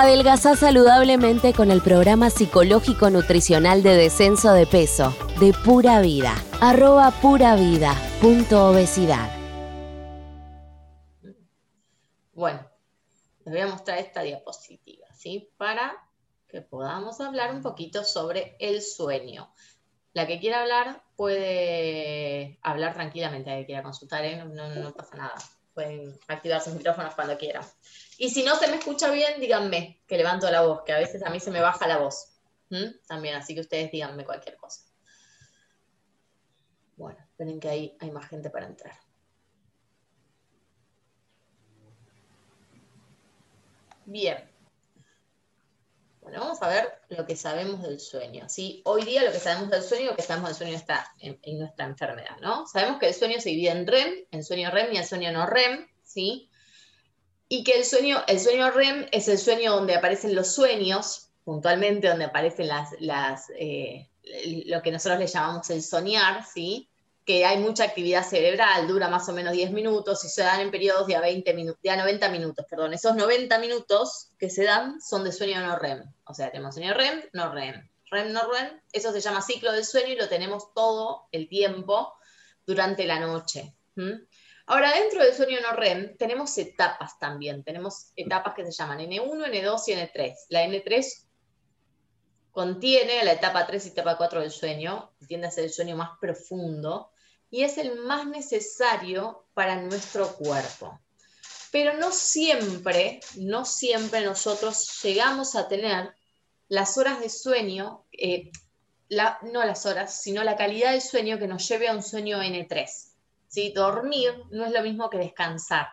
Adelgazá 0.00 0.54
saludablemente 0.54 1.52
con 1.52 1.72
el 1.72 1.82
programa 1.82 2.30
psicológico 2.30 3.10
nutricional 3.10 3.82
de 3.82 3.96
descenso 3.96 4.52
de 4.52 4.64
peso 4.64 5.12
de 5.40 5.52
Pura 5.52 6.00
Vida. 6.00 6.36
Arroba 6.60 7.12
obesidad. 7.20 9.28
Bueno, 12.32 12.64
les 13.44 13.52
voy 13.52 13.60
a 13.60 13.66
mostrar 13.66 13.98
esta 13.98 14.22
diapositiva, 14.22 15.08
¿sí? 15.16 15.50
Para 15.56 15.96
que 16.46 16.62
podamos 16.62 17.20
hablar 17.20 17.52
un 17.52 17.60
poquito 17.60 18.04
sobre 18.04 18.56
el 18.60 18.82
sueño. 18.82 19.52
La 20.12 20.28
que 20.28 20.38
quiera 20.38 20.62
hablar 20.62 21.02
puede 21.16 22.60
hablar 22.62 22.94
tranquilamente, 22.94 23.50
la 23.50 23.56
que 23.56 23.66
quiera 23.66 23.82
consultar, 23.82 24.24
¿eh? 24.24 24.44
no, 24.44 24.92
pasa 24.92 25.16
nada. 25.16 25.34
Pueden 25.78 26.18
activar 26.26 26.60
sus 26.60 26.74
micrófonos 26.74 27.14
cuando 27.14 27.38
quieran. 27.38 27.64
Y 28.18 28.30
si 28.30 28.42
no 28.42 28.56
se 28.56 28.66
me 28.66 28.78
escucha 28.78 29.12
bien, 29.12 29.40
díganme 29.40 30.02
que 30.08 30.16
levanto 30.16 30.50
la 30.50 30.62
voz, 30.62 30.82
que 30.82 30.92
a 30.92 30.98
veces 30.98 31.22
a 31.22 31.30
mí 31.30 31.38
se 31.38 31.52
me 31.52 31.60
baja 31.60 31.86
la 31.86 31.98
voz. 31.98 32.32
También, 33.06 33.36
así 33.36 33.54
que 33.54 33.60
ustedes 33.60 33.92
díganme 33.92 34.24
cualquier 34.24 34.56
cosa. 34.56 34.82
Bueno, 36.96 37.20
esperen 37.20 37.60
que 37.60 37.68
ahí 37.68 37.96
hay 38.00 38.10
más 38.10 38.28
gente 38.28 38.50
para 38.50 38.66
entrar. 38.66 38.92
Bien. 44.04 44.50
Bueno, 46.28 46.42
vamos 46.42 46.60
a 46.60 46.68
ver 46.68 46.92
lo 47.08 47.24
que 47.24 47.36
sabemos 47.36 47.80
del 47.82 47.98
sueño. 47.98 48.50
¿sí? 48.50 48.82
Hoy 48.84 49.02
día 49.02 49.24
lo 49.24 49.32
que 49.32 49.38
sabemos 49.38 49.70
del 49.70 49.82
sueño, 49.82 50.10
lo 50.10 50.16
que 50.16 50.20
sabemos 50.20 50.50
del 50.50 50.58
sueño 50.58 50.76
está 50.76 51.10
en, 51.20 51.58
nuestra 51.58 51.86
enfermedad, 51.86 52.36
¿no? 52.42 52.66
Sabemos 52.66 52.98
que 52.98 53.08
el 53.08 53.14
sueño 53.14 53.40
se 53.40 53.48
divide 53.48 53.70
en 53.70 53.86
REM, 53.86 54.26
en 54.30 54.44
sueño 54.44 54.70
REM 54.70 54.92
y 54.92 54.98
el 54.98 55.06
sueño 55.06 55.32
no 55.32 55.46
REM, 55.46 55.88
¿sí? 56.04 56.50
Y 57.48 57.64
que 57.64 57.78
el 57.78 57.86
sueño, 57.86 58.22
el 58.26 58.40
sueño 58.40 58.70
REM 58.70 59.06
es 59.10 59.26
el 59.28 59.38
sueño 59.38 59.72
donde 59.72 59.94
aparecen 59.94 60.34
los 60.34 60.52
sueños, 60.52 61.30
puntualmente 61.44 62.08
donde 62.08 62.26
aparecen 62.26 62.68
las, 62.68 62.90
las 63.00 63.50
eh, 63.56 64.10
lo 64.66 64.82
que 64.82 64.92
nosotros 64.92 65.18
le 65.20 65.28
llamamos 65.28 65.70
el 65.70 65.82
soñar, 65.82 66.44
¿sí? 66.44 66.90
Que 67.28 67.44
hay 67.44 67.58
mucha 67.58 67.84
actividad 67.84 68.26
cerebral, 68.26 68.88
dura 68.88 69.10
más 69.10 69.28
o 69.28 69.34
menos 69.34 69.52
10 69.52 69.72
minutos 69.72 70.24
y 70.24 70.30
se 70.30 70.40
dan 70.40 70.60
en 70.60 70.70
periodos 70.70 71.06
de 71.06 71.14
a, 71.14 71.20
20 71.20 71.52
minutos, 71.52 71.82
de 71.82 71.90
a 71.90 71.96
90 71.98 72.30
minutos. 72.30 72.64
Perdón. 72.70 72.94
Esos 72.94 73.16
90 73.16 73.58
minutos 73.58 74.30
que 74.38 74.48
se 74.48 74.64
dan 74.64 74.98
son 75.02 75.24
de 75.24 75.32
sueño 75.32 75.60
no 75.60 75.78
REM. 75.78 76.10
O 76.24 76.32
sea, 76.32 76.50
tenemos 76.50 76.74
sueño 76.74 76.94
REM, 76.94 77.24
no 77.34 77.52
REM. 77.52 77.86
REM, 78.10 78.32
no 78.32 78.50
REM, 78.50 78.80
eso 78.94 79.12
se 79.12 79.20
llama 79.20 79.42
ciclo 79.42 79.72
del 79.72 79.84
sueño 79.84 80.14
y 80.14 80.16
lo 80.16 80.26
tenemos 80.30 80.72
todo 80.72 81.28
el 81.30 81.50
tiempo 81.50 82.14
durante 82.64 83.04
la 83.04 83.20
noche. 83.20 83.74
Ahora, 84.64 84.94
dentro 84.94 85.22
del 85.22 85.34
sueño 85.34 85.58
no 85.60 85.76
REM 85.76 86.16
tenemos 86.16 86.56
etapas 86.56 87.18
también. 87.18 87.62
Tenemos 87.62 88.10
etapas 88.16 88.54
que 88.54 88.64
se 88.64 88.72
llaman 88.72 89.00
N1, 89.00 89.50
N2 89.50 89.82
y 89.88 89.92
N3. 89.92 90.34
La 90.48 90.64
N3 90.64 91.04
contiene 92.52 93.22
la 93.22 93.32
etapa 93.32 93.66
3 93.66 93.84
y 93.84 93.88
etapa 93.90 94.16
4 94.16 94.40
del 94.40 94.50
sueño, 94.50 95.12
tiende 95.26 95.46
a 95.46 95.50
ser 95.50 95.64
el 95.64 95.70
sueño 95.70 95.94
más 95.94 96.12
profundo, 96.18 97.12
y 97.50 97.62
es 97.62 97.78
el 97.78 98.00
más 98.00 98.26
necesario 98.26 99.44
para 99.54 99.80
nuestro 99.80 100.34
cuerpo. 100.36 101.00
Pero 101.70 101.96
no 101.98 102.12
siempre, 102.12 103.20
no 103.36 103.64
siempre 103.64 104.24
nosotros 104.24 105.00
llegamos 105.02 105.54
a 105.54 105.68
tener 105.68 106.14
las 106.68 106.98
horas 106.98 107.20
de 107.20 107.30
sueño, 107.30 108.04
eh, 108.12 108.50
no 109.10 109.64
las 109.64 109.86
horas, 109.86 110.22
sino 110.22 110.44
la 110.44 110.56
calidad 110.56 110.92
del 110.92 111.00
sueño 111.00 111.38
que 111.38 111.46
nos 111.46 111.66
lleve 111.68 111.88
a 111.88 111.94
un 111.94 112.02
sueño 112.02 112.42
N3. 112.42 112.86
¿sí? 113.48 113.72
Dormir 113.74 114.32
no 114.50 114.66
es 114.66 114.72
lo 114.72 114.82
mismo 114.82 115.08
que 115.08 115.18
descansar. 115.18 115.88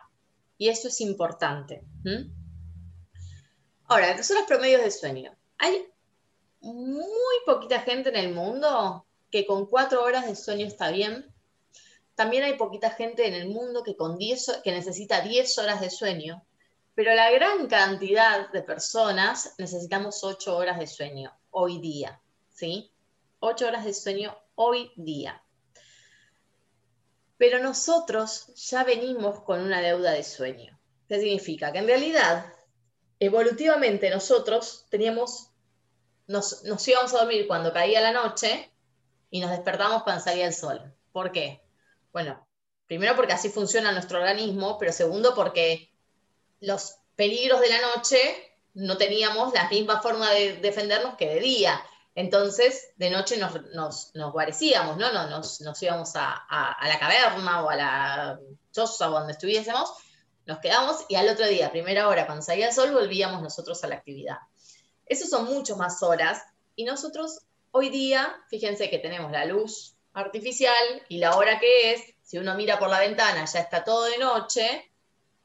Y 0.58 0.68
eso 0.68 0.88
es 0.88 1.00
importante. 1.00 1.82
Ahora, 3.88 4.16
¿qué 4.16 4.22
son 4.22 4.38
los 4.38 4.46
promedios 4.46 4.82
de 4.82 4.90
sueño? 4.90 5.34
Hay 5.58 5.86
muy 6.60 7.36
poquita 7.44 7.80
gente 7.80 8.08
en 8.08 8.16
el 8.16 8.34
mundo 8.34 9.06
que 9.30 9.46
con 9.46 9.66
cuatro 9.66 10.02
horas 10.02 10.26
de 10.26 10.34
sueño 10.34 10.66
está 10.66 10.90
bien 10.90 11.34
también 12.16 12.44
hay 12.44 12.54
poquita 12.54 12.90
gente 12.90 13.26
en 13.26 13.34
el 13.34 13.48
mundo 13.48 13.84
que, 13.84 13.94
necesita 14.72 15.20
10 15.20 15.58
horas 15.58 15.82
de 15.82 15.90
sueño, 15.90 16.42
pero 16.94 17.14
la 17.14 17.30
gran 17.30 17.68
cantidad 17.68 18.50
de 18.50 18.62
personas 18.62 19.54
necesitamos 19.58 20.24
8 20.24 20.56
horas 20.56 20.78
de 20.78 20.86
sueño 20.86 21.38
hoy 21.50 21.78
día, 21.78 22.20
¿sí? 22.48 22.90
8 23.40 23.66
horas 23.66 23.84
de 23.84 23.92
sueño 23.92 24.34
hoy 24.54 24.90
día. 24.96 25.44
Pero 27.36 27.62
nosotros 27.62 28.46
ya 28.54 28.82
venimos 28.82 29.42
con 29.42 29.60
una 29.60 29.82
deuda 29.82 30.12
de 30.12 30.24
sueño. 30.24 30.80
¿Qué 31.06 31.20
significa? 31.20 31.70
Que 31.70 31.80
en 31.80 31.86
realidad, 31.86 32.46
evolutivamente 33.20 34.08
nosotros 34.08 34.86
teníamos, 34.88 35.50
nos, 36.26 36.64
nos 36.64 36.88
íbamos 36.88 37.12
a 37.12 37.18
dormir 37.18 37.46
cuando 37.46 37.74
caía 37.74 38.00
la 38.00 38.12
noche 38.12 38.72
y 39.28 39.40
nos 39.40 39.50
despertamos 39.50 40.02
cuando 40.02 40.24
salía 40.24 40.46
el 40.46 40.54
sol. 40.54 40.94
¿Por 41.12 41.30
qué? 41.30 41.65
Bueno, 42.16 42.48
primero 42.86 43.14
porque 43.14 43.34
así 43.34 43.50
funciona 43.50 43.92
nuestro 43.92 44.18
organismo, 44.18 44.78
pero 44.78 44.90
segundo 44.90 45.34
porque 45.34 45.92
los 46.60 46.94
peligros 47.14 47.60
de 47.60 47.68
la 47.68 47.78
noche 47.94 48.18
no 48.72 48.96
teníamos 48.96 49.52
la 49.52 49.68
misma 49.68 50.00
forma 50.00 50.30
de 50.30 50.56
defendernos 50.56 51.16
que 51.16 51.28
de 51.28 51.40
día. 51.40 51.78
Entonces, 52.14 52.88
de 52.96 53.10
noche 53.10 53.36
nos, 53.36 54.12
guarecíamos, 54.32 54.96
¿no? 54.96 55.12
Nos, 55.28 55.60
nos 55.60 55.82
íbamos 55.82 56.12
a, 56.14 56.46
la 56.88 56.98
caverna 56.98 57.62
o 57.62 57.68
a 57.68 57.76
la 57.76 58.40
choza 58.72 59.10
o 59.10 59.12
donde 59.12 59.32
estuviésemos, 59.32 59.92
nos 60.46 60.58
quedamos 60.60 61.04
y 61.10 61.16
al 61.16 61.28
otro 61.28 61.46
día, 61.46 61.70
primera 61.70 62.08
hora, 62.08 62.24
cuando 62.24 62.42
salía 62.42 62.68
el 62.68 62.74
sol, 62.74 62.94
volvíamos 62.94 63.42
nosotros 63.42 63.84
a 63.84 63.88
la 63.88 63.96
actividad. 63.96 64.38
Eso 65.04 65.26
son 65.26 65.44
mucho 65.44 65.76
más 65.76 66.02
horas 66.02 66.42
y 66.76 66.84
nosotros 66.84 67.40
hoy 67.72 67.90
día, 67.90 68.42
fíjense 68.48 68.88
que 68.88 69.00
tenemos 69.00 69.30
la 69.30 69.44
luz 69.44 69.95
artificial 70.16 71.02
y 71.08 71.18
la 71.18 71.36
hora 71.36 71.60
que 71.60 71.92
es, 71.92 72.14
si 72.22 72.38
uno 72.38 72.54
mira 72.54 72.78
por 72.78 72.88
la 72.88 73.00
ventana 73.00 73.44
ya 73.44 73.60
está 73.60 73.84
todo 73.84 74.04
de 74.04 74.18
noche, 74.18 74.90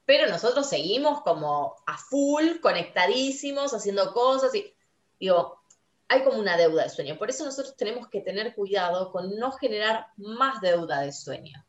pero 0.06 0.28
nosotros 0.28 0.68
seguimos 0.68 1.22
como 1.22 1.76
a 1.86 1.98
full, 1.98 2.60
conectadísimos, 2.62 3.74
haciendo 3.74 4.14
cosas 4.14 4.56
y 4.56 4.74
digo, 5.20 5.62
hay 6.08 6.24
como 6.24 6.40
una 6.40 6.58
deuda 6.58 6.84
de 6.84 6.90
sueño. 6.90 7.18
Por 7.18 7.30
eso 7.30 7.46
nosotros 7.46 7.76
tenemos 7.76 8.08
que 8.08 8.22
tener 8.22 8.56
cuidado 8.56 9.12
con 9.12 9.38
no 9.38 9.52
generar 9.52 10.08
más 10.18 10.62
deuda 10.62 11.02
de 11.02 11.12
sueño, 11.12 11.66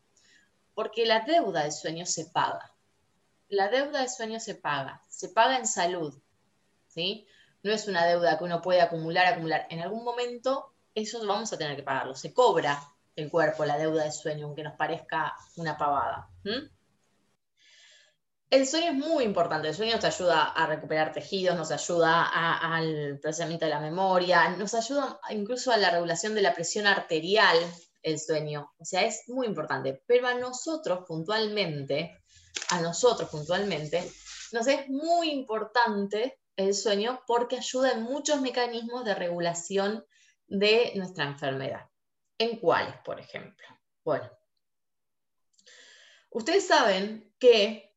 porque 0.75 1.05
la 1.05 1.21
deuda 1.21 1.65
de 1.65 1.73
sueño 1.73 2.07
se 2.07 2.27
paga. 2.27 2.73
La 3.49 3.69
deuda 3.69 4.01
de 4.01 4.09
sueño 4.09 4.41
se 4.41 4.55
paga, 4.55 5.03
se 5.09 5.29
paga 5.29 5.59
en 5.59 5.67
salud, 5.67 6.15
¿sí? 6.87 7.27
No 7.63 7.73
es 7.73 7.87
una 7.87 8.07
deuda 8.07 8.39
que 8.39 8.45
uno 8.45 8.63
puede 8.63 8.81
acumular, 8.81 9.27
acumular. 9.27 9.67
En 9.71 9.81
algún 9.81 10.05
momento 10.05 10.73
eso 10.95 11.25
vamos 11.27 11.53
a 11.53 11.59
tener 11.59 11.77
que 11.77 11.83
pagarlo, 11.83 12.15
se 12.15 12.33
cobra 12.33 12.92
el 13.17 13.31
cuerpo, 13.31 13.65
la 13.65 13.79
deuda 13.79 14.05
de 14.05 14.13
sueño, 14.13 14.47
aunque 14.47 14.63
nos 14.63 14.75
parezca 14.75 15.35
una 15.57 15.77
pavada. 15.77 16.29
El 18.51 18.67
sueño 18.67 18.91
es 18.91 18.97
muy 18.97 19.25
importante, 19.25 19.69
el 19.69 19.75
sueño 19.75 19.97
nos 19.97 20.05
ayuda 20.05 20.45
a 20.45 20.67
recuperar 20.67 21.13
tejidos, 21.13 21.57
nos 21.57 21.71
ayuda 21.71 22.25
al 22.25 23.19
procesamiento 23.21 23.65
de 23.65 23.71
la 23.71 23.81
memoria, 23.81 24.51
nos 24.51 24.75
ayuda 24.75 25.19
incluso 25.31 25.73
a 25.73 25.79
la 25.79 25.91
regulación 25.91 26.35
de 26.35 26.43
la 26.43 26.55
presión 26.55 26.87
arterial, 26.87 27.57
el 28.03 28.21
sueño. 28.21 28.73
O 28.79 28.85
sea, 28.85 29.03
es 29.07 29.23
muy 29.29 29.47
importante. 29.47 30.03
Pero 30.07 30.27
a 30.27 30.35
nosotros 30.35 31.05
puntualmente, 31.07 32.21
a 32.71 32.81
nosotros 32.81 33.31
puntualmente, 33.31 34.11
nos 34.53 34.67
es 34.67 34.89
muy 34.89 35.31
importante 35.31 36.39
el 36.57 36.75
sueño 36.75 37.23
porque 37.27 37.57
ayuda 37.57 37.93
en 37.93 38.03
muchos 38.03 38.41
mecanismos 38.41 39.05
de 39.05 39.15
regulación 39.15 40.05
de 40.47 40.93
nuestra 40.97 41.25
enfermedad. 41.25 41.87
¿En 42.43 42.57
cuáles, 42.57 42.97
por 43.05 43.21
ejemplo? 43.21 43.69
Bueno, 44.03 44.29
ustedes 46.31 46.67
saben 46.67 47.33
que, 47.39 47.95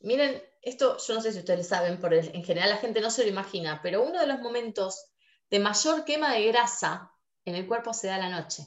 miren, 0.00 0.42
esto 0.62 0.96
yo 0.96 1.14
no 1.14 1.20
sé 1.20 1.30
si 1.30 1.40
ustedes 1.40 1.68
saben, 1.68 2.00
pero 2.00 2.16
en 2.16 2.42
general 2.42 2.70
la 2.70 2.78
gente 2.78 3.02
no 3.02 3.10
se 3.10 3.22
lo 3.22 3.28
imagina, 3.28 3.82
pero 3.82 4.02
uno 4.02 4.18
de 4.18 4.26
los 4.26 4.40
momentos 4.40 5.12
de 5.50 5.58
mayor 5.58 6.06
quema 6.06 6.32
de 6.32 6.46
grasa 6.46 7.12
en 7.44 7.54
el 7.54 7.68
cuerpo 7.68 7.92
se 7.92 8.06
da 8.06 8.16
la 8.16 8.30
noche. 8.30 8.66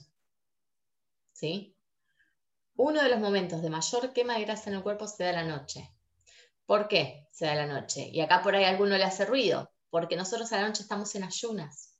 ¿Sí? 1.33 1.75
Uno 2.75 3.01
de 3.01 3.09
los 3.09 3.19
momentos 3.19 3.63
de 3.63 3.71
mayor 3.71 4.13
quema 4.13 4.35
de 4.35 4.45
grasa 4.45 4.69
en 4.69 4.75
el 4.75 4.83
cuerpo 4.83 5.07
se 5.07 5.23
da 5.23 5.31
la 5.31 5.44
noche. 5.44 5.91
¿Por 6.68 6.88
qué 6.88 7.27
se 7.31 7.47
da 7.47 7.56
la 7.56 7.65
noche? 7.65 8.12
Y 8.13 8.21
acá 8.21 8.44
por 8.44 8.56
ahí 8.56 8.65
a 8.65 8.69
alguno 8.69 8.95
le 8.95 9.06
hace 9.06 9.25
ruido, 9.25 9.71
porque 9.89 10.15
nosotros 10.15 10.51
a 10.51 10.57
la 10.62 10.68
noche 10.68 10.83
estamos 10.83 11.15
en 11.15 11.23
ayunas. 11.23 11.96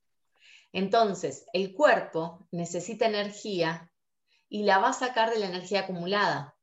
Entonces, 0.78 1.48
el 1.54 1.74
cuerpo 1.74 2.48
necesita 2.52 3.08
energía 3.08 3.92
y 4.48 4.62
la 4.62 4.78
va 4.78 4.90
a 4.90 4.94
sacar 4.94 5.32
de 5.32 5.40
la 5.40 5.48
energía 5.48 5.80
acumulada. 5.80 6.56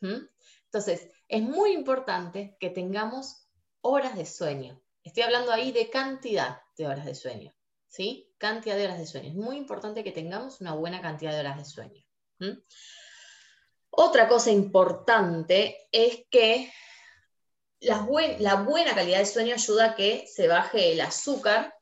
Entonces, 0.00 1.08
es 1.28 1.42
muy 1.42 1.70
importante 1.70 2.56
que 2.58 2.70
tengamos 2.70 3.46
horas 3.82 4.16
de 4.16 4.26
sueño. 4.26 4.82
Estoy 5.04 5.22
hablando 5.22 5.52
ahí 5.52 5.70
de 5.70 5.88
cantidad 5.90 6.60
de 6.76 6.88
horas 6.88 7.04
de 7.04 7.14
sueño. 7.14 7.54
¿Sí? 7.86 8.34
Cantidad 8.36 8.74
de 8.74 8.86
horas 8.86 8.98
de 8.98 9.06
sueño. 9.06 9.28
Es 9.28 9.36
muy 9.36 9.58
importante 9.58 10.02
que 10.02 10.10
tengamos 10.10 10.60
una 10.60 10.74
buena 10.74 11.00
cantidad 11.00 11.30
de 11.30 11.38
horas 11.38 11.56
de 11.56 11.64
sueño. 11.64 12.04
Otra 13.90 14.26
cosa 14.26 14.50
importante 14.50 15.86
es 15.92 16.24
que 16.32 16.72
la, 17.78 18.00
buena 18.00 18.94
calidad 18.96 19.20
de 19.20 19.26
sueño 19.26 19.54
ayuda 19.54 19.92
a 19.92 19.94
que 19.94 20.26
se 20.26 20.48
baje 20.48 20.94
el 20.94 21.00
azúcar, 21.00 21.72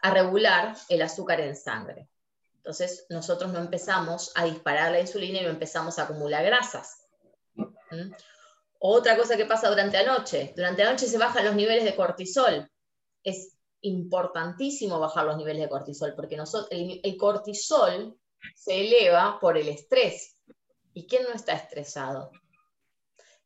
a 0.00 0.10
regular 0.10 0.76
el 0.88 1.02
azúcar 1.02 1.40
en 1.40 1.56
sangre. 1.56 2.08
Entonces, 2.56 3.06
nosotros 3.08 3.52
no 3.52 3.60
empezamos 3.60 4.32
a 4.34 4.44
disparar 4.44 4.92
la 4.92 5.00
insulina 5.00 5.40
y 5.40 5.44
no 5.44 5.50
empezamos 5.50 5.98
a 5.98 6.04
acumular 6.04 6.44
grasas. 6.44 7.06
Otra 8.78 9.16
cosa 9.16 9.36
que 9.36 9.46
pasa 9.46 9.70
durante 9.70 10.02
la 10.02 10.18
noche, 10.18 10.52
durante 10.54 10.84
la 10.84 10.92
noche 10.92 11.06
se 11.06 11.18
bajan 11.18 11.44
los 11.44 11.54
niveles 11.54 11.84
de 11.84 11.96
cortisol. 11.96 12.70
Es 13.24 13.56
importantísimo 13.80 14.98
bajar 15.00 15.24
los 15.24 15.36
niveles 15.36 15.62
de 15.62 15.68
cortisol, 15.68 16.14
porque 16.14 16.36
nosotros, 16.36 16.68
el, 16.70 17.16
cortisol 17.16 18.18
se 18.54 18.80
eleva 18.80 19.38
por 19.40 19.56
el 19.58 19.68
estrés. 19.68 20.36
¿Y 20.94 21.06
quién 21.06 21.24
no 21.24 21.30
está 21.30 21.54
estresado? 21.54 22.30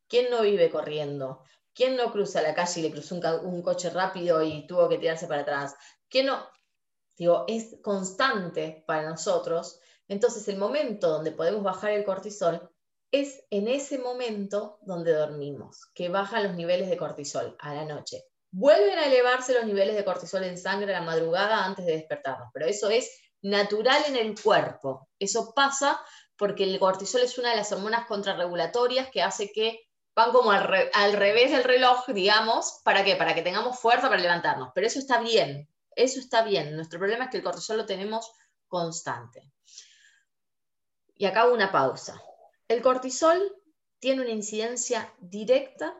¿Quién 0.07 0.29
no 0.29 0.41
vive 0.41 0.69
corriendo? 0.69 1.43
¿Quién 1.73 1.95
no 1.95 2.11
cruza 2.11 2.41
la 2.41 2.53
calle 2.53 2.79
y 2.79 2.83
le 2.83 2.91
cruzó 2.91 3.15
un, 3.15 3.61
coche 3.63 3.89
rápido 3.89 4.43
y 4.43 4.67
tuvo 4.67 4.87
que 4.87 4.97
tirarse 4.97 5.27
para 5.27 5.41
atrás? 5.41 5.75
¿Quién 6.13 6.27
no? 6.27 6.47
Digo, 7.17 7.43
es 7.47 7.77
constante 7.81 8.83
para 8.85 9.09
nosotros. 9.09 9.79
Entonces, 10.07 10.47
el 10.47 10.57
momento 10.57 11.09
donde 11.09 11.31
podemos 11.31 11.63
bajar 11.63 11.89
el 11.89 12.05
cortisol 12.05 12.69
es 13.11 13.43
en 13.49 13.67
ese 13.67 13.97
momento 13.97 14.77
donde 14.83 15.11
dormimos, 15.11 15.87
que 15.95 16.09
bajan 16.09 16.43
los 16.43 16.53
niveles 16.53 16.87
de 16.87 16.97
cortisol 16.97 17.55
a 17.57 17.73
la 17.73 17.85
noche. 17.85 18.25
Vuelven 18.51 18.99
a 18.99 19.07
elevarse 19.07 19.55
los 19.55 19.65
niveles 19.65 19.95
de 19.95 20.05
cortisol 20.05 20.43
en 20.43 20.59
sangre 20.59 20.93
a 20.93 20.99
la 20.99 21.05
madrugada 21.05 21.65
antes 21.65 21.83
de 21.83 21.93
despertarnos, 21.93 22.49
pero 22.53 22.67
eso 22.67 22.91
es 22.91 23.09
natural 23.41 24.03
en 24.07 24.15
el 24.15 24.39
cuerpo. 24.39 25.09
Eso 25.17 25.51
pasa 25.55 25.99
porque 26.37 26.63
el 26.63 26.77
cortisol 26.79 27.21
es 27.21 27.39
una 27.39 27.49
de 27.49 27.55
las 27.55 27.71
hormonas 27.71 28.05
contrarregulatorias 28.05 29.09
que 29.09 29.23
hace 29.23 29.51
que 29.51 29.79
van 30.13 30.31
como 30.31 30.51
al, 30.51 31.13
revés 31.13 31.49
del 31.49 31.63
reloj, 31.63 32.05
digamos, 32.09 32.81
¿para 32.83 33.03
qué? 33.03 33.15
Para 33.15 33.33
que 33.33 33.41
tengamos 33.41 33.79
fuerza 33.79 34.09
para 34.09 34.21
levantarnos. 34.21 34.69
Pero 34.75 34.85
eso 34.85 34.99
está 34.99 35.19
bien, 35.19 35.67
eso 35.95 36.19
está 36.19 36.43
bien. 36.43 36.75
Nuestro 36.75 36.99
problema 36.99 37.25
es 37.25 37.31
que 37.31 37.37
el 37.37 37.43
cortisol 37.43 37.77
lo 37.77 37.85
tenemos 37.85 38.31
constante. 38.67 39.51
Y 41.15 41.25
acá 41.25 41.47
una 41.47 41.71
pausa. 41.71 42.21
El 42.67 42.81
cortisol 42.81 43.55
tiene 43.99 44.21
una 44.21 44.31
incidencia 44.31 45.13
directa, 45.19 45.95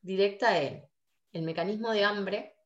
directa 0.00 0.60
en 0.60 0.88
el 1.32 1.42
mecanismo 1.42 1.90
de 1.92 2.04
hambre. 2.04 2.56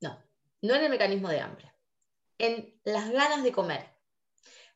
No, 0.00 0.24
no 0.62 0.74
en 0.74 0.84
el 0.84 0.90
mecanismo 0.90 1.28
de 1.28 1.40
hambre, 1.40 1.72
en 2.38 2.80
las 2.84 3.10
ganas 3.10 3.42
de 3.44 3.52
comer. 3.52 3.94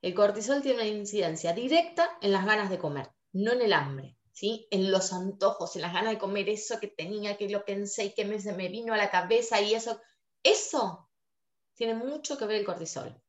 El 0.00 0.14
cortisol 0.14 0.62
tiene 0.62 0.80
una 0.80 0.86
incidencia 0.86 1.52
directa 1.52 2.16
en 2.20 2.32
las 2.32 2.46
ganas 2.46 2.70
de 2.70 2.78
comer, 2.78 3.10
no 3.32 3.52
en 3.52 3.62
el 3.62 3.72
hambre, 3.72 4.16
¿sí? 4.32 4.66
en 4.70 4.90
los 4.90 5.12
antojos, 5.12 5.76
en 5.76 5.82
las 5.82 5.92
ganas 5.92 6.12
de 6.12 6.18
comer, 6.18 6.48
eso 6.48 6.80
que 6.80 6.88
tenía, 6.88 7.36
que 7.36 7.48
lo 7.48 7.64
pensé 7.64 8.06
y 8.06 8.14
que 8.14 8.24
me, 8.24 8.38
me 8.54 8.68
vino 8.68 8.94
a 8.94 8.96
la 8.96 9.10
cabeza 9.10 9.60
y 9.60 9.74
eso. 9.74 10.00
Eso 10.42 11.08
tiene 11.74 11.94
mucho 11.94 12.36
que 12.36 12.46
ver 12.46 12.56
el 12.56 12.66
cortisol. 12.66 13.22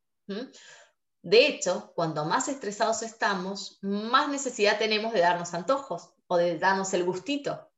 De 1.22 1.48
hecho, 1.48 1.94
cuanto 1.96 2.26
más 2.26 2.48
estresados 2.48 3.04
estamos, 3.04 3.78
más 3.82 4.30
necesidad 4.30 4.78
tenemos 4.78 5.14
de 5.14 5.20
darnos 5.20 5.54
antojos 5.54 6.14
o 6.28 6.38
de 6.38 6.58
darnos 6.58 6.94
el 6.94 7.04
gustito. 7.04 7.70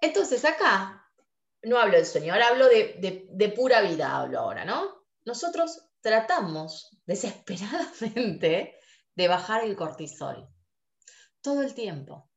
Entonces, 0.00 0.44
acá 0.44 1.04
no 1.62 1.78
hablo 1.78 1.96
del 1.96 2.06
sueño, 2.06 2.32
ahora 2.32 2.48
hablo 2.48 2.68
de, 2.68 3.26
de 3.28 3.48
pura 3.48 3.82
vida, 3.82 4.16
hablo 4.16 4.38
ahora, 4.38 4.64
¿no? 4.64 5.04
Nosotros 5.24 5.82
tratamos 6.00 6.96
desesperadamente 7.04 8.78
de 9.14 9.28
bajar 9.28 9.64
el 9.64 9.76
cortisol 9.76 10.48
todo 11.40 11.62
el 11.62 11.74
tiempo. 11.74 12.30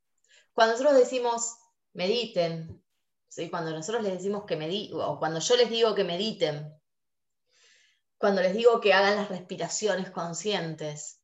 Cuando 0.52 0.72
nosotros 0.72 0.98
decimos 0.98 1.56
mediten, 1.94 2.82
¿sí? 3.28 3.50
cuando 3.50 3.70
nosotros 3.70 4.02
les 4.02 4.14
decimos 4.14 4.44
que 4.44 4.56
mediten, 4.56 5.00
o 5.00 5.18
cuando 5.18 5.40
yo 5.40 5.56
les 5.56 5.70
digo 5.70 5.94
que 5.94 6.04
mediten, 6.04 6.74
cuando 8.18 8.42
les 8.42 8.54
digo 8.54 8.80
que 8.80 8.92
hagan 8.92 9.16
las 9.16 9.28
respiraciones 9.28 10.10
conscientes, 10.10 11.20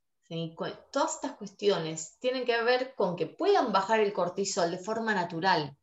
todas 0.93 1.15
estas 1.15 1.33
cuestiones 1.33 2.17
tienen 2.21 2.45
que 2.45 2.63
ver 2.63 2.95
con 2.95 3.17
que 3.17 3.27
puedan 3.27 3.73
bajar 3.73 4.01
el 4.01 4.13
cortisol 4.13 4.71
de 4.71 4.79
forma 4.79 5.13
natural. 5.15 5.77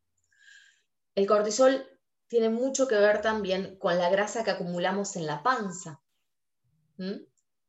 El 1.16 1.28
cortisol 1.28 1.86
tiene 2.28 2.50
mucho 2.50 2.88
que 2.88 2.96
ver 2.96 3.22
también 3.22 3.78
con 3.78 3.98
la 3.98 4.10
grasa 4.10 4.44
que 4.44 4.52
acumulamos 4.52 5.16
en 5.16 5.26
la 5.26 5.44
panza. 5.44 6.02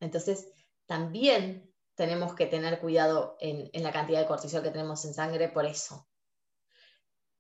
Entonces, 0.01 0.53
también 0.87 1.68
tenemos 1.99 2.37
que 2.37 2.47
tener 2.47 2.79
cuidado 2.79 3.37
en, 3.41 3.71
la 3.83 3.91
cantidad 3.91 4.21
de 4.21 4.27
cortisol 4.27 4.63
que 4.63 4.71
tenemos 4.71 5.05
en 5.05 5.15
sangre 5.15 5.49
por 5.49 5.67
eso. 5.67 6.07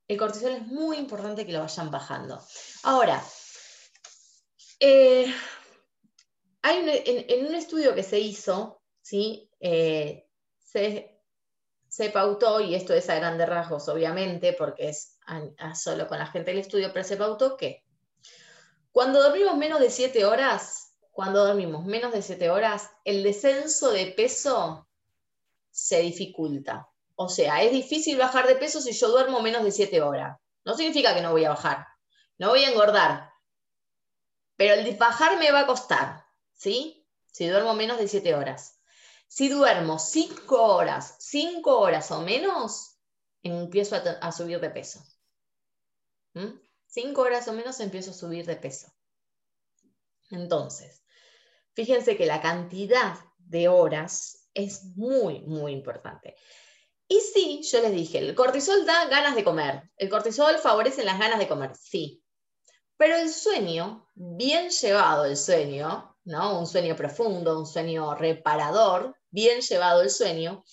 El 0.08 0.18
cortisol 0.18 0.50
es 0.50 0.66
muy 0.66 0.96
importante 0.96 1.46
que 1.46 1.52
lo 1.52 1.60
vayan 1.60 1.92
bajando. 1.92 2.42
Ahora, 2.82 3.22
eh, 4.80 5.32
en, 6.64 7.46
un 7.46 7.54
estudio 7.54 7.94
que 7.94 8.02
se 8.02 8.18
hizo, 8.18 8.82
¿sí? 9.00 9.48
Eh, 9.60 10.26
se, 10.58 11.22
se, 11.88 12.10
pautó, 12.10 12.60
y 12.60 12.74
esto 12.74 12.94
es 12.94 13.08
a 13.10 13.14
grandes 13.14 13.48
rasgos, 13.48 13.88
obviamente, 13.88 14.54
porque 14.54 14.88
es 14.88 15.20
solo 15.76 16.08
con 16.08 16.18
la 16.18 16.26
gente 16.26 16.50
del 16.50 16.60
estudio, 16.60 16.92
pero 16.92 17.04
se 17.04 17.16
pautó 17.16 17.56
que 17.56 17.84
cuando 18.90 19.22
dormimos 19.22 19.56
menos 19.56 19.78
de 19.78 19.90
7 19.90 20.24
horas, 20.24 20.87
cuando 21.18 21.44
dormimos 21.44 21.84
menos 21.84 22.12
de 22.12 22.22
7 22.22 22.48
horas, 22.48 22.92
el 23.02 23.24
descenso 23.24 23.90
de 23.90 24.06
peso 24.06 24.88
se 25.68 25.98
dificulta. 25.98 26.88
O 27.16 27.28
sea, 27.28 27.60
es 27.64 27.72
difícil 27.72 28.16
bajar 28.16 28.46
de 28.46 28.54
peso 28.54 28.80
si 28.80 28.92
yo 28.92 29.08
duermo 29.08 29.42
menos 29.42 29.64
de 29.64 29.72
7 29.72 30.00
horas. 30.00 30.38
No 30.64 30.76
significa 30.76 31.16
que 31.16 31.20
no 31.20 31.32
voy 31.32 31.44
a 31.44 31.48
bajar, 31.48 31.88
no 32.38 32.50
voy 32.50 32.62
a 32.62 32.70
engordar, 32.70 33.32
pero 34.54 34.74
el 34.74 34.96
bajar 34.96 35.40
me 35.40 35.50
va 35.50 35.62
a 35.62 35.66
costar. 35.66 36.24
¿sí? 36.54 37.04
Si 37.32 37.48
duermo 37.48 37.74
menos 37.74 37.98
de 37.98 38.06
7 38.06 38.36
horas. 38.36 38.78
Si 39.26 39.48
duermo 39.48 39.98
5 39.98 40.62
horas, 40.62 41.16
5 41.18 41.80
horas 41.80 42.12
o 42.12 42.20
menos, 42.20 42.96
empiezo 43.42 43.96
a, 43.96 44.30
subir 44.30 44.60
de 44.60 44.70
peso. 44.70 45.02
5 46.34 47.10
¿Mm? 47.10 47.18
horas 47.18 47.48
o 47.48 47.54
menos 47.54 47.80
empiezo 47.80 48.12
a 48.12 48.14
subir 48.14 48.46
de 48.46 48.54
peso. 48.54 48.94
Entonces, 50.30 51.02
fíjense 51.78 52.16
que 52.16 52.26
la 52.26 52.40
cantidad 52.40 53.14
de 53.38 53.68
horas 53.68 54.48
es 54.52 54.82
muy, 54.96 55.42
muy 55.42 55.70
importante. 55.70 56.34
Y 57.06 57.20
sí, 57.20 57.62
yo 57.70 57.80
les 57.80 57.92
dije, 57.92 58.18
el 58.18 58.34
cortisol 58.34 58.84
da 58.84 59.04
ganas 59.04 59.36
de 59.36 59.44
comer. 59.44 59.88
El 59.96 60.08
cortisol 60.08 60.58
favorece 60.58 61.04
las 61.04 61.20
ganas 61.20 61.38
de 61.38 61.46
comer, 61.46 61.76
sí. 61.76 62.20
Pero 62.96 63.14
el 63.14 63.32
sueño, 63.32 64.08
bien 64.16 64.70
llevado 64.70 65.24
el 65.24 65.36
sueño, 65.36 66.16
un 66.24 66.66
sueño 66.66 66.96
profundo, 66.96 67.56
un 67.56 67.66
sueño 67.66 68.12
reparador, 68.16 69.16
bien 69.30 69.60
llevado 69.60 70.02
el 70.02 70.10
sueño, 70.10 70.64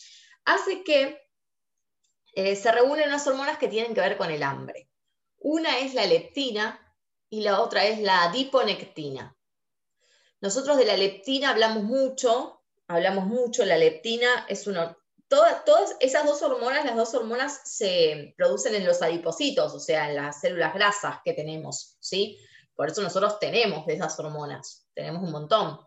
hace 0.43 0.83
que 0.83 1.21
eh, 2.33 2.55
se 2.55 2.71
reúnen 2.71 3.09
unas 3.09 3.27
hormonas 3.27 3.59
que 3.59 3.67
tienen 3.67 3.93
que 3.93 4.01
ver 4.01 4.17
con 4.17 4.31
el 4.31 4.41
hambre. 4.41 4.89
Una 5.37 5.77
es 5.77 5.93
la 5.93 6.07
leptina 6.07 6.81
y 7.29 7.41
la 7.41 7.61
otra 7.61 7.85
es 7.85 7.99
la 7.99 8.23
adiponectina. 8.23 9.34
Nosotros 10.45 10.77
de 10.77 10.85
la 10.85 10.95
leptina 10.95 11.49
hablamos 11.49 11.83
mucho, 11.83 12.61
hablamos 12.87 13.25
mucho, 13.25 13.65
la 13.65 13.79
leptina 13.79 14.45
es 14.47 14.67
una... 14.67 14.95
Todas, 15.27 15.65
todas 15.65 15.95
esas 15.99 16.23
dos 16.23 16.43
hormonas, 16.43 16.85
las 16.85 16.95
dos 16.95 17.15
hormonas 17.15 17.61
se 17.63 18.35
producen 18.37 18.75
en 18.75 18.85
los 18.85 19.01
adipocitos, 19.01 19.73
o 19.73 19.79
sea, 19.79 20.07
en 20.07 20.17
las 20.17 20.41
células 20.41 20.75
grasas 20.75 21.17
que 21.25 21.33
tenemos, 21.33 21.97
¿sí? 21.99 22.37
Por 22.75 22.91
eso 22.91 23.01
nosotros 23.01 23.39
tenemos 23.39 23.87
de 23.87 23.95
esas 23.95 24.19
hormonas, 24.19 24.85
tenemos 24.93 25.23
un 25.23 25.31
montón. 25.31 25.79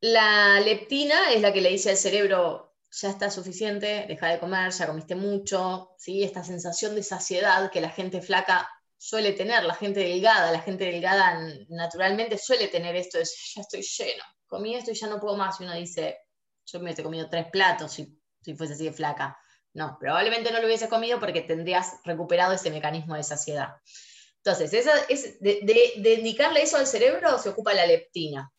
La 0.00 0.58
leptina 0.58 1.30
es 1.30 1.42
la 1.42 1.52
que 1.52 1.60
le 1.60 1.70
dice 1.70 1.90
al 1.90 1.96
cerebro, 1.96 2.74
ya 2.90 3.10
está 3.10 3.30
suficiente, 3.30 4.06
deja 4.08 4.26
de 4.26 4.40
comer, 4.40 4.72
ya 4.72 4.88
comiste 4.88 5.14
mucho, 5.14 5.94
¿sí? 5.96 6.24
esta 6.24 6.42
sensación 6.42 6.96
de 6.96 7.04
saciedad 7.04 7.70
que 7.70 7.80
la 7.80 7.90
gente 7.90 8.20
flaca 8.20 8.68
suele 9.00 9.32
tener, 9.32 9.64
la 9.64 9.74
gente 9.74 10.00
delgada, 10.00 10.52
la 10.52 10.60
gente 10.60 10.84
delgada 10.84 11.40
naturalmente 11.70 12.36
suele 12.36 12.68
tener 12.68 12.94
esto 12.96 13.16
de, 13.16 13.24
ya 13.24 13.62
estoy 13.62 13.80
lleno, 13.80 14.22
comí 14.46 14.74
esto 14.74 14.90
y 14.90 14.94
ya 14.94 15.06
no 15.06 15.18
puedo 15.18 15.36
más, 15.38 15.58
y 15.58 15.64
uno 15.64 15.74
dice, 15.74 16.18
yo 16.66 16.80
me 16.80 16.94
comido 16.94 17.26
tres 17.30 17.46
platos 17.50 17.92
si, 17.92 18.20
si 18.42 18.54
fuese 18.54 18.74
así 18.74 18.84
de 18.84 18.92
flaca. 18.92 19.38
No, 19.72 19.96
probablemente 19.98 20.52
no 20.52 20.60
lo 20.60 20.66
hubiese 20.66 20.88
comido 20.88 21.18
porque 21.18 21.40
tendrías 21.40 22.00
recuperado 22.04 22.52
ese 22.52 22.70
mecanismo 22.70 23.14
de 23.14 23.22
saciedad. 23.22 23.70
Entonces, 24.44 24.72
es, 25.08 25.40
de, 25.40 26.14
indicarle 26.18 26.62
eso 26.62 26.76
al 26.76 26.86
cerebro 26.86 27.38
se 27.38 27.48
ocupa 27.48 27.72
la 27.72 27.86
leptina. 27.86 28.52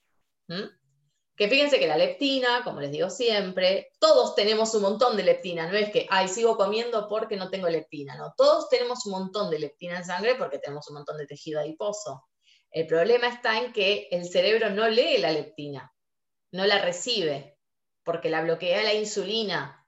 Que 1.42 1.50
fíjense 1.50 1.80
que 1.80 1.88
la 1.88 1.98
leptina, 1.98 2.62
como 2.64 2.82
les 2.82 2.92
digo 2.92 3.10
siempre, 3.10 3.94
todos 3.98 4.36
tenemos 4.36 4.76
un 4.76 4.84
montón 4.84 5.18
de 5.18 5.24
leptina, 5.24 5.72
no 5.72 5.76
es 5.76 5.90
que, 5.90 6.06
ay, 6.12 6.28
sigo 6.28 6.56
comiendo 6.56 7.08
porque 7.10 7.36
no 7.36 7.50
tengo 7.50 7.68
leptina, 7.68 8.16
no, 8.16 8.36
todos 8.38 8.70
tenemos 8.70 9.08
un 9.08 9.14
montón 9.14 9.50
de 9.50 9.58
leptina 9.58 9.98
en 9.98 10.06
sangre 10.06 10.36
porque 10.36 10.60
tenemos 10.60 10.88
un 10.90 10.98
montón 10.98 11.18
de 11.18 11.26
tejido 11.26 11.60
adiposo. 11.60 12.28
El 12.70 12.86
problema 12.86 13.28
está 13.28 13.58
en 13.58 13.74
que 13.74 14.08
el 14.12 14.30
cerebro 14.30 14.70
no 14.70 14.88
lee 14.88 15.18
la 15.18 15.32
leptina, 15.32 15.92
no 16.52 16.64
la 16.68 16.78
recibe, 16.78 17.58
porque 18.04 18.30
la 18.30 18.44
bloquea 18.44 18.84
la 18.84 18.94
insulina. 18.94 19.84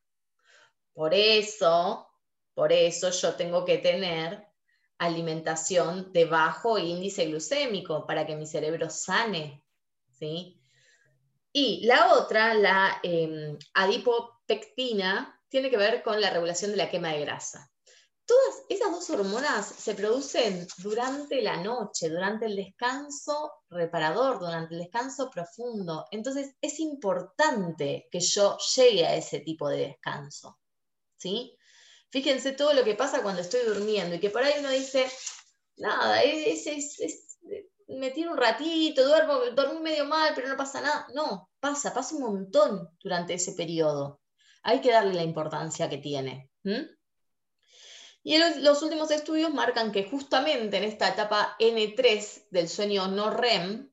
Por 0.92 1.14
eso, 1.14 2.08
por 2.56 2.74
eso 2.74 3.12
yo 3.12 3.36
tengo 3.36 3.64
que 3.64 3.78
tener 3.78 4.48
alimentación 4.98 6.14
de 6.14 6.26
bajo 6.26 6.80
índice 6.80 7.28
glucémico 7.28 8.08
para 8.08 8.26
que 8.26 8.36
mi 8.36 8.48
cerebro 8.48 8.90
sane. 8.90 9.64
¿sí? 10.18 10.60
Y 11.54 11.86
la 11.86 12.16
otra, 12.16 12.54
la 12.56 13.00
em, 13.04 13.58
adipopectina, 13.76 15.40
tiene 15.48 15.70
que 15.70 15.78
ver 15.78 16.02
con 16.02 16.20
la 16.20 16.32
regulación 16.32 16.72
de 16.72 16.78
la 16.78 16.90
quema 16.90 17.14
de 17.14 17.22
grasa. 17.22 17.70
Todas 18.26 18.64
esas 18.70 18.92
dos 18.92 19.10
hormonas 19.12 19.68
se 19.68 19.94
producen 19.94 20.68
durante 20.78 21.42
la 21.42 21.58
noche, 21.58 22.10
durante 22.10 22.48
el 22.48 22.56
descanso 22.56 23.52
reparador, 23.70 24.40
durante 24.40 24.74
el 24.74 24.82
descanso 24.82 25.30
profundo. 25.30 26.06
Entonces 26.10 26.56
es 26.60 26.80
importante 26.80 28.08
que 28.10 28.20
yo 28.20 28.58
llegue 28.76 29.06
a 29.06 29.16
ese 29.16 29.42
tipo 29.42 29.70
de 29.70 29.88
descanso. 29.90 30.58
¿sí? 31.18 31.58
Fíjense 32.10 32.52
todo 32.52 32.74
lo 32.74 32.84
que 32.84 32.96
pasa 32.96 33.22
cuando 33.22 33.42
estoy 33.42 33.62
durmiendo 33.66 34.16
y 34.16 34.20
que 34.20 34.30
por 34.30 34.44
ahí 34.44 34.56
uno 34.60 34.70
dice, 34.70 35.10
nada, 35.78 36.22
es, 36.24 36.68
me 37.96 38.12
tiro 38.12 38.32
un 38.32 38.38
ratito, 38.38 39.06
duermo, 39.06 39.40
dormí 39.54 39.80
medio 39.80 40.06
mal, 40.06 40.34
pero 40.36 40.48
no 40.48 40.58
pasa 40.58 40.82
nada. 40.82 41.08
No, 41.14 41.50
pasa, 41.60 41.94
pasa 41.94 42.16
un 42.16 42.22
montón 42.24 42.90
durante 43.02 43.34
ese 43.34 43.54
periodo. 43.54 44.22
Hay 44.64 44.82
que 44.82 44.92
darle 44.92 45.14
la 45.14 45.24
importancia 45.24 45.90
que 45.90 45.98
tiene. 45.98 46.50
Y 48.24 48.38
los 48.38 48.82
últimos 48.82 49.12
estudios 49.12 49.54
marcan 49.54 49.92
que 49.92 50.06
justamente 50.06 50.78
en 50.78 50.86
esta 50.86 51.10
etapa 51.10 51.56
N3 51.60 52.48
del 52.50 52.70
sueño 52.70 53.08
no 53.08 53.30
REM, 53.30 53.92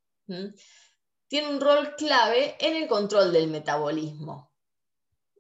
tiene 1.28 1.49
un 1.49 1.61
rol 1.61 1.97
clave 1.97 2.57
en 2.61 2.76
el 2.76 2.88
control 2.88 3.33
del 3.33 3.49
metabolismo. 3.49 4.52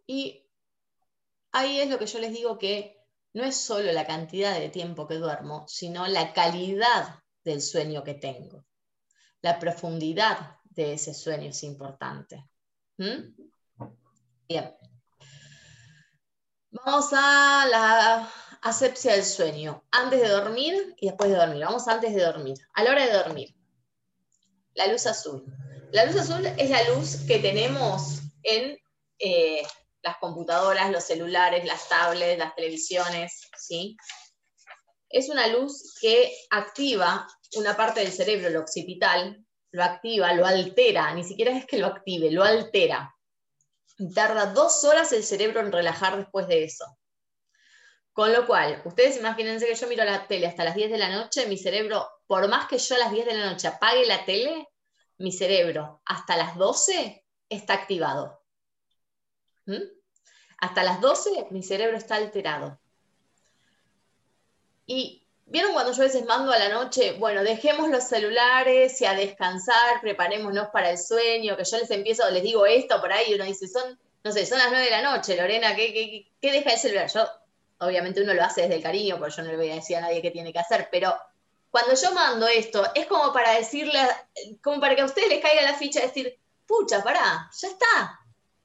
Y 0.06 0.44
ahí 1.52 1.80
es 1.80 1.88
lo 1.88 1.98
que 1.98 2.06
yo 2.06 2.18
les 2.18 2.32
digo 2.32 2.58
que 2.58 2.96
no 3.32 3.44
es 3.44 3.56
solo 3.56 3.92
la 3.92 4.06
cantidad 4.06 4.58
de 4.58 4.68
tiempo 4.68 5.06
que 5.06 5.14
duermo, 5.14 5.64
sino 5.68 6.08
la 6.08 6.32
calidad 6.32 7.20
del 7.44 7.62
sueño 7.62 8.02
que 8.04 8.14
tengo. 8.14 8.64
La 9.42 9.58
profundidad 9.58 10.58
de 10.64 10.94
ese 10.94 11.14
sueño 11.14 11.50
es 11.50 11.62
importante. 11.62 12.48
Bien. 14.48 14.76
Vamos 16.70 17.08
a 17.12 17.66
la 17.68 18.32
asepsia 18.62 19.14
del 19.14 19.24
sueño, 19.24 19.84
antes 19.90 20.20
de 20.20 20.28
dormir 20.28 20.94
y 20.98 21.06
después 21.06 21.30
de 21.30 21.36
dormir. 21.36 21.64
Vamos 21.64 21.88
antes 21.88 22.14
de 22.14 22.22
dormir. 22.22 22.58
A 22.74 22.84
la 22.84 22.90
hora 22.90 23.06
de 23.06 23.12
dormir, 23.12 23.56
la 24.74 24.86
luz 24.86 25.06
azul. 25.06 25.44
La 25.92 26.04
luz 26.04 26.16
azul 26.16 26.46
es 26.46 26.70
la 26.70 26.82
luz 26.90 27.16
que 27.26 27.38
tenemos 27.38 28.20
en 28.42 28.78
eh, 29.18 29.62
las 30.02 30.16
computadoras, 30.18 30.90
los 30.90 31.04
celulares, 31.04 31.64
las 31.64 31.88
tablets, 31.88 32.38
las 32.38 32.54
televisiones, 32.54 33.50
¿sí? 33.58 33.96
Es 35.10 35.28
una 35.28 35.48
luz 35.48 35.98
que 36.00 36.32
activa 36.50 37.26
una 37.56 37.76
parte 37.76 38.00
del 38.00 38.12
cerebro, 38.12 38.48
el 38.48 38.56
occipital, 38.56 39.44
lo 39.72 39.82
activa, 39.82 40.32
lo 40.32 40.46
altera, 40.46 41.12
ni 41.14 41.24
siquiera 41.24 41.56
es 41.56 41.66
que 41.66 41.78
lo 41.78 41.88
active, 41.88 42.30
lo 42.30 42.44
altera. 42.44 43.14
Tarda 44.14 44.46
dos 44.46 44.84
horas 44.84 45.12
el 45.12 45.24
cerebro 45.24 45.60
en 45.60 45.72
relajar 45.72 46.16
después 46.16 46.46
de 46.46 46.64
eso. 46.64 46.84
Con 48.12 48.32
lo 48.32 48.46
cual, 48.46 48.82
ustedes 48.84 49.16
imagínense 49.18 49.66
que 49.66 49.74
yo 49.74 49.86
miro 49.86 50.04
la 50.04 50.26
tele 50.26 50.46
hasta 50.46 50.64
las 50.64 50.74
10 50.74 50.90
de 50.90 50.98
la 50.98 51.10
noche, 51.10 51.46
mi 51.46 51.56
cerebro, 51.56 52.08
por 52.26 52.48
más 52.48 52.66
que 52.66 52.78
yo 52.78 52.94
a 52.94 52.98
las 52.98 53.12
10 53.12 53.26
de 53.26 53.34
la 53.34 53.50
noche 53.50 53.68
apague 53.68 54.06
la 54.06 54.24
tele, 54.24 54.68
mi 55.18 55.32
cerebro 55.32 56.02
hasta 56.04 56.36
las 56.36 56.56
12 56.56 57.24
está 57.48 57.74
activado. 57.74 58.42
¿Mm? 59.66 59.82
Hasta 60.58 60.82
las 60.82 61.00
12 61.00 61.48
mi 61.50 61.62
cerebro 61.62 61.96
está 61.96 62.16
alterado. 62.16 62.79
Y 64.92 65.22
vieron 65.46 65.72
cuando 65.72 65.92
yo 65.92 66.02
a 66.02 66.06
veces 66.06 66.24
mando 66.24 66.50
a 66.50 66.58
la 66.58 66.68
noche, 66.68 67.12
bueno, 67.12 67.44
dejemos 67.44 67.88
los 67.90 68.02
celulares 68.02 69.00
y 69.00 69.04
a 69.06 69.14
descansar, 69.14 70.00
preparémonos 70.00 70.70
para 70.70 70.90
el 70.90 70.98
sueño, 70.98 71.56
que 71.56 71.62
yo 71.62 71.78
les 71.78 71.92
empiezo, 71.92 72.28
les 72.28 72.42
digo 72.42 72.66
esto 72.66 73.00
por 73.00 73.12
ahí 73.12 73.30
y 73.30 73.34
uno 73.34 73.44
dice, 73.44 73.68
son, 73.68 73.96
no 74.24 74.32
sé, 74.32 74.44
son 74.46 74.58
las 74.58 74.70
9 74.70 74.84
de 74.84 74.90
la 74.90 75.02
noche, 75.02 75.36
Lorena, 75.36 75.76
¿qué, 75.76 75.92
qué, 75.92 76.28
qué 76.42 76.50
deja 76.50 76.72
el 76.72 76.78
celular? 76.80 77.08
Yo 77.08 77.24
obviamente 77.78 78.20
uno 78.20 78.34
lo 78.34 78.42
hace 78.42 78.62
desde 78.62 78.74
el 78.74 78.82
cariño, 78.82 79.16
porque 79.16 79.36
yo 79.36 79.42
no 79.44 79.50
le 79.52 79.56
voy 79.58 79.70
a 79.70 79.76
decir 79.76 79.96
a 79.96 80.00
nadie 80.00 80.22
qué 80.22 80.32
tiene 80.32 80.52
que 80.52 80.58
hacer, 80.58 80.88
pero 80.90 81.14
cuando 81.70 81.94
yo 81.94 82.10
mando 82.10 82.48
esto, 82.48 82.84
es 82.96 83.06
como 83.06 83.32
para 83.32 83.52
decirle, 83.52 84.00
como 84.60 84.80
para 84.80 84.96
que 84.96 85.02
a 85.02 85.04
ustedes 85.04 85.28
les 85.28 85.40
caiga 85.40 85.62
la 85.62 85.74
ficha, 85.74 86.00
decir, 86.00 86.36
pucha, 86.66 87.00
pará, 87.04 87.48
ya 87.56 87.68
está, 87.68 88.20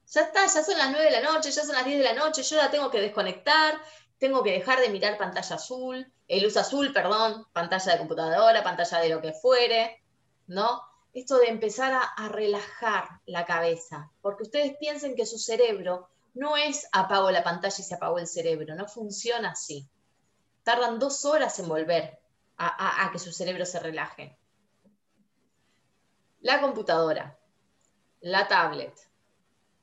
ya 0.08 0.22
está, 0.22 0.46
ya 0.46 0.64
son 0.64 0.76
las 0.76 0.90
9 0.90 1.04
de 1.04 1.10
la 1.12 1.20
noche, 1.20 1.52
ya 1.52 1.62
son 1.62 1.76
las 1.76 1.84
10 1.84 1.98
de 1.98 2.04
la 2.04 2.14
noche, 2.14 2.42
yo 2.42 2.56
la 2.56 2.68
tengo 2.68 2.90
que 2.90 3.00
desconectar, 3.00 3.80
tengo 4.18 4.42
que 4.42 4.52
dejar 4.52 4.80
de 4.80 4.88
mirar 4.88 5.18
pantalla 5.18 5.56
azul, 5.56 6.12
el 6.28 6.42
luz 6.42 6.56
azul, 6.56 6.92
perdón, 6.92 7.46
pantalla 7.52 7.92
de 7.92 7.98
computadora, 7.98 8.62
pantalla 8.62 8.98
de 8.98 9.08
lo 9.08 9.20
que 9.20 9.32
fuere, 9.32 10.02
¿no? 10.46 10.82
Esto 11.12 11.38
de 11.38 11.48
empezar 11.48 11.92
a, 11.92 12.02
a 12.02 12.28
relajar 12.28 13.08
la 13.26 13.44
cabeza, 13.44 14.10
porque 14.20 14.44
ustedes 14.44 14.76
piensen 14.78 15.16
que 15.16 15.26
su 15.26 15.38
cerebro 15.38 16.08
no 16.34 16.56
es 16.56 16.86
apago 16.92 17.30
la 17.30 17.42
pantalla 17.42 17.76
y 17.78 17.82
se 17.82 17.94
apagó 17.94 18.18
el 18.18 18.26
cerebro, 18.26 18.74
no 18.74 18.86
funciona 18.86 19.50
así. 19.50 19.88
Tardan 20.62 20.98
dos 20.98 21.24
horas 21.24 21.58
en 21.58 21.68
volver 21.68 22.18
a, 22.58 23.08
que 23.12 23.18
su 23.18 23.32
cerebro 23.32 23.64
se 23.64 23.80
relaje. 23.80 24.36
La 26.40 26.60
computadora, 26.60 27.38
la 28.20 28.46
tablet 28.48 28.94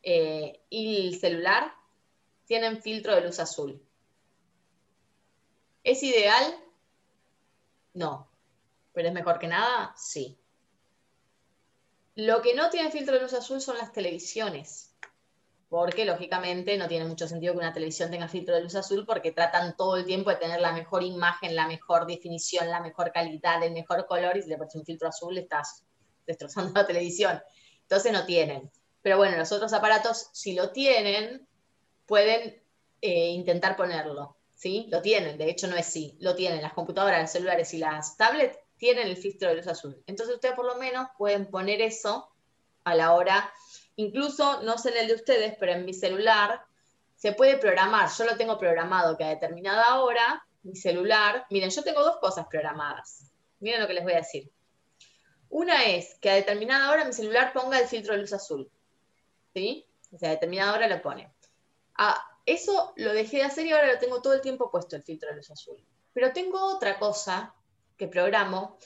eh, 0.01 0.61
y 0.69 1.07
el 1.07 1.19
celular 1.19 1.73
tienen 2.45 2.81
filtro 2.81 3.15
de 3.15 3.21
luz 3.21 3.39
azul. 3.39 3.81
¿Es 5.83 6.01
ideal? 6.03 6.55
No. 7.93 8.29
¿Pero 8.93 9.07
es 9.07 9.13
mejor 9.13 9.39
que 9.39 9.47
nada? 9.47 9.93
Sí. 9.97 10.37
Lo 12.15 12.41
que 12.41 12.53
no 12.53 12.69
tiene 12.69 12.91
filtro 12.91 13.15
de 13.15 13.21
luz 13.21 13.33
azul 13.33 13.59
son 13.59 13.77
las 13.77 13.91
televisiones 13.91 14.93
porque 15.73 16.05
lógicamente 16.05 16.77
no 16.77 16.87
tiene 16.87 17.05
mucho 17.05 17.27
sentido 17.27 17.53
que 17.53 17.57
una 17.57 17.73
televisión 17.73 18.11
tenga 18.11 18.27
filtro 18.27 18.53
de 18.53 18.61
luz 18.61 18.75
azul 18.75 19.07
porque 19.07 19.31
tratan 19.31 19.75
todo 19.75 19.97
el 19.97 20.05
tiempo 20.05 20.29
de 20.29 20.35
tener 20.35 20.61
la 20.61 20.71
mejor 20.71 21.01
imagen, 21.01 21.55
la 21.55 21.67
mejor 21.67 22.05
definición, 22.05 22.69
la 22.69 22.79
mejor 22.79 23.11
calidad, 23.11 23.63
el 23.63 23.73
mejor 23.73 24.05
color 24.05 24.37
y 24.37 24.43
si 24.43 24.49
le 24.49 24.57
pones 24.57 24.75
un 24.75 24.85
filtro 24.85 25.07
azul 25.07 25.35
estás 25.35 25.83
destrozando 26.27 26.73
la 26.79 26.85
televisión. 26.85 27.41
Entonces 27.81 28.11
no 28.11 28.23
tienen. 28.23 28.69
Pero 29.01 29.17
bueno, 29.17 29.35
los 29.35 29.51
otros 29.51 29.73
aparatos, 29.73 30.29
si 30.31 30.53
lo 30.53 30.71
tienen, 30.71 31.47
pueden 32.05 32.61
eh, 33.01 33.29
intentar 33.29 33.75
ponerlo. 33.75 34.37
¿Sí? 34.63 34.87
Lo 34.89 35.01
tienen, 35.01 35.37
de 35.37 35.49
hecho 35.49 35.67
no 35.67 35.75
es 35.75 35.85
sí, 35.85 36.17
lo 36.21 36.35
tienen. 36.35 36.61
Las 36.61 36.73
computadoras, 36.73 37.21
los 37.21 37.31
celulares 37.31 37.73
y 37.73 37.77
las 37.79 38.15
tablets 38.15 38.57
tienen 38.77 39.07
el 39.07 39.17
filtro 39.17 39.49
de 39.49 39.55
luz 39.55 39.67
azul. 39.67 40.01
Entonces 40.07 40.35
ustedes 40.35 40.55
por 40.55 40.65
lo 40.65 40.75
menos 40.75 41.09
pueden 41.17 41.47
poner 41.47 41.81
eso 41.81 42.29
a 42.85 42.95
la 42.95 43.13
hora 43.13 43.53
Incluso, 43.95 44.63
no 44.63 44.77
sé 44.77 44.89
en 44.89 44.97
el 44.97 45.07
de 45.07 45.13
ustedes, 45.15 45.55
pero 45.59 45.73
en 45.73 45.85
mi 45.85 45.93
celular 45.93 46.61
se 47.15 47.33
puede 47.33 47.57
programar. 47.57 48.09
Yo 48.17 48.25
lo 48.25 48.37
tengo 48.37 48.57
programado 48.57 49.17
que 49.17 49.23
a 49.23 49.29
determinada 49.29 50.01
hora, 50.01 50.45
mi 50.63 50.75
celular, 50.75 51.45
miren, 51.49 51.69
yo 51.69 51.83
tengo 51.83 52.03
dos 52.03 52.17
cosas 52.17 52.47
programadas. 52.47 53.31
Miren 53.59 53.81
lo 53.81 53.87
que 53.87 53.93
les 53.93 54.03
voy 54.03 54.13
a 54.13 54.17
decir. 54.17 54.51
Una 55.49 55.85
es 55.85 56.15
que 56.15 56.31
a 56.31 56.35
determinada 56.35 56.91
hora 56.91 57.05
mi 57.05 57.13
celular 57.13 57.53
ponga 57.53 57.79
el 57.79 57.87
filtro 57.87 58.13
de 58.13 58.21
luz 58.21 58.33
azul. 58.33 58.69
¿Sí? 59.53 59.85
O 60.11 60.17
sea, 60.17 60.29
a 60.29 60.33
determinada 60.33 60.73
hora 60.73 60.87
lo 60.87 61.01
pone. 61.01 61.31
Ah, 61.95 62.19
eso 62.45 62.93
lo 62.95 63.13
dejé 63.13 63.37
de 63.37 63.43
hacer 63.43 63.65
y 63.65 63.71
ahora 63.71 63.93
lo 63.93 63.99
tengo 63.99 64.21
todo 64.21 64.33
el 64.33 64.41
tiempo 64.41 64.69
puesto 64.69 64.95
el 64.95 65.03
filtro 65.03 65.29
de 65.29 65.37
luz 65.37 65.51
azul. 65.51 65.77
Pero 66.13 66.33
tengo 66.33 66.75
otra 66.75 66.99
cosa 66.99 67.55
que 67.97 68.07
programo 68.07 68.77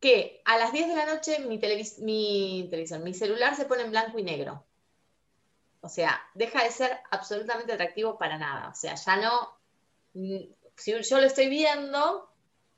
que 0.00 0.40
a 0.44 0.56
las 0.56 0.72
10 0.72 0.88
de 0.88 0.96
la 0.96 1.06
noche 1.06 1.38
mi, 1.40 1.58
televisión, 1.58 3.04
mi 3.04 3.14
celular 3.14 3.54
se 3.54 3.66
pone 3.66 3.82
en 3.82 3.90
blanco 3.90 4.18
y 4.18 4.22
negro. 4.22 4.64
O 5.82 5.88
sea, 5.88 6.20
deja 6.34 6.62
de 6.62 6.70
ser 6.70 6.98
absolutamente 7.10 7.72
atractivo 7.72 8.18
para 8.18 8.38
nada. 8.38 8.68
O 8.68 8.74
sea, 8.74 8.94
ya 8.94 9.16
no, 9.16 9.58
mm, 10.14 10.38
si 10.76 11.02
yo 11.02 11.20
lo 11.20 11.26
estoy 11.26 11.48
viendo, 11.48 12.30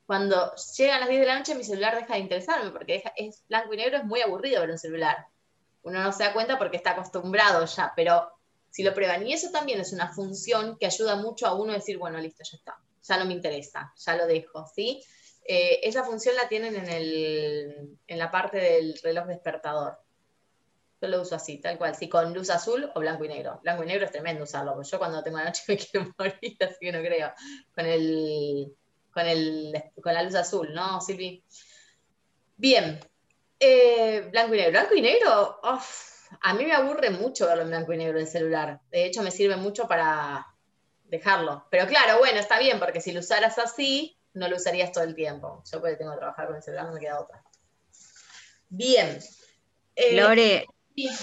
cuando 0.07 0.55
llegan 0.77 1.01
las 1.01 1.09
10 1.09 1.21
de 1.21 1.27
la 1.27 1.39
noche 1.39 1.55
mi 1.55 1.65
celular 1.65 1.97
deja 1.97 2.15
de 2.15 2.21
interesarme, 2.21 2.71
porque 2.71 3.03
es 3.17 3.45
blanco 3.49 3.75
y 3.75 3.77
negro, 3.77 3.99
es 3.99 4.05
muy 4.05 4.21
aburrido 4.21 4.61
ver 4.61 4.71
un 4.71 4.79
celular. 4.79 5.27
Uno 5.83 6.03
no 6.03 6.13
se 6.13 6.25
da 6.25 6.33
cuenta 6.33 6.59
porque 6.59 6.77
está 6.77 6.93
acostumbrado 6.93 7.65
ya, 7.67 7.93
pero 7.97 8.31
si 8.73 8.83
lo 8.83 8.95
prueban, 8.95 9.27
y 9.27 9.35
eso 9.35 9.51
también 9.51 9.81
es 9.81 9.93
una 9.93 10.13
función 10.15 10.79
que 10.79 10.87
ayuda 10.87 11.17
mucho 11.17 11.47
a 11.47 11.55
uno 11.55 11.73
a 11.73 11.77
decir, 11.77 11.99
bueno, 11.99 12.19
listo, 12.19 12.43
ya 12.43 12.57
está, 12.57 12.79
ya 13.03 13.19
no 13.19 13.27
me 13.27 13.35
interesa, 13.35 13.93
ya 13.95 14.17
lo 14.17 14.27
dejo, 14.27 14.67
¿sí? 14.75 15.03
Eh, 15.45 15.81
esa 15.83 16.05
función 16.05 16.35
la 16.37 16.49
tienen 16.49 16.75
en, 16.89 18.19
la 18.19 18.31
parte 18.31 18.57
del 18.57 18.99
reloj 19.03 19.27
despertador. 19.27 19.99
Yo 21.03 21.09
lo 21.09 21.21
uso 21.21 21.35
así, 21.35 21.61
tal 21.61 21.77
cual, 21.77 21.95
sí, 21.95 22.09
con 22.09 22.33
luz 22.33 22.49
azul 22.49 22.91
o 22.95 23.01
blanco 23.01 23.27
y 23.27 23.29
negro. 23.29 23.61
Blanco 23.63 23.83
y 23.83 23.87
negro 23.87 24.07
es 24.07 24.13
tremendo 24.13 24.45
usarlo, 24.45 24.73
porque 24.73 24.89
yo 24.89 24.99
cuando 24.99 25.23
tengo 25.23 25.37
la 25.37 25.45
noche 25.45 25.65
me 25.69 25.77
quiero 25.77 26.15
morir, 26.17 26.57
así 26.61 26.77
que 26.81 26.93
no 26.93 27.01
creo. 27.01 27.31
Con, 27.75 27.85
el, 27.85 28.75
con, 29.13 29.27
el, 29.27 29.85
con 30.03 30.15
la 30.15 30.23
luz 30.23 30.35
azul, 30.35 30.73
¿no, 30.73 30.99
Silvi? 31.03 31.45
Bien, 32.57 32.99
eh, 33.61 34.29
blanco 34.31 34.55
y 34.55 34.59
negro. 34.59 34.71
Blanco 34.71 34.95
y 34.95 35.03
negro, 35.03 35.61
a 36.41 36.55
mí 36.55 36.65
me 36.65 36.73
aburre 36.73 37.11
mucho 37.11 37.47
verlo 37.47 37.63
en 37.63 37.69
blanco 37.69 37.93
y 37.93 37.99
negro 37.99 38.19
el 38.19 38.27
celular. 38.27 38.81
De 38.91 39.05
hecho, 39.05 39.23
me 39.23 39.31
sirve 39.31 39.57
mucho 39.57 39.87
para, 39.87 40.53
dejarlo. 41.13 41.67
Pero 41.71 41.87
claro, 41.87 42.19
bueno, 42.19 42.41
está 42.41 42.59
bien, 42.59 42.79
porque 42.81 43.01
si 43.01 43.13
lo 43.13 43.21
usaras 43.21 43.59
así, 43.59 44.17
no 44.33 44.49
lo 44.49 44.57
usarías 44.57 44.93
todo 44.93 45.05
el 45.05 45.15
tiempo. 45.15 45.63
Yo 45.71 45.79
porque 45.81 45.97
tengo 45.97 46.13
que 46.13 46.19
trabajar 46.19 46.47
con 46.47 46.57
el 46.57 46.63
celular, 46.63 46.87
no 46.87 46.95
me 46.95 47.01
queda 47.01 47.21
otra. 47.21 47.45
Bien. 48.71 49.21
Eh, 49.95 50.17
Lore, 50.17 50.67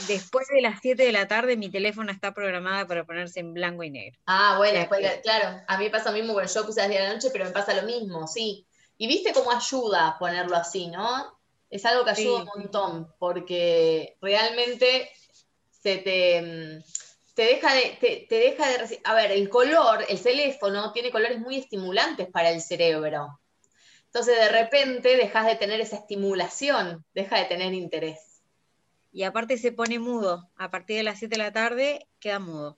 después 0.08 0.48
de 0.54 0.62
las 0.62 0.80
7 0.80 1.04
de 1.04 1.12
la 1.12 1.28
tarde 1.28 1.58
mi 1.58 1.72
teléfono 1.72 2.12
está 2.12 2.36
programado 2.36 2.88
para 2.88 3.04
ponerse 3.04 3.40
en 3.40 3.56
blanco 3.56 3.84
y 3.84 3.90
negro. 3.90 4.20
Ah, 4.28 4.56
bueno, 4.60 4.88
claro, 5.24 5.64
a 5.68 5.78
mí 5.80 5.86
me 5.86 5.90
pasa 5.90 6.12
lo 6.12 6.18
mismo, 6.18 6.34
bueno, 6.34 6.48
yo 6.48 6.66
puse 6.68 6.82
a 6.82 6.84
las 6.84 6.92
10 6.92 7.02
de 7.02 7.08
la 7.08 7.14
noche, 7.16 7.30
pero 7.34 7.46
me 7.46 7.52
pasa 7.52 7.74
lo 7.74 7.82
mismo, 7.82 8.28
sí. 8.28 8.68
Y 9.00 9.08
viste 9.08 9.34
cómo 9.34 9.52
ayuda 9.52 10.18
ponerlo 10.20 10.56
así, 10.56 10.88
¿no? 10.88 11.39
Es 11.70 11.86
algo 11.86 12.04
que 12.04 12.12
ayuda 12.12 12.44
un 12.44 12.62
montón, 12.62 13.14
porque 13.20 14.18
realmente 14.22 15.12
se 15.70 15.98
te, 15.98 16.42
mm, 16.42 16.84
te 17.36 17.44
deja 17.44 17.74
de, 17.74 17.98
te, 18.02 18.26
te 18.28 18.36
deja 18.36 18.68
de... 18.68 19.00
A 19.04 19.14
ver, 19.14 19.32
el 19.32 19.50
color, 19.50 20.06
el 20.10 20.22
teléfono 20.22 20.92
tiene 20.92 21.12
colores 21.12 21.40
muy 21.40 21.58
estimulantes 21.58 22.28
para 22.28 22.50
el 22.50 22.62
cerebro. 22.62 23.40
Entonces 24.06 24.38
de 24.38 24.50
repente 24.50 25.18
dejas 25.18 25.46
de 25.46 25.56
tener 25.56 25.80
esa 25.82 25.98
estimulación, 25.98 27.06
deja 27.14 27.38
de 27.38 27.46
tener 27.46 27.74
interés. 27.76 28.42
Y 29.12 29.24
aparte 29.24 29.58
se 29.58 29.72
pone 29.72 30.00
mudo, 30.00 30.50
a 30.56 30.72
partir 30.72 30.98
de 30.98 31.04
las 31.04 31.20
7 31.20 31.36
de 31.36 31.44
la 31.44 31.52
tarde 31.52 32.08
queda 32.20 32.40
mudo. 32.40 32.78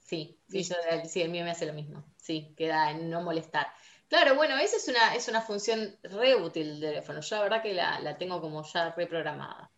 Sí, 0.00 0.38
sí, 0.48 0.62
yo, 0.62 0.74
sí, 1.08 1.22
el 1.22 1.30
mío 1.30 1.44
me 1.44 1.50
hace 1.50 1.66
lo 1.66 1.74
mismo, 1.74 2.04
sí, 2.16 2.54
queda 2.56 2.90
en 2.90 3.10
no 3.10 3.22
molestar. 3.22 3.66
Claro, 4.12 4.34
bueno, 4.34 4.58
esa 4.58 4.76
es 4.76 4.88
una, 4.88 5.14
es 5.14 5.26
una 5.28 5.40
función 5.40 5.96
re 6.02 6.36
útil 6.36 6.78
del 6.78 6.80
teléfono, 6.80 7.22
yo 7.22 7.36
la 7.36 7.42
verdad 7.44 7.62
que 7.62 7.72
la, 7.72 7.98
la 8.00 8.18
tengo 8.18 8.42
como 8.42 8.62
ya 8.62 8.90
reprogramada. 8.90 9.70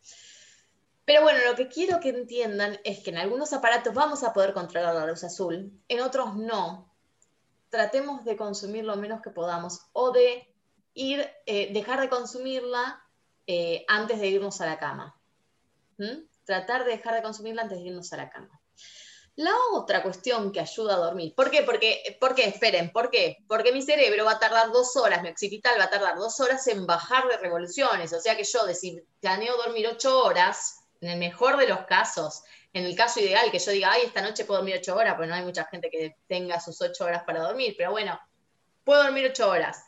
Pero 1.04 1.22
bueno, 1.22 1.38
lo 1.48 1.54
que 1.54 1.68
quiero 1.68 2.00
que 2.00 2.08
entiendan 2.08 2.76
es 2.82 2.98
que 3.04 3.10
en 3.10 3.18
algunos 3.18 3.52
aparatos 3.52 3.94
vamos 3.94 4.24
a 4.24 4.32
poder 4.32 4.52
controlar 4.52 4.92
la 4.92 5.06
luz 5.06 5.22
azul, 5.22 5.70
en 5.86 6.00
otros 6.00 6.34
no. 6.34 6.92
Tratemos 7.68 8.24
de 8.24 8.36
consumir 8.36 8.84
lo 8.84 8.96
menos 8.96 9.22
que 9.22 9.30
podamos 9.30 9.86
o 9.92 10.10
de 10.10 10.52
ir, 10.94 11.24
eh, 11.46 11.72
dejar 11.72 12.00
de 12.00 12.08
consumirla 12.08 13.06
eh, 13.46 13.84
antes 13.86 14.18
de 14.18 14.26
irnos 14.26 14.60
a 14.60 14.66
la 14.66 14.80
cama. 14.80 15.16
¿Mm? 15.98 16.26
Tratar 16.44 16.84
de 16.84 16.90
dejar 16.90 17.14
de 17.14 17.22
consumirla 17.22 17.62
antes 17.62 17.78
de 17.78 17.84
irnos 17.84 18.12
a 18.12 18.16
la 18.16 18.30
cama. 18.30 18.60
La 19.36 19.52
otra 19.72 20.02
cuestión 20.02 20.52
que 20.52 20.60
ayuda 20.60 20.94
a 20.94 20.98
dormir. 20.98 21.34
¿Por 21.34 21.50
qué? 21.50 21.62
Porque, 21.62 22.16
¿Por 22.20 22.34
qué? 22.34 22.44
Esperen, 22.48 22.90
¿por 22.92 23.10
qué? 23.10 23.38
Porque 23.48 23.72
mi 23.72 23.82
cerebro 23.82 24.24
va 24.24 24.32
a 24.32 24.38
tardar 24.38 24.70
dos 24.70 24.96
horas, 24.96 25.22
mi 25.22 25.28
occipital 25.28 25.78
va 25.78 25.84
a 25.84 25.90
tardar 25.90 26.16
dos 26.16 26.38
horas 26.40 26.66
en 26.68 26.86
bajar 26.86 27.26
de 27.28 27.36
revoluciones. 27.38 28.12
O 28.12 28.20
sea 28.20 28.36
que 28.36 28.44
yo, 28.44 28.60
si 28.74 29.02
planeo 29.20 29.56
dormir 29.56 29.88
ocho 29.88 30.22
horas, 30.22 30.84
en 31.00 31.10
el 31.10 31.18
mejor 31.18 31.56
de 31.56 31.68
los 31.68 31.80
casos, 31.80 32.42
en 32.72 32.84
el 32.84 32.96
caso 32.96 33.20
ideal, 33.20 33.50
que 33.50 33.58
yo 33.58 33.72
diga, 33.72 33.90
ay, 33.92 34.02
esta 34.06 34.22
noche 34.22 34.44
puedo 34.44 34.60
dormir 34.60 34.76
ocho 34.78 34.94
horas, 34.94 35.14
pues 35.16 35.28
no 35.28 35.34
hay 35.34 35.42
mucha 35.42 35.64
gente 35.64 35.90
que 35.90 36.16
tenga 36.28 36.60
sus 36.60 36.80
ocho 36.80 37.04
horas 37.04 37.24
para 37.24 37.42
dormir, 37.42 37.74
pero 37.76 37.90
bueno, 37.90 38.18
puedo 38.84 39.02
dormir 39.02 39.26
ocho 39.26 39.50
horas 39.50 39.84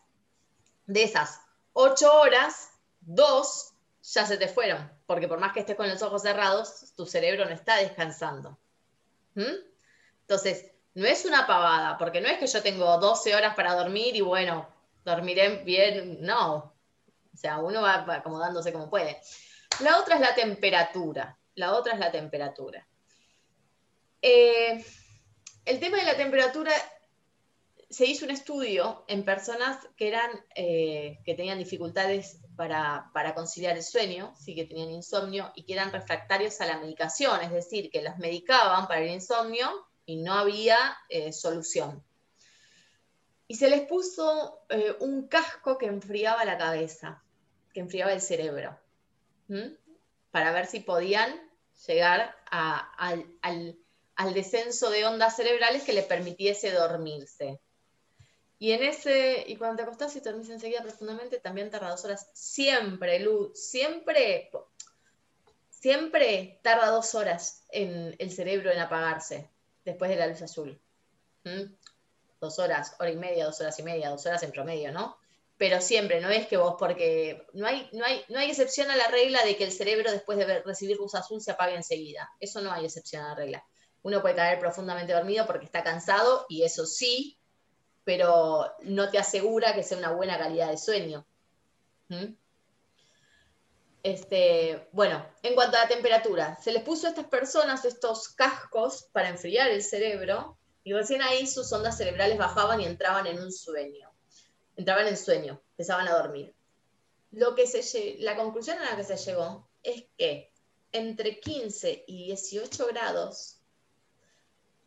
de 0.87 1.03
esas 1.03 1.41
ocho 1.79 2.11
horas, 2.21 2.71
dos 3.01 3.75
ya 4.03 4.25
se 4.25 4.39
te 4.39 4.49
fueron, 4.49 4.91
porque 5.05 5.29
por 5.29 5.39
más 5.39 5.53
que 5.53 5.61
estés 5.61 5.77
con 5.77 5.91
los 5.91 6.01
ojos 6.01 6.23
cerrados, 6.23 6.95
tu 6.97 7.05
cerebro 7.05 7.45
no 7.45 7.51
está 7.51 7.77
descansando. 7.77 8.59
Entonces, 9.37 10.73
no 10.95 11.07
es 11.07 11.25
una 11.25 11.47
pavada, 11.47 11.99
porque 11.99 12.21
no 12.21 12.29
es 12.29 12.39
que 12.39 12.47
yo 12.47 12.63
tengo 12.63 12.99
12 12.99 13.35
horas 13.35 13.55
para 13.55 13.75
dormir 13.75 14.17
y 14.17 14.23
bueno, 14.23 14.69
dormiré 15.05 15.63
bien, 15.63 16.19
no. 16.23 16.75
O 17.35 17.37
sea, 17.37 17.59
uno 17.59 17.83
va 17.83 18.07
acomodándose 18.15 18.73
como 18.73 18.89
puede. 18.89 19.21
La 19.81 19.99
otra 19.99 20.15
es 20.15 20.21
la 20.23 20.35
temperatura. 20.35 21.39
La 21.55 21.75
otra 21.75 21.93
es 21.93 21.99
la 21.99 22.11
temperatura. 22.11 22.87
Eh, 24.23 24.85
el 25.67 25.81
tema 25.81 25.99
de 25.99 26.05
la 26.05 26.17
temperatura 26.17 26.73
se 27.91 28.07
hizo 28.07 28.25
un 28.25 28.31
estudio 28.31 29.05
en 29.07 29.25
personas 29.25 29.79
que, 29.97 30.09
eran, 30.09 30.31
eh, 30.55 31.19
que 31.25 31.35
tenían 31.35 31.59
dificultades 31.59 32.41
para, 32.57 33.35
conciliar 33.35 33.77
el 33.77 33.83
sueño, 33.83 34.35
sí 34.39 34.55
que 34.55 34.65
tenían 34.65 34.91
insomnio 34.91 35.53
y 35.55 35.65
que 35.65 35.75
eran 35.75 35.93
refractarios 35.93 36.61
a 36.61 36.67
la 36.67 36.79
medicación, 36.79 37.41
es 37.43 37.53
decir, 37.53 37.91
que 37.91 38.03
las 38.03 38.19
medicaban 38.19 38.89
para 38.89 39.01
el 39.01 39.11
insomnio 39.11 39.87
y 40.07 40.17
no 40.17 40.35
había 40.35 40.79
eh, 41.09 41.33
solución. 41.33 42.03
Y 43.47 43.57
se 43.57 43.71
les 43.71 43.83
puso 43.83 44.61
eh, 44.71 44.97
un 45.01 45.29
casco 45.29 45.79
que 45.79 45.87
enfriaba 45.87 46.45
la 46.45 46.59
cabeza, 46.59 47.23
que 47.73 47.81
enfriaba 47.81 48.13
el 48.13 48.21
cerebro, 48.21 48.79
para 50.31 50.51
ver 50.53 50.67
si 50.67 50.81
podían 50.81 51.41
llegar 51.87 52.35
al, 52.51 53.27
al 54.17 54.35
descenso 54.35 54.91
de 54.91 55.05
ondas 55.05 55.37
cerebrales 55.37 55.85
que 55.85 55.93
le 55.93 56.03
permitiese 56.03 56.73
dormirse. 56.73 57.61
Y 58.59 58.73
en 58.73 58.83
ese, 58.83 59.45
y 59.47 59.57
cuando 59.57 59.77
te 59.77 59.83
acostás 59.83 60.17
y 60.17 60.21
te 60.21 60.31
dormís 60.31 60.49
enseguida 60.49 60.83
profundamente, 60.83 61.39
también 61.39 61.71
tarda 61.71 61.91
dos 61.91 62.05
horas. 62.05 62.31
Siempre, 62.33 63.21
luz, 63.21 63.59
siempre, 63.59 64.51
siempre 65.69 66.59
tarda 66.63 66.91
dos 66.91 67.15
horas 67.15 67.65
en 67.71 68.17
el 68.19 68.31
cerebro 68.33 68.73
en 68.73 68.79
apagarse 68.79 69.51
después 69.85 70.11
de 70.11 70.17
la 70.17 70.27
luz 70.27 70.41
azul. 70.41 70.81
¿Mm? 71.45 71.75
Dos 72.41 72.59
horas, 72.59 72.97
hora 72.99 73.11
y 73.11 73.17
media, 73.17 73.45
dos 73.45 73.61
horas 73.61 73.79
y 73.79 73.83
media, 73.83 74.11
dos 74.11 74.25
horas 74.25 74.43
en 74.43 74.53
promedio, 74.53 74.91
¿no? 74.91 75.19
Pero 75.59 75.81
siempre, 75.81 76.21
no 76.21 76.29
es 76.29 76.47
que 76.47 76.57
vos, 76.57 76.77
porque 76.79 77.47
no 77.55 77.67
hay, 77.67 77.89
no 77.93 78.05
hay, 78.05 78.23
no 78.29 78.39
hay 78.39 78.51
excepción 78.51 78.91
a 78.91 78.97
la 78.97 79.09
regla 79.09 79.43
de 79.45 79.57
que 79.57 79.65
el 79.65 79.73
cerebro 79.73 80.11
después 80.13 80.39
de 80.39 80.63
recibir 80.63 80.97
luz 80.97 81.15
azul 81.15 81.41
se 81.41 81.51
apague 81.51 81.75
enseguida. 81.75 82.31
Eso 82.41 82.61
no 82.61 82.73
hay 82.73 82.85
excepción 82.85 83.23
a 83.23 83.29
la 83.29 83.35
regla. 83.35 83.65
Uno 84.03 84.21
puede 84.21 84.35
caer 84.35 84.59
profundamente 84.59 85.15
dormido 85.15 85.47
porque 85.47 85.65
está 85.65 85.83
cansado 85.83 86.47
y 86.49 86.63
eso 86.63 86.85
sí, 86.85 87.39
pero 88.07 88.73
no 88.83 89.11
te 89.11 89.19
asegura 89.19 89.75
que 89.75 89.83
sea 89.83 89.99
una 89.99 90.13
buena 90.13 90.39
calidad 90.39 90.71
de 90.71 90.79
sueño. 90.79 91.27
¿Mm? 92.09 92.35
Este, 94.05 94.89
bueno, 94.93 95.27
en 95.43 95.57
cuanto 95.57 95.77
a 95.77 95.81
la 95.81 95.89
temperatura, 95.89 96.57
se 96.63 96.71
les 96.71 96.85
puso 96.85 97.09
a 97.09 97.11
estas 97.11 97.27
personas 97.27 97.85
estos 97.85 98.29
cascos 98.29 99.09
para 99.11 99.29
enfriar 99.29 99.71
el 99.71 99.83
cerebro 99.83 100.57
y 100.85 100.93
recién 100.93 101.21
ahí 101.21 101.49
sus 101.49 101.73
ondas 101.73 101.99
cerebrales 101.99 102.39
bajaban 102.39 102.81
y 102.81 102.85
entraban 102.87 103.27
en 103.27 103.43
un 103.43 103.51
sueño. 103.51 104.09
Entraban 104.77 105.09
en 105.09 105.17
sueño, 105.17 105.61
empezaban 105.71 106.07
a 106.07 106.17
dormir. 106.17 106.55
Lo 107.33 107.57
que 107.57 107.67
se, 107.67 108.19
la 108.21 108.37
conclusión 108.37 108.79
a 108.79 108.93
la 108.93 108.97
que 108.97 109.03
se 109.03 109.17
llegó 109.17 109.69
es 109.83 110.05
que 110.17 110.53
entre 110.93 111.41
15 111.41 112.05
y 112.07 112.27
18 112.27 112.87
grados 112.87 113.56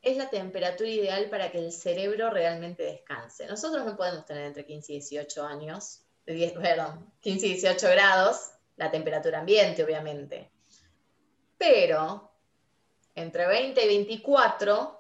es 0.01 0.17
la 0.17 0.29
temperatura 0.29 0.89
ideal 0.89 1.29
para 1.29 1.51
que 1.51 1.59
el 1.59 1.71
cerebro 1.71 2.29
realmente 2.29 2.83
descanse. 2.83 3.45
Nosotros 3.47 3.85
no 3.85 3.97
podemos 3.97 4.25
tener 4.25 4.45
entre 4.45 4.65
15 4.65 4.93
y 4.93 4.95
18 4.99 5.45
años, 5.45 6.01
perdón, 6.25 7.11
15 7.21 7.47
y 7.47 7.53
18 7.53 7.89
grados, 7.89 8.51
la 8.77 8.89
temperatura 8.91 9.39
ambiente, 9.39 9.83
obviamente. 9.83 10.51
Pero 11.57 12.31
entre 13.15 13.47
20 13.47 13.83
y 13.83 13.87
24 13.87 14.99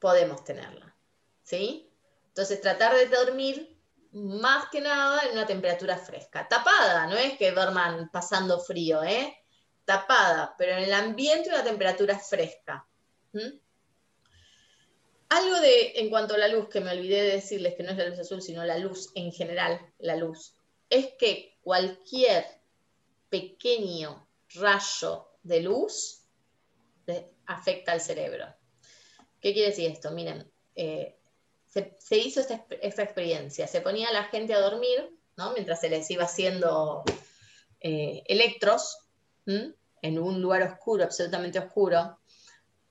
podemos 0.00 0.42
tenerla. 0.44 0.94
¿Sí? 1.42 1.92
Entonces, 2.28 2.60
tratar 2.60 2.94
de 2.94 3.06
dormir 3.06 3.76
más 4.12 4.68
que 4.70 4.80
nada 4.80 5.22
en 5.22 5.32
una 5.32 5.46
temperatura 5.46 5.96
fresca. 5.96 6.48
Tapada, 6.48 7.06
no 7.06 7.16
es 7.16 7.38
que 7.38 7.52
duerman 7.52 8.10
pasando 8.10 8.58
frío, 8.58 9.02
¿eh? 9.04 9.36
Tapada, 9.84 10.54
pero 10.58 10.72
en 10.72 10.84
el 10.84 10.92
ambiente 10.92 11.50
una 11.50 11.62
temperatura 11.62 12.18
fresca. 12.18 12.84
Algo 15.28 15.60
de, 15.60 15.92
en 15.96 16.10
cuanto 16.10 16.34
a 16.34 16.38
la 16.38 16.48
luz, 16.48 16.68
que 16.68 16.80
me 16.80 16.92
olvidé 16.92 17.22
de 17.22 17.32
decirles 17.32 17.74
que 17.74 17.82
no 17.82 17.90
es 17.90 17.96
la 17.96 18.06
luz 18.06 18.18
azul, 18.18 18.40
sino 18.40 18.64
la 18.64 18.78
luz 18.78 19.10
en 19.14 19.32
general, 19.32 19.80
la 19.98 20.16
luz, 20.16 20.54
es 20.88 21.08
que 21.18 21.58
cualquier 21.62 22.44
pequeño 23.28 24.28
rayo 24.54 25.28
de 25.42 25.60
luz 25.60 26.22
afecta 27.46 27.92
al 27.92 28.00
cerebro. 28.00 28.46
¿Qué 29.40 29.52
quiere 29.52 29.70
decir 29.70 29.90
esto? 29.90 30.10
Miren, 30.10 30.50
eh, 30.74 31.16
se, 31.66 32.16
hizo 32.16 32.40
esta, 32.40 33.02
experiencia, 33.02 33.66
se 33.66 33.80
ponía 33.80 34.08
a 34.08 34.12
la 34.12 34.24
gente 34.24 34.54
a 34.54 34.60
dormir, 34.60 35.10
¿no? 35.36 35.52
mientras 35.52 35.80
se 35.80 35.88
les 35.88 36.10
iba 36.10 36.24
haciendo 36.24 37.04
eh, 37.80 38.22
electros, 38.26 38.98
en 39.46 40.18
un 40.18 40.40
lugar 40.40 40.62
oscuro, 40.62 41.04
absolutamente 41.04 41.58
oscuro, 41.58 42.18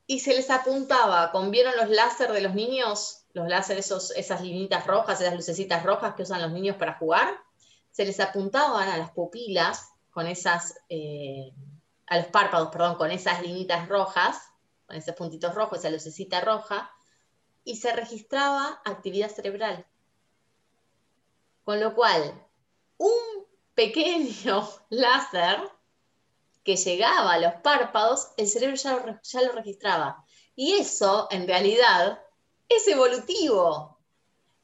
y 0.08 0.20
se 0.20 0.36
les 0.36 0.50
apuntaba, 0.50 1.32
con 1.32 1.52
vieron 1.52 1.76
los 1.78 1.90
láser 1.90 2.32
de 2.32 2.42
los 2.42 2.54
niños, 2.54 3.26
los 3.34 3.48
láser, 3.48 3.78
esos, 3.78 4.12
esas 4.12 4.42
linitas 4.42 4.86
rojas, 4.86 5.20
esas 5.20 5.34
lucecitas 5.34 5.84
rojas 5.84 6.16
que 6.16 6.24
usan 6.24 6.42
los 6.42 6.52
niños 6.52 6.78
para 6.78 6.98
jugar, 6.98 7.28
se 7.92 8.06
les 8.06 8.20
apuntaban 8.20 8.88
a 8.90 8.98
las 8.98 9.12
pupilas 9.12 9.90
con 10.12 10.28
esas, 10.28 10.76
eh, 10.90 11.52
a 12.08 12.18
los 12.18 12.28
párpados, 12.28 12.70
perdón, 12.70 12.96
con 12.96 13.12
esas 13.12 13.42
linitas 13.42 13.90
rojas, 13.90 14.38
con 14.86 14.96
esos 14.96 15.16
puntitos 15.16 15.56
rojos, 15.56 15.80
esa 15.80 15.90
lucecita 15.90 16.42
roja, 16.42 16.92
y 17.64 17.78
se 17.78 17.92
registraba 17.94 18.82
actividad 18.86 19.30
cerebral. 19.30 19.86
Con 21.64 21.80
lo 21.80 21.96
cual, 21.96 22.46
un 22.98 23.48
pequeño 23.74 24.70
láser 24.90 25.60
que 26.66 26.76
llegaba 26.76 27.34
a 27.34 27.40
los 27.40 27.54
párpados, 27.62 28.32
el 28.38 28.48
cerebro 28.48 28.76
ya 28.76 29.42
lo, 29.42 29.52
registraba. 29.54 30.26
Y 30.56 30.74
eso, 30.74 31.28
en 31.30 31.48
realidad, 31.48 32.20
es 32.68 32.88
evolutivo. 32.88 34.00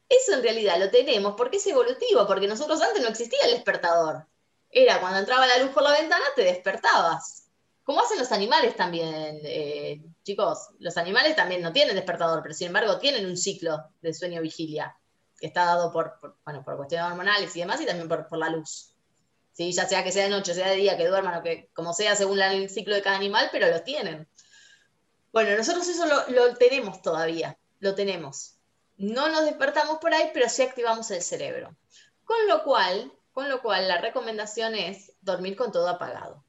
Eso 0.10 0.34
en 0.34 0.42
realidad 0.42 0.80
lo 0.80 0.90
tenemos 0.90 1.36
porque 1.38 1.58
es 1.58 1.68
evolutivo, 1.68 2.26
porque 2.28 2.48
nosotros 2.48 2.82
antes 2.82 3.02
no 3.02 3.10
existía 3.10 3.40
el 3.46 3.52
despertador. 3.52 4.26
Era 4.72 5.00
cuando 5.00 5.20
entraba 5.20 5.46
la 5.46 5.60
luz 5.60 5.70
por 5.72 5.84
la 5.84 5.92
ventana, 5.92 6.26
te 6.36 6.44
despertabas. 6.44 7.50
Como 7.84 8.02
hacen 8.02 8.18
los 8.18 8.32
animales 8.32 8.76
también, 8.76 9.40
eh, 9.44 10.02
chicos. 10.24 10.70
Los 10.80 10.98
animales 10.98 11.36
también 11.36 11.62
no 11.62 11.72
tienen 11.72 11.96
despertador, 11.96 12.42
pero 12.42 12.56
sin 12.56 12.68
embargo 12.68 12.98
tienen 12.98 13.26
un 13.26 13.38
ciclo 13.38 13.78
de 14.02 14.14
sueño-vigilia, 14.14 14.98
que 15.40 15.48
está 15.48 15.66
dado 15.66 15.92
por, 15.92 16.20
bueno, 16.44 16.64
por 16.64 16.78
cuestiones 16.78 17.12
hormonales 17.12 17.56
y 17.56 17.60
demás, 17.60 17.80
y 17.80 17.86
también 17.86 18.10
por, 18.10 18.38
la 18.38 18.50
luz. 18.50 18.96
¿Sí? 19.54 19.72
Ya 19.72 19.88
sea 19.88 20.04
que 20.04 20.12
sea 20.12 20.24
de 20.24 20.30
noche, 20.30 20.54
sea 20.54 20.70
de 20.70 20.78
día, 20.78 20.98
que 20.98 21.08
duerman 21.08 21.40
o 21.40 21.44
que 21.44 21.70
como 21.74 21.94
sea 21.94 22.16
según 22.16 22.40
el 22.42 22.70
ciclo 22.70 22.96
de 22.96 23.02
cada 23.02 23.18
animal, 23.18 23.50
pero 23.52 23.68
lo 23.68 23.82
tienen. 23.82 24.28
Bueno, 25.34 25.56
nosotros 25.58 25.88
eso 25.88 26.06
lo 26.06 26.56
tenemos 26.56 27.02
todavía, 27.02 27.58
lo 27.80 27.96
tenemos. 27.96 28.56
No 28.98 29.30
nos 29.30 29.46
despertamos 29.46 29.98
por 30.00 30.14
ahí, 30.14 30.30
pero 30.34 30.48
sí 30.50 30.62
activamos 30.62 31.10
el 31.12 31.22
cerebro. 31.22 31.76
Con 32.24 32.48
lo 32.48 32.64
cual, 32.64 33.12
con 33.34 33.50
lo 33.50 33.62
cual 33.62 33.88
la 33.88 34.00
recomendación 34.00 34.76
es 34.76 35.14
dormir 35.22 35.56
con 35.56 35.72
todo 35.72 35.88
apagado 35.90 36.44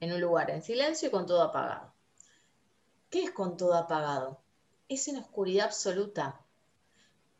en 0.00 0.12
un 0.12 0.20
lugar 0.20 0.50
en 0.50 0.62
silencio 0.62 1.08
y 1.08 1.10
con 1.10 1.26
todo 1.26 1.42
apagado. 1.42 1.92
¿Qué 3.10 3.24
es 3.24 3.30
con 3.30 3.56
todo 3.56 3.74
apagado? 3.74 4.40
Es 4.88 5.06
en 5.08 5.18
oscuridad 5.18 5.66
absoluta. 5.66 6.40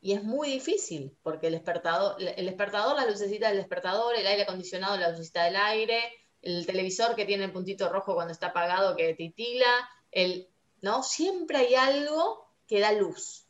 Y 0.00 0.14
es 0.14 0.22
muy 0.22 0.50
difícil, 0.50 1.16
porque 1.22 1.48
el 1.48 1.52
despertador, 1.52 2.16
el 2.20 2.46
despertador, 2.46 2.96
las 2.96 3.06
lucecitas 3.06 3.50
del 3.50 3.58
despertador, 3.58 4.16
el 4.16 4.26
aire 4.26 4.42
acondicionado, 4.42 4.96
la 4.96 5.10
lucecita 5.10 5.44
del 5.44 5.56
aire, 5.56 6.00
el 6.42 6.64
televisor 6.64 7.14
que 7.14 7.26
tiene 7.26 7.44
el 7.44 7.52
puntito 7.52 7.88
rojo 7.88 8.14
cuando 8.14 8.32
está 8.32 8.48
apagado 8.48 8.96
que 8.96 9.14
titila, 9.14 9.90
el, 10.10 10.48
¿no? 10.80 11.02
Siempre 11.02 11.58
hay 11.58 11.74
algo 11.74 12.50
que 12.66 12.80
da 12.80 12.92
luz. 12.92 13.44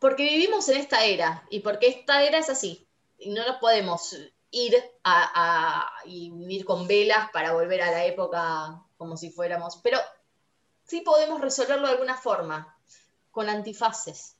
Porque 0.00 0.24
vivimos 0.24 0.68
en 0.68 0.78
esta 0.78 1.04
era, 1.04 1.46
y 1.50 1.60
porque 1.60 1.88
esta 1.88 2.22
era 2.24 2.38
es 2.38 2.48
así, 2.48 2.88
y 3.18 3.30
no 3.30 3.46
nos 3.46 3.58
podemos 3.58 4.16
ir 4.50 4.74
a, 5.04 5.88
ir 6.06 6.64
con 6.64 6.88
velas 6.88 7.30
para 7.32 7.52
volver 7.52 7.82
a 7.82 7.90
la 7.90 8.04
época 8.04 8.82
como 8.96 9.16
si 9.16 9.30
fuéramos, 9.30 9.76
pero 9.82 9.98
sí 10.84 11.02
podemos 11.02 11.40
resolverlo 11.40 11.86
de 11.86 11.92
alguna 11.92 12.16
forma, 12.16 12.76
con 13.30 13.48
antifaces. 13.48 14.36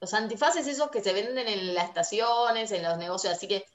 Los 0.00 0.14
antifaces 0.14 0.66
esos 0.66 0.90
que 0.90 1.02
se 1.02 1.12
venden 1.12 1.46
en 1.46 1.74
las 1.74 1.88
estaciones, 1.88 2.72
en 2.72 2.82
los 2.82 2.96
negocios, 2.96 3.34
así 3.34 3.46
que 3.46 3.66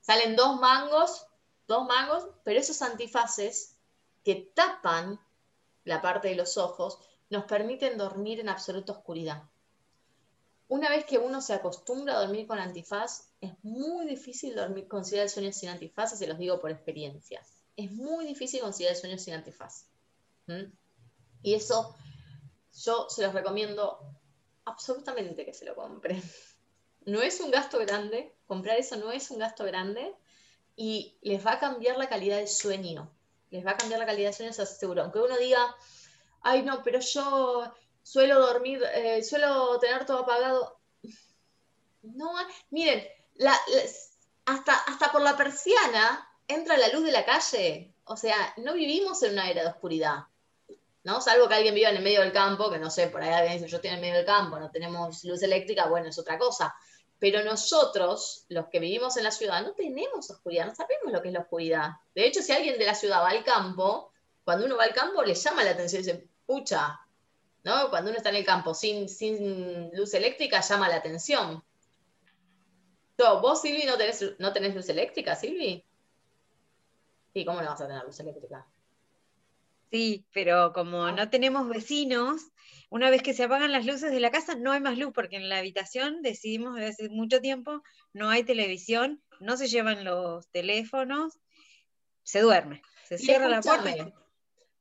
salen 0.00 0.36
dos 0.36 0.60
mangos, 0.60 1.26
dos 1.66 1.86
mangos, 1.86 2.24
pero 2.44 2.60
esos 2.60 2.80
antifaces 2.82 3.76
que 4.24 4.52
tapan 4.54 5.20
la 5.84 6.00
parte 6.00 6.28
de 6.28 6.36
los 6.36 6.56
ojos 6.56 6.98
nos 7.30 7.44
permiten 7.44 7.98
dormir 7.98 8.38
en 8.40 8.48
absoluta 8.48 8.92
oscuridad. 8.92 9.42
Una 10.68 10.88
vez 10.88 11.04
que 11.04 11.18
uno 11.18 11.42
se 11.42 11.52
acostumbra 11.52 12.16
a 12.16 12.20
dormir 12.20 12.46
con 12.46 12.58
antifaz, 12.58 13.28
es 13.40 13.52
muy 13.62 14.06
difícil 14.06 14.54
dormir, 14.54 14.88
conciliar 14.88 15.24
el 15.24 15.30
sueño 15.30 15.52
sin 15.52 15.68
antifaz, 15.68 16.16
se 16.16 16.26
los 16.26 16.38
digo 16.38 16.60
por 16.60 16.70
experiencia. 16.70 17.42
Es 17.76 17.90
muy 17.90 18.24
difícil 18.24 18.60
conciliar 18.60 18.94
el 18.94 19.00
sueño 19.00 19.18
sin 19.18 19.34
antifaz. 19.34 19.86
Y 21.42 21.54
eso 21.54 21.94
yo 22.72 23.06
se 23.10 23.22
los 23.22 23.34
recomiendo 23.34 23.98
absolutamente 24.64 25.44
que 25.44 25.54
se 25.54 25.64
lo 25.64 25.74
compren. 25.74 26.22
No 27.04 27.20
es 27.20 27.40
un 27.40 27.50
gasto 27.50 27.80
grande, 27.80 28.32
comprar 28.46 28.78
eso 28.78 28.94
no 28.94 29.10
es 29.10 29.28
un 29.32 29.40
gasto 29.40 29.64
grande 29.64 30.14
y 30.76 31.18
les 31.22 31.44
va 31.44 31.54
a 31.54 31.58
cambiar 31.58 31.96
la 31.96 32.08
calidad 32.08 32.36
del 32.36 32.46
sueño. 32.46 33.12
Les 33.50 33.66
va 33.66 33.72
a 33.72 33.76
cambiar 33.76 33.98
la 33.98 34.06
calidad 34.06 34.28
del 34.28 34.36
sueño, 34.36 34.52
se 34.52 34.62
aseguro. 34.62 35.02
Aunque 35.02 35.18
uno 35.18 35.36
diga, 35.36 35.74
ay 36.42 36.62
no, 36.62 36.80
pero 36.84 37.00
yo 37.00 37.74
suelo 38.04 38.38
dormir, 38.38 38.80
eh, 38.94 39.24
suelo 39.24 39.80
tener 39.80 40.06
todo 40.06 40.18
apagado. 40.18 40.80
No, 42.02 42.32
miren, 42.70 43.04
hasta, 44.44 44.74
hasta 44.74 45.12
por 45.12 45.22
la 45.22 45.36
persiana 45.36 46.28
entra 46.48 46.76
la 46.76 46.88
luz 46.88 47.04
de 47.04 47.12
la 47.12 47.24
calle. 47.24 47.94
O 48.04 48.16
sea, 48.16 48.54
no 48.56 48.74
vivimos 48.74 49.22
en 49.22 49.32
una 49.32 49.48
era 49.50 49.62
de 49.62 49.68
oscuridad. 49.68 50.26
¿No? 51.04 51.20
Salvo 51.20 51.48
que 51.48 51.54
alguien 51.54 51.74
viva 51.74 51.90
en 51.90 51.96
el 51.96 52.02
medio 52.02 52.20
del 52.20 52.32
campo, 52.32 52.70
que 52.70 52.78
no 52.78 52.90
sé, 52.90 53.08
por 53.08 53.22
ahí 53.22 53.30
alguien 53.30 53.54
dice, 53.54 53.68
yo 53.68 53.76
estoy 53.76 53.88
en 53.88 53.96
el 53.96 54.00
medio 54.00 54.16
del 54.16 54.26
campo, 54.26 54.58
no 54.58 54.70
tenemos 54.70 55.24
luz 55.24 55.42
eléctrica, 55.42 55.86
bueno, 55.86 56.08
es 56.08 56.18
otra 56.18 56.38
cosa. 56.38 56.74
Pero 57.18 57.44
nosotros, 57.44 58.46
los 58.48 58.66
que 58.66 58.80
vivimos 58.80 59.16
en 59.16 59.24
la 59.24 59.30
ciudad, 59.30 59.62
no 59.62 59.72
tenemos 59.72 60.30
oscuridad, 60.30 60.66
no 60.66 60.74
sabemos 60.74 61.12
lo 61.12 61.22
que 61.22 61.28
es 61.28 61.34
la 61.34 61.40
oscuridad. 61.40 61.90
De 62.14 62.26
hecho, 62.26 62.42
si 62.42 62.52
alguien 62.52 62.78
de 62.78 62.84
la 62.84 62.94
ciudad 62.94 63.22
va 63.22 63.30
al 63.30 63.44
campo, 63.44 64.12
cuando 64.44 64.66
uno 64.66 64.76
va 64.76 64.84
al 64.84 64.92
campo 64.92 65.22
le 65.22 65.34
llama 65.34 65.62
la 65.62 65.70
atención 65.70 66.02
y 66.02 66.06
dice, 66.06 66.28
pucha, 66.46 67.00
¿no? 67.64 67.90
Cuando 67.90 68.10
uno 68.10 68.16
está 68.16 68.30
en 68.30 68.36
el 68.36 68.44
campo 68.44 68.74
sin, 68.74 69.08
sin 69.08 69.90
luz 69.94 70.14
eléctrica, 70.14 70.60
llama 70.60 70.88
la 70.88 70.96
atención. 70.96 71.62
¿Vos, 73.16 73.60
Silvi, 73.60 73.84
no 73.84 73.96
tenés, 73.96 74.34
no 74.38 74.52
tenés 74.52 74.74
luz 74.74 74.88
eléctrica, 74.88 75.36
Silvi? 75.36 75.84
Sí, 77.32 77.44
¿cómo 77.44 77.62
no 77.62 77.70
vas 77.70 77.80
a 77.80 77.86
tener 77.86 78.04
luz 78.04 78.18
eléctrica? 78.18 78.66
Sí, 79.92 80.26
pero 80.32 80.72
como 80.72 81.04
ah. 81.04 81.12
no 81.12 81.28
tenemos 81.28 81.68
vecinos, 81.68 82.50
una 82.88 83.10
vez 83.10 83.22
que 83.22 83.34
se 83.34 83.44
apagan 83.44 83.72
las 83.72 83.84
luces 83.84 84.10
de 84.10 84.20
la 84.20 84.30
casa, 84.30 84.54
no 84.54 84.72
hay 84.72 84.80
más 84.80 84.96
luz, 84.96 85.12
porque 85.14 85.36
en 85.36 85.50
la 85.50 85.58
habitación 85.58 86.22
decidimos 86.22 86.76
desde 86.76 86.88
hace 86.88 87.08
mucho 87.10 87.42
tiempo, 87.42 87.82
no 88.14 88.30
hay 88.30 88.42
televisión, 88.42 89.22
no 89.38 89.58
se 89.58 89.68
llevan 89.68 90.02
los 90.02 90.48
teléfonos, 90.48 91.38
se 92.22 92.40
duerme, 92.40 92.80
se 93.06 93.18
cierra 93.18 93.48
la 93.48 93.60
puerta. 93.60 94.14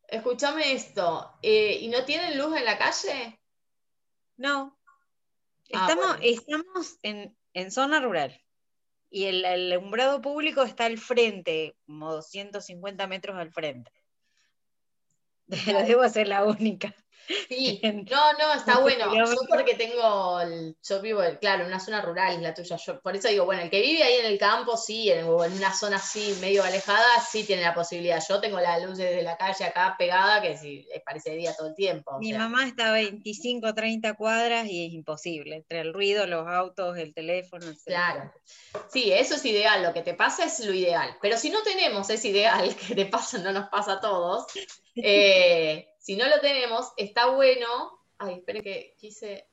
Escúchame 0.08 0.72
esto, 0.72 1.38
eh, 1.42 1.80
¿y 1.82 1.90
no 1.90 2.06
tienen 2.06 2.38
luz 2.38 2.56
en 2.56 2.64
la 2.64 2.78
calle? 2.78 3.38
No. 4.38 4.80
Ah, 5.74 5.88
estamos, 5.90 6.18
estamos 6.22 7.00
en, 7.04 7.72
zona 7.72 8.00
rural. 8.00 8.42
Y 9.10 9.26
el, 9.26 9.44
el, 9.44 9.74
alumbrado 9.74 10.22
público 10.22 10.64
está 10.64 10.86
al 10.86 10.98
frente, 10.98 11.76
como 11.86 12.14
250 12.14 13.08
metros 13.08 13.38
al 13.38 13.52
frente. 13.52 13.92
Debo 15.88 16.08
ser 16.10 16.28
la 16.28 16.46
única. 16.46 16.96
Sí, 17.48 17.80
no, 18.12 18.34
no, 18.34 18.54
está 18.54 18.80
bueno. 18.80 19.14
Yo 19.16 19.26
porque 19.50 19.76
tengo, 19.76 20.40
yo 20.84 21.02
vivo, 21.02 21.22
claro, 21.40 21.62
en 21.64 21.68
una 21.68 21.80
zona 21.80 22.02
rural, 22.02 22.36
es 22.36 22.42
la 22.42 22.54
tuya. 22.54 22.78
Yo, 22.78 23.00
por 23.02 23.16
eso 23.16 23.28
digo, 23.28 23.46
bueno, 23.46 23.62
el 23.62 23.70
que 23.70 23.82
vive 23.82 24.04
ahí 24.04 24.16
en 24.16 24.26
el 24.26 24.38
campo, 24.38 24.78
sí, 24.78 25.10
en, 25.10 25.26
una 25.28 25.74
zona 25.74 25.98
así 25.98 26.36
medio 26.42 26.64
alejada, 26.64 27.20
sí 27.22 27.44
tiene 27.44 27.62
la 27.62 27.74
posibilidad. 27.74 28.22
Yo 28.28 28.40
tengo 28.40 28.60
la 28.60 28.80
luz 28.80 28.98
desde 28.98 29.22
la 29.22 29.38
calle 29.38 29.66
acá 29.66 29.96
pegada, 29.98 30.42
que 30.42 30.58
sí, 30.58 30.88
parece 31.06 31.32
día 31.32 31.56
todo 31.56 31.68
el 31.68 31.76
tiempo. 31.76 32.20
Mi 32.20 32.34
mamá 32.34 32.68
está 32.68 32.90
a 32.90 32.94
25, 32.94 33.74
30 33.74 34.14
cuadras 34.16 34.68
y 34.68 34.86
es 34.88 34.94
imposible, 34.94 35.56
entre 35.56 35.82
el 35.82 35.94
ruido, 35.94 36.28
los 36.28 36.48
autos, 36.48 36.98
el 36.98 37.14
teléfono. 37.14 37.66
Claro. 37.86 38.32
Sí, 38.90 39.12
eso 39.12 39.36
es 39.36 39.46
ideal, 39.46 39.84
lo 39.84 39.94
que 39.94 40.02
te 40.02 40.14
pasa 40.14 40.46
es 40.46 40.60
lo 40.66 40.74
ideal. 40.74 41.18
Pero 41.22 41.38
si 41.38 41.50
no 41.50 41.62
tenemos 41.64 42.10
ese 42.10 42.30
ideal, 42.30 42.76
que 42.88 42.96
te 42.96 43.06
pasa, 43.06 43.38
no 43.40 43.52
nos 43.52 43.70
pasa 43.70 43.94
a 43.94 44.02
todos, 44.02 44.46
eh, 44.96 45.91
si 46.02 46.16
no 46.16 46.28
lo 46.28 46.40
tenemos, 46.40 46.94
está 46.98 47.28
bueno. 47.28 48.00
Ay, 48.18 48.40
esperen 48.40 48.64
que 48.64 48.96
quise 48.98 49.48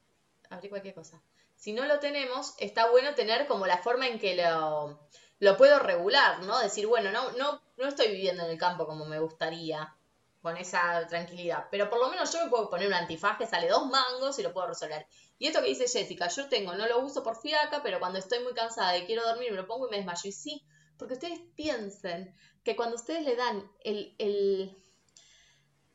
abrir 0.48 0.70
cualquier 0.70 0.94
cosa. 0.94 1.22
Si 1.54 1.74
no 1.74 1.84
lo 1.84 2.00
tenemos, 2.00 2.54
está 2.58 2.90
bueno 2.90 3.14
tener 3.14 3.46
como 3.46 3.66
la 3.66 3.76
forma 3.76 4.06
en 4.06 4.18
que 4.18 4.34
lo, 4.34 4.98
lo 5.40 5.56
puedo 5.58 5.78
regular, 5.78 6.42
¿no? 6.44 6.58
Decir, 6.58 6.86
bueno, 6.86 7.12
no, 7.12 7.32
no, 7.32 7.60
no 7.76 7.86
estoy 7.86 8.08
viviendo 8.08 8.44
en 8.44 8.50
el 8.50 8.56
campo 8.56 8.86
como 8.86 9.04
me 9.04 9.20
gustaría, 9.20 9.94
con 10.40 10.56
esa 10.56 11.06
tranquilidad. 11.06 11.66
Pero 11.70 11.90
por 11.90 11.98
lo 11.98 12.08
menos 12.08 12.32
yo 12.32 12.42
me 12.42 12.48
puedo 12.48 12.70
poner 12.70 12.86
un 12.86 12.94
antifaz 12.94 13.36
que 13.36 13.46
sale 13.46 13.68
dos 13.68 13.86
mangos 13.86 14.38
y 14.38 14.42
lo 14.42 14.54
puedo 14.54 14.68
resolver. 14.68 15.06
Y 15.38 15.48
esto 15.48 15.60
que 15.60 15.68
dice 15.68 15.86
Jessica, 15.86 16.28
yo 16.28 16.48
tengo, 16.48 16.74
no 16.76 16.86
lo 16.86 17.00
uso 17.00 17.22
por 17.22 17.38
fiaca, 17.38 17.82
pero 17.82 18.00
cuando 18.00 18.18
estoy 18.18 18.42
muy 18.42 18.54
cansada 18.54 18.96
y 18.96 19.04
quiero 19.04 19.22
dormir, 19.22 19.50
me 19.50 19.58
lo 19.58 19.66
pongo 19.66 19.86
y 19.86 19.90
me 19.90 19.96
desmayo. 19.98 20.22
Y 20.24 20.32
sí, 20.32 20.64
porque 20.96 21.12
ustedes 21.14 21.40
piensen 21.54 22.34
que 22.64 22.74
cuando 22.74 22.96
ustedes 22.96 23.24
le 23.26 23.36
dan 23.36 23.70
el, 23.84 24.14
el 24.18 24.82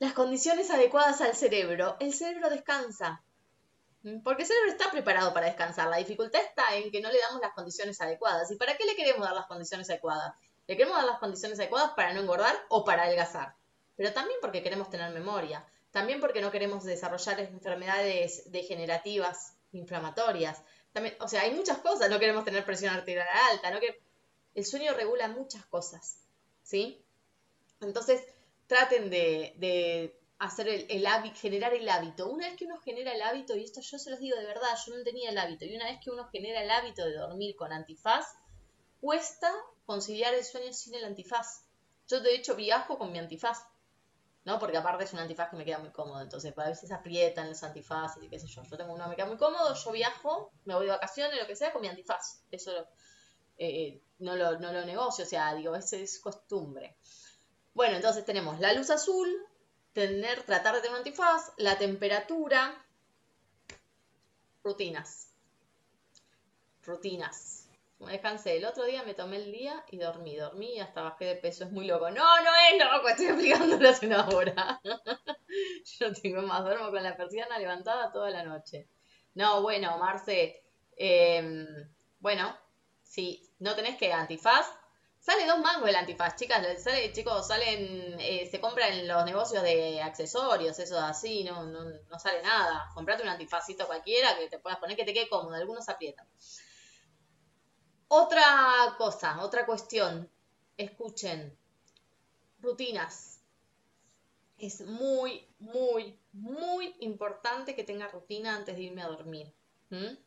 las 0.03 0.11
condiciones 0.11 0.69
adecuadas 0.69 1.21
al 1.21 1.33
cerebro, 1.33 1.95
el 2.01 2.13
cerebro 2.13 2.49
descansa. 2.49 3.23
¿Mm? 4.01 4.19
Porque 4.21 4.41
el 4.41 4.47
cerebro 4.49 4.71
está 4.71 4.91
preparado 4.91 5.33
para 5.33 5.45
descansar. 5.45 5.87
La 5.87 5.95
dificultad 5.95 6.41
está 6.41 6.75
en 6.75 6.91
que 6.91 6.99
no 6.99 7.09
le 7.09 7.19
damos 7.19 7.39
las 7.41 7.53
condiciones 7.53 8.01
adecuadas. 8.01 8.51
¿Y 8.51 8.57
para 8.57 8.75
qué 8.75 8.83
le 8.83 8.97
queremos 8.97 9.25
dar 9.25 9.33
las 9.33 9.45
condiciones 9.45 9.89
adecuadas? 9.89 10.35
Le 10.67 10.75
queremos 10.75 10.97
dar 10.97 11.05
las 11.05 11.19
condiciones 11.19 11.57
adecuadas 11.57 11.91
para 11.95 12.13
no 12.13 12.19
engordar 12.19 12.53
o 12.67 12.83
para 12.83 13.03
adelgazar. 13.03 13.55
Pero 13.95 14.11
también 14.11 14.37
porque 14.41 14.61
queremos 14.61 14.89
tener 14.89 15.09
memoria. 15.13 15.65
También 15.91 16.19
porque 16.19 16.41
no 16.41 16.51
queremos 16.51 16.83
desarrollar 16.83 17.39
enfermedades 17.39 18.51
degenerativas, 18.51 19.53
inflamatorias. 19.71 20.63
También, 20.91 21.15
o 21.21 21.29
sea, 21.29 21.43
hay 21.43 21.53
muchas 21.53 21.77
cosas. 21.77 22.09
No 22.09 22.19
queremos 22.19 22.43
tener 22.43 22.65
presión 22.65 22.93
arterial 22.93 23.27
alta. 23.51 23.71
No. 23.71 23.79
El 24.53 24.65
sueño 24.65 24.93
regula 24.95 25.29
muchas 25.29 25.65
cosas. 25.67 26.17
¿Sí? 26.61 27.01
Entonces, 27.79 28.21
traten 28.67 29.09
de, 29.09 30.19
hacer 30.39 30.67
el, 30.67 31.05
hábito, 31.05 31.35
generar 31.39 31.73
el 31.73 31.87
hábito. 31.87 32.29
Una 32.29 32.47
vez 32.47 32.57
que 32.57 32.65
uno 32.65 32.79
genera 32.79 33.13
el 33.13 33.21
hábito, 33.21 33.55
y 33.55 33.63
esto 33.63 33.81
yo 33.81 33.97
se 33.97 34.09
los 34.09 34.19
digo 34.19 34.37
de 34.37 34.45
verdad, 34.45 34.77
yo 34.85 34.95
no 34.95 35.03
tenía 35.03 35.29
el 35.29 35.37
hábito, 35.37 35.65
y 35.65 35.75
una 35.75 35.85
vez 35.85 35.99
que 36.03 36.09
uno 36.09 36.27
genera 36.31 36.61
el 36.61 36.69
hábito 36.69 37.05
de 37.05 37.15
dormir 37.15 37.55
con 37.55 37.71
antifaz, 37.71 38.25
cuesta 38.99 39.53
conciliar 39.85 40.33
el 40.33 40.43
sueño 40.43 40.73
sin 40.73 40.95
el 40.95 41.05
antifaz. 41.05 41.65
Yo 42.07 42.19
de 42.19 42.35
hecho 42.35 42.55
viajo 42.55 42.97
con 42.97 43.11
mi 43.11 43.19
antifaz. 43.19 43.65
¿no? 44.45 44.59
Porque 44.59 44.77
aparte 44.77 45.05
es 45.05 45.13
un 45.13 45.19
antifaz 45.19 45.49
que 45.49 45.55
me 45.55 45.65
queda 45.65 45.79
muy 45.79 45.91
cómodo, 45.91 46.21
entonces 46.21 46.53
a 46.57 46.67
veces 46.67 46.91
aprietan 46.91 47.49
los 47.49 47.63
antifaces 47.63 48.23
y 48.23 48.29
qué 48.29 48.39
sé 48.39 48.47
yo. 48.47 48.63
Yo 48.63 48.77
tengo 48.77 48.93
uno 48.93 49.05
que 49.05 49.09
me 49.11 49.15
queda 49.15 49.25
muy 49.25 49.37
cómodo, 49.37 49.73
yo 49.73 49.91
viajo, 49.91 50.51
me 50.65 50.75
voy 50.75 50.85
de 50.85 50.91
vacaciones, 50.91 51.39
lo 51.39 51.47
que 51.47 51.55
sea, 51.55 51.71
con 51.71 51.81
mi 51.81 51.87
antifaz. 51.87 52.43
Eso 52.51 52.71
eh, 53.57 54.01
no, 54.19 54.35
lo, 54.35 54.59
no 54.59 54.73
lo 54.73 54.85
negocio, 54.85 55.23
o 55.23 55.27
sea, 55.27 55.53
digo, 55.55 55.75
esa 55.75 55.97
es 55.97 56.19
costumbre. 56.19 56.97
Bueno, 57.73 57.95
entonces 57.95 58.25
tenemos 58.25 58.59
la 58.59 58.73
luz 58.73 58.89
azul, 58.89 59.27
tener, 59.93 60.43
tratar 60.43 60.75
de 60.75 60.81
tener 60.81 60.93
un 60.93 60.97
antifaz, 60.99 61.53
la 61.57 61.77
temperatura, 61.77 62.85
rutinas. 64.63 65.29
Rutinas. 66.83 67.67
Me 67.99 68.11
descansé. 68.11 68.57
El 68.57 68.65
otro 68.65 68.83
día 68.83 69.03
me 69.03 69.13
tomé 69.13 69.37
el 69.37 69.51
día 69.51 69.83
y 69.89 69.97
dormí. 69.97 70.35
Dormí 70.35 70.75
y 70.75 70.79
hasta 70.79 71.01
bajé 71.01 71.25
de 71.25 71.35
peso. 71.35 71.63
Es 71.63 71.71
muy 71.71 71.85
loco. 71.85 72.09
No, 72.11 72.41
no 72.41 72.51
es 72.69 72.83
loco. 72.83 73.07
Estoy 73.07 73.27
explicándolo 73.27 73.89
hace 73.89 74.07
una 74.07 74.27
hora. 74.27 74.81
Yo 75.99 76.11
tengo 76.13 76.41
más. 76.41 76.63
Duermo 76.63 76.91
con 76.91 77.01
la 77.01 77.15
persiana 77.15 77.57
levantada 77.59 78.11
toda 78.11 78.29
la 78.29 78.43
noche. 78.43 78.89
No, 79.35 79.61
bueno, 79.61 79.97
Marce. 79.97 80.63
Em, 80.97 81.65
bueno, 82.19 82.55
si 83.03 83.49
no 83.59 83.75
tenés 83.75 83.97
que 83.97 84.11
antifaz, 84.11 84.67
Sale 85.23 85.47
dos 85.47 85.59
mangos 85.59 85.87
el 85.87 85.95
antifaz, 85.95 86.35
chicas. 86.35 86.83
Sale, 86.83 87.13
chicos, 87.13 87.47
salen, 87.47 88.19
eh, 88.19 88.45
se 88.51 88.59
compra 88.59 88.89
en 88.89 89.07
los 89.07 89.23
negocios 89.23 89.63
de 89.63 90.01
accesorios, 90.01 90.77
eso 90.79 90.99
así, 90.99 91.45
no, 91.45 91.63
no, 91.63 91.85
no 91.85 92.19
sale 92.19 92.41
nada. 92.41 92.89
Comprate 92.93 93.23
un 93.23 93.29
antifazito 93.29 93.87
cualquiera 93.87 94.37
que 94.37 94.49
te 94.49 94.59
puedas 94.59 94.79
poner 94.79 94.97
que 94.97 95.05
te 95.05 95.13
quede 95.13 95.29
cómodo, 95.29 95.55
algunos 95.55 95.87
aprietan. 95.87 96.27
Otra 98.09 98.43
cosa, 98.97 99.41
otra 99.41 99.65
cuestión. 99.65 100.29
Escuchen, 100.75 101.57
rutinas. 102.59 103.39
Es 104.57 104.81
muy, 104.81 105.47
muy, 105.59 106.19
muy 106.33 106.97
importante 106.99 107.75
que 107.75 107.85
tenga 107.85 108.09
rutina 108.09 108.57
antes 108.57 108.75
de 108.75 108.81
irme 108.81 109.03
a 109.03 109.07
dormir. 109.07 109.55
No 109.89 110.17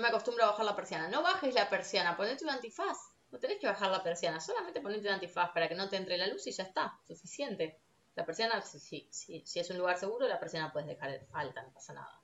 me 0.00 0.06
acostumbro 0.06 0.44
a 0.44 0.50
bajar 0.50 0.66
la 0.66 0.76
persiana. 0.76 1.08
No 1.08 1.22
bajes 1.22 1.52
la 1.52 1.68
persiana, 1.68 2.16
ponete 2.16 2.44
un 2.44 2.50
antifaz. 2.50 3.07
No 3.30 3.38
tenés 3.38 3.58
que 3.58 3.66
bajar 3.66 3.90
la 3.90 4.02
persiana, 4.02 4.40
solamente 4.40 4.80
ponete 4.80 5.06
un 5.06 5.14
antifaz 5.14 5.50
para 5.50 5.68
que 5.68 5.74
no 5.74 5.88
te 5.88 5.96
entre 5.96 6.16
la 6.16 6.26
luz 6.26 6.46
y 6.46 6.52
ya 6.52 6.64
está, 6.64 6.98
suficiente. 7.06 7.78
La 8.14 8.24
persiana, 8.24 8.60
si, 8.62 9.06
si, 9.10 9.42
si 9.44 9.60
es 9.60 9.70
un 9.70 9.78
lugar 9.78 9.98
seguro, 9.98 10.26
la 10.26 10.40
persiana 10.40 10.72
puedes 10.72 10.88
dejar 10.88 11.20
alta, 11.32 11.62
no 11.62 11.72
pasa 11.72 11.92
nada. 11.92 12.20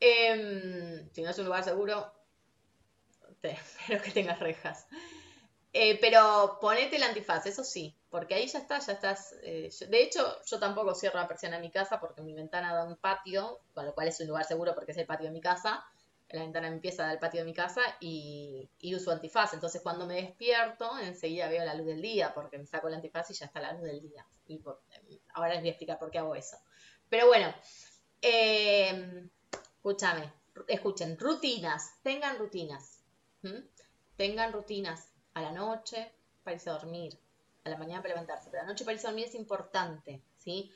Em, 0.00 1.10
si 1.12 1.22
no 1.22 1.30
es 1.30 1.38
un 1.38 1.46
lugar 1.46 1.64
seguro, 1.64 2.12
espero 3.42 4.02
que 4.02 4.10
tengas 4.12 4.38
rejas. 4.38 4.86
Eh, 5.72 5.98
pero 6.00 6.58
ponete 6.60 6.96
el 6.96 7.02
antifaz, 7.02 7.46
eso 7.46 7.64
sí, 7.64 7.96
porque 8.08 8.36
ahí 8.36 8.46
ya 8.46 8.60
está, 8.60 8.78
ya 8.78 8.92
estás. 8.92 9.34
Eh, 9.42 9.70
de 9.88 10.02
hecho, 10.02 10.40
yo 10.46 10.60
tampoco 10.60 10.94
cierro 10.94 11.18
la 11.18 11.26
persiana 11.26 11.56
en 11.56 11.62
mi 11.62 11.70
casa 11.70 11.98
porque 11.98 12.22
mi 12.22 12.32
ventana 12.32 12.72
da 12.72 12.84
un 12.84 12.96
patio, 12.96 13.60
con 13.74 13.84
lo 13.84 13.94
cual 13.94 14.06
es 14.08 14.20
un 14.20 14.28
lugar 14.28 14.44
seguro 14.44 14.74
porque 14.74 14.92
es 14.92 14.98
el 14.98 15.06
patio 15.06 15.26
de 15.26 15.32
mi 15.32 15.40
casa 15.40 15.84
la 16.34 16.42
ventana 16.42 16.68
empieza 16.68 17.08
del 17.08 17.18
patio 17.18 17.40
de 17.40 17.46
mi 17.46 17.54
casa 17.54 17.80
y, 18.00 18.68
uso 18.94 19.12
antifaz. 19.12 19.54
Entonces 19.54 19.82
cuando 19.82 20.06
me 20.06 20.14
despierto, 20.14 20.98
enseguida 20.98 21.48
veo 21.48 21.64
la 21.64 21.74
luz 21.74 21.86
del 21.86 22.02
día, 22.02 22.34
porque 22.34 22.58
me 22.58 22.66
saco 22.66 22.88
el 22.88 22.94
antifaz 22.94 23.30
y 23.30 23.34
ya 23.34 23.46
está 23.46 23.60
la 23.60 23.72
luz 23.72 23.82
del 23.82 24.00
día. 24.00 24.26
Y 24.46 24.60
ahora 25.34 25.54
les 25.54 25.60
voy 25.60 25.68
a 25.68 25.72
explicar 25.72 25.98
por 25.98 26.10
qué 26.10 26.18
hago 26.18 26.34
eso. 26.34 26.56
Pero 27.08 27.26
bueno, 27.26 27.54
eh, 28.20 29.28
escúchame, 29.76 30.32
escuchen, 30.68 31.18
rutinas, 31.18 31.94
tengan 32.02 32.38
rutinas. 32.38 33.00
Tengan 34.16 34.52
rutinas 34.52 35.12
a 35.34 35.42
la 35.42 35.52
noche 35.52 36.12
para 36.42 36.54
irse 36.54 36.70
a 36.70 36.74
dormir, 36.74 37.18
a 37.64 37.68
la 37.68 37.76
mañana 37.76 38.00
para 38.00 38.14
levantarse, 38.14 38.48
pero 38.50 38.62
a 38.62 38.66
la 38.66 38.72
noche 38.72 38.84
para 38.84 38.94
irse 38.94 39.06
a 39.06 39.10
dormir 39.10 39.26
es 39.26 39.34
importante, 39.34 40.22
¿sí? 40.38 40.72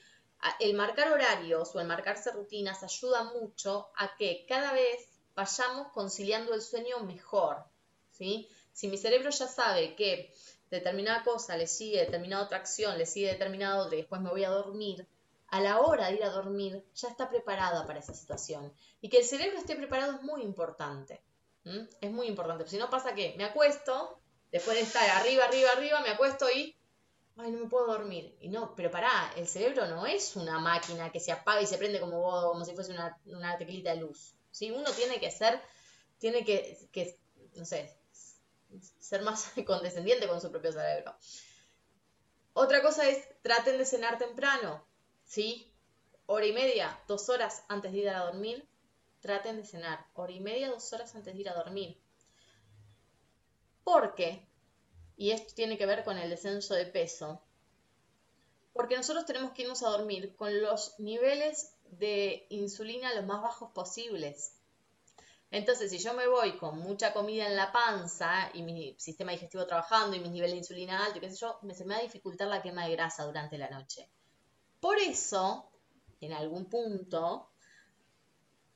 El 0.60 0.74
marcar 0.74 1.10
horarios 1.10 1.74
o 1.74 1.80
el 1.80 1.86
marcarse 1.86 2.30
rutinas 2.30 2.82
ayuda 2.82 3.24
mucho 3.24 3.90
a 3.96 4.16
que 4.16 4.44
cada 4.48 4.72
vez 4.72 5.17
vayamos 5.38 5.92
conciliando 5.92 6.52
el 6.52 6.60
sueño 6.60 6.98
mejor, 7.04 7.64
¿sí? 8.10 8.48
Si 8.72 8.88
mi 8.88 8.98
cerebro 8.98 9.30
ya 9.30 9.46
sabe 9.46 9.94
que 9.94 10.34
determinada 10.68 11.22
cosa 11.22 11.56
le 11.56 11.68
sigue 11.68 12.00
determinada 12.00 12.42
otra 12.42 12.58
acción, 12.58 12.98
le 12.98 13.06
sigue 13.06 13.28
determinada 13.28 13.80
otra 13.80 13.94
y 13.94 14.00
después 14.00 14.20
me 14.20 14.30
voy 14.30 14.42
a 14.42 14.50
dormir, 14.50 15.06
a 15.46 15.60
la 15.60 15.78
hora 15.78 16.08
de 16.08 16.14
ir 16.14 16.24
a 16.24 16.30
dormir 16.30 16.84
ya 16.92 17.08
está 17.08 17.30
preparada 17.30 17.86
para 17.86 18.00
esa 18.00 18.14
situación. 18.14 18.72
Y 19.00 19.08
que 19.10 19.18
el 19.18 19.24
cerebro 19.24 19.58
esté 19.58 19.76
preparado 19.76 20.16
es 20.16 20.22
muy 20.22 20.42
importante. 20.42 21.22
Es 22.00 22.10
muy 22.10 22.26
importante. 22.26 22.66
si 22.66 22.76
no 22.76 22.90
pasa 22.90 23.14
que 23.14 23.34
me 23.36 23.44
acuesto, 23.44 24.18
después 24.50 24.76
de 24.76 24.82
estar 24.82 25.08
arriba, 25.10 25.44
arriba, 25.44 25.70
arriba, 25.70 26.00
me 26.00 26.10
acuesto 26.10 26.50
y 26.50 26.74
ay, 27.36 27.52
no 27.52 27.60
me 27.60 27.68
puedo 27.68 27.86
dormir. 27.86 28.36
Y 28.40 28.48
no, 28.48 28.74
pero 28.74 28.90
pará, 28.90 29.32
el 29.36 29.46
cerebro 29.46 29.86
no 29.86 30.04
es 30.04 30.34
una 30.34 30.58
máquina 30.58 31.12
que 31.12 31.20
se 31.20 31.30
apaga 31.30 31.62
y 31.62 31.66
se 31.66 31.78
prende 31.78 32.00
como 32.00 32.20
como 32.20 32.64
si 32.64 32.74
fuese 32.74 32.92
una, 32.92 33.16
una 33.26 33.56
teclita 33.56 33.90
de 33.90 34.00
luz. 34.00 34.34
¿Sí? 34.50 34.70
Uno 34.70 34.90
tiene 34.92 35.20
que 35.20 35.30
ser, 35.30 35.60
tiene 36.18 36.44
que, 36.44 36.88
que, 36.92 37.18
no 37.54 37.64
sé, 37.64 37.96
ser 38.98 39.22
más 39.22 39.52
condescendiente 39.66 40.28
con 40.28 40.40
su 40.40 40.50
propio 40.50 40.72
cerebro. 40.72 41.14
Otra 42.52 42.82
cosa 42.82 43.08
es, 43.08 43.28
traten 43.42 43.78
de 43.78 43.84
cenar 43.84 44.18
temprano, 44.18 44.84
¿sí? 45.24 45.72
Hora 46.26 46.46
y 46.46 46.52
media, 46.52 47.00
dos 47.06 47.28
horas 47.28 47.64
antes 47.68 47.92
de 47.92 47.98
ir 47.98 48.10
a 48.10 48.24
dormir, 48.24 48.68
traten 49.20 49.56
de 49.56 49.64
cenar. 49.64 50.04
Hora 50.14 50.32
y 50.32 50.40
media, 50.40 50.68
dos 50.68 50.92
horas 50.92 51.14
antes 51.14 51.34
de 51.34 51.40
ir 51.40 51.48
a 51.48 51.54
dormir. 51.54 52.00
¿Por 53.84 54.14
qué? 54.14 54.46
Y 55.16 55.30
esto 55.30 55.54
tiene 55.54 55.78
que 55.78 55.86
ver 55.86 56.04
con 56.04 56.18
el 56.18 56.30
descenso 56.30 56.74
de 56.74 56.86
peso. 56.86 57.42
Porque 58.72 58.96
nosotros 58.96 59.24
tenemos 59.24 59.52
que 59.52 59.62
irnos 59.62 59.82
a 59.82 59.88
dormir 59.88 60.36
con 60.36 60.60
los 60.60 60.98
niveles 60.98 61.74
de 61.90 62.46
insulina 62.50 63.14
los 63.14 63.26
más 63.26 63.42
bajos 63.42 63.70
posibles. 63.72 64.54
Entonces, 65.50 65.90
si 65.90 65.98
yo 65.98 66.12
me 66.12 66.26
voy 66.26 66.58
con 66.58 66.78
mucha 66.78 67.12
comida 67.14 67.46
en 67.46 67.56
la 67.56 67.72
panza 67.72 68.50
y 68.52 68.62
mi 68.62 68.94
sistema 68.98 69.32
digestivo 69.32 69.66
trabajando 69.66 70.14
y 70.14 70.20
mi 70.20 70.28
nivel 70.28 70.50
de 70.50 70.58
insulina 70.58 71.04
alto 71.04 71.20
qué 71.20 71.30
sé 71.30 71.36
yo, 71.36 71.58
me, 71.62 71.74
se 71.74 71.84
me 71.84 71.94
va 71.94 72.00
a 72.00 72.02
dificultar 72.02 72.48
la 72.48 72.60
quema 72.60 72.86
de 72.86 72.92
grasa 72.92 73.24
durante 73.24 73.56
la 73.56 73.70
noche. 73.70 74.10
Por 74.80 74.98
eso, 74.98 75.70
en 76.20 76.34
algún 76.34 76.66
punto, 76.66 77.50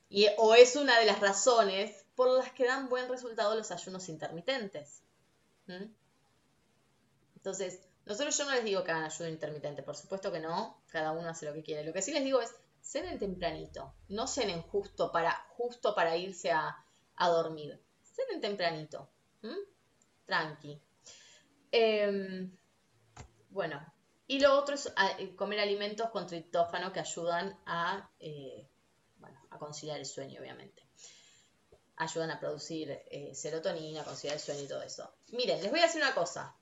y, 0.09 0.29
o 0.39 0.55
es 0.55 0.77
una 0.77 0.99
de 0.99 1.07
las 1.07 1.21
razones 1.21 2.07
por 2.15 2.29
las 2.29 2.53
que 2.53 2.67
dan 2.67 2.89
buen 2.89 3.09
resultado 3.09 3.55
los 3.55 3.71
ayunos 3.71 4.09
intermitentes. 4.09 5.03
Entonces, 7.37 7.81
nosotros 8.05 8.37
yo 8.37 8.45
no 8.45 8.53
les 8.53 8.65
digo 8.65 8.83
que 8.83 8.91
hagan 8.91 9.05
ayuno 9.05 9.31
intermitente, 9.31 9.83
por 9.83 9.97
supuesto 9.97 10.33
que 10.33 10.41
no, 10.41 10.83
cada 10.89 11.13
uno 11.13 11.29
hace 11.29 11.47
lo 11.47 11.53
que 11.53 11.63
quiere. 11.63 11.85
Lo 11.85 11.93
que 11.93 12.03
sí 12.03 12.13
les 12.13 12.25
digo 12.25 12.41
es, 12.41 12.55
cenen 12.83 13.19
tempranito, 13.19 13.95
no 14.09 14.27
cenen 14.27 14.61
justo 14.63 15.11
para, 15.11 15.33
justo 15.57 15.95
para 15.95 16.17
irse 16.17 16.51
a, 16.51 16.85
dormir, 17.19 17.81
cenen 18.03 18.41
tempranito, 18.41 19.09
tranqui. 20.27 20.83
Em, 21.71 22.55
bueno, 23.51 23.81
y 24.27 24.41
lo 24.41 24.59
otro 24.59 24.75
es 24.75 24.93
ah, 24.97 25.13
eh, 25.19 25.35
comer 25.37 25.61
alimentos 25.61 26.11
con 26.11 26.27
triptófano 26.27 26.93
que 26.93 27.01
ayudan 27.01 27.59
a, 27.65 28.11
eh, 28.19 28.67
a 29.51 29.59
conciliar 29.59 29.99
el 29.99 30.07
sueño, 30.07 30.41
obviamente. 30.41 30.83
Ayudan 31.97 32.31
a 32.31 32.41
producir 32.41 32.91
eh, 32.91 33.35
serotonina, 33.35 34.01
a 34.01 34.05
conciliar 34.05 34.37
el 34.37 34.43
sueño 34.43 34.63
y 34.63 34.69
todo 34.69 34.83
eso. 34.83 35.15
Miren, 35.33 35.63
les 35.63 35.71
voy 35.71 35.81
a 35.81 35.85
decir 35.85 36.03
una 36.03 36.15
cosa. 36.15 36.57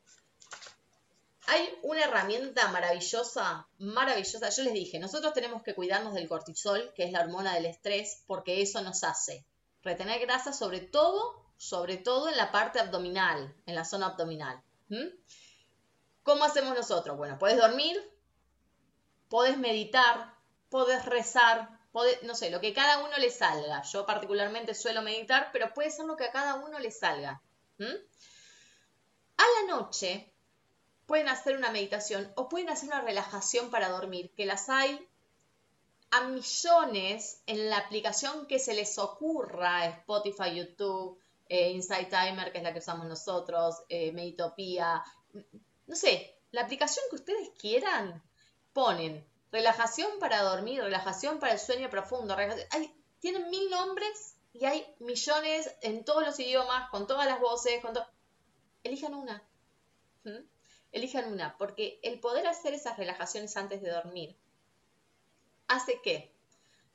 Hay 1.53 1.69
una 1.83 2.05
herramienta 2.05 2.69
maravillosa, 2.69 3.67
maravillosa. 3.79 4.51
Yo 4.51 4.63
les 4.63 4.73
dije, 4.73 5.01
nosotros 5.01 5.33
tenemos 5.33 5.65
que 5.65 5.75
cuidarnos 5.75 6.15
del 6.15 6.29
cortisol, 6.29 6.93
que 6.95 7.03
es 7.03 7.11
la 7.11 7.23
hormona 7.23 7.55
del 7.55 7.67
estrés, 7.67 8.23
porque 8.29 8.63
eso 8.63 8.81
nos 8.83 9.03
hace 9.03 9.45
retener 9.83 10.21
grasa, 10.21 10.53
sobre 10.53 10.79
todo, 10.79 11.45
sobre 11.57 11.97
todo 11.97 12.29
en 12.29 12.37
la 12.37 12.53
parte 12.53 12.79
abdominal, 12.79 13.53
en 13.67 13.75
la 13.75 13.85
zona 13.85 14.07
abdominal. 14.07 14.63
¿Cómo 16.23 16.45
hacemos 16.45 16.77
nosotros? 16.77 17.17
Bueno, 17.17 17.37
puedes 17.37 17.59
dormir, 17.59 18.01
puedes 19.29 19.59
meditar, 19.59 20.33
puedes 20.69 21.05
rezar, 21.05 21.81
no 22.23 22.37
sé, 22.37 22.51
lo 22.51 22.61
que 22.61 22.73
cada 22.73 22.99
uno 22.99 23.17
le 23.19 23.31
salga. 23.31 23.83
Yo 23.83 24.07
particularmente 24.07 24.73
suelo 24.73 25.03
meditar, 25.03 25.51
pero 25.53 25.75
puede 25.75 25.91
ser 25.91 26.07
lo 26.07 26.17
que 26.17 26.27
a 26.27 26.31
cada 26.31 26.55
uno 26.55 26.79
le 26.79 26.93
salga. 26.93 27.43
A 27.81 29.43
la 29.43 29.75
noche, 29.75 30.30
pueden 31.11 31.29
hacer 31.29 31.57
una 31.57 31.73
meditación 31.73 32.33
o 32.37 32.49
pueden 32.49 32.69
hacer 32.69 32.89
una 32.89 33.01
relajación 33.01 33.69
para 33.69 33.89
dormir, 33.89 34.31
que 34.37 34.47
las 34.47 34.69
hay 34.69 35.09
a 36.13 36.21
millones 36.29 37.43
en 37.47 37.69
la 37.69 37.79
aplicación 37.79 38.47
que 38.47 38.61
se 38.61 38.75
les 38.75 38.97
ocurra, 38.97 39.87
Spotify, 39.87 40.55
YouTube, 40.55 41.19
eh, 41.49 41.71
Insight 41.71 42.11
Timer, 42.11 42.53
que 42.53 42.59
es 42.59 42.63
la 42.63 42.73
que 42.73 42.79
usamos 42.79 43.09
nosotros, 43.09 43.83
eh, 43.89 44.13
Meditopía, 44.13 45.03
no 45.89 45.97
sé, 45.97 46.33
la 46.53 46.61
aplicación 46.61 47.05
que 47.11 47.17
ustedes 47.17 47.51
quieran, 47.59 48.23
ponen 48.73 49.27
relajación 49.51 50.21
para 50.21 50.43
dormir, 50.43 50.81
relajación 50.81 51.41
para 51.41 51.55
el 51.55 51.59
sueño 51.59 51.91
profundo, 51.91 52.37
hay, 52.37 52.95
tienen 53.19 53.51
mil 53.51 53.69
nombres 53.69 54.37
y 54.53 54.65
hay 54.65 54.87
millones 55.01 55.75
en 55.83 56.05
todos 56.05 56.25
los 56.25 56.39
idiomas, 56.39 56.89
con 56.91 57.09
todas 57.09 57.27
las 57.27 57.41
voces, 57.41 57.83
con 57.83 57.99
elijan 58.85 59.15
una. 59.15 59.43
¿Mm? 60.23 60.60
Elijan 60.93 61.33
una, 61.33 61.57
porque 61.59 62.01
el 62.03 62.21
poder 62.21 62.47
hacer 62.47 62.75
esas 62.75 62.99
relajaciones 62.99 63.57
antes 63.57 63.83
de 63.83 63.91
dormir 63.91 64.37
hace 65.69 66.01
que 66.03 66.35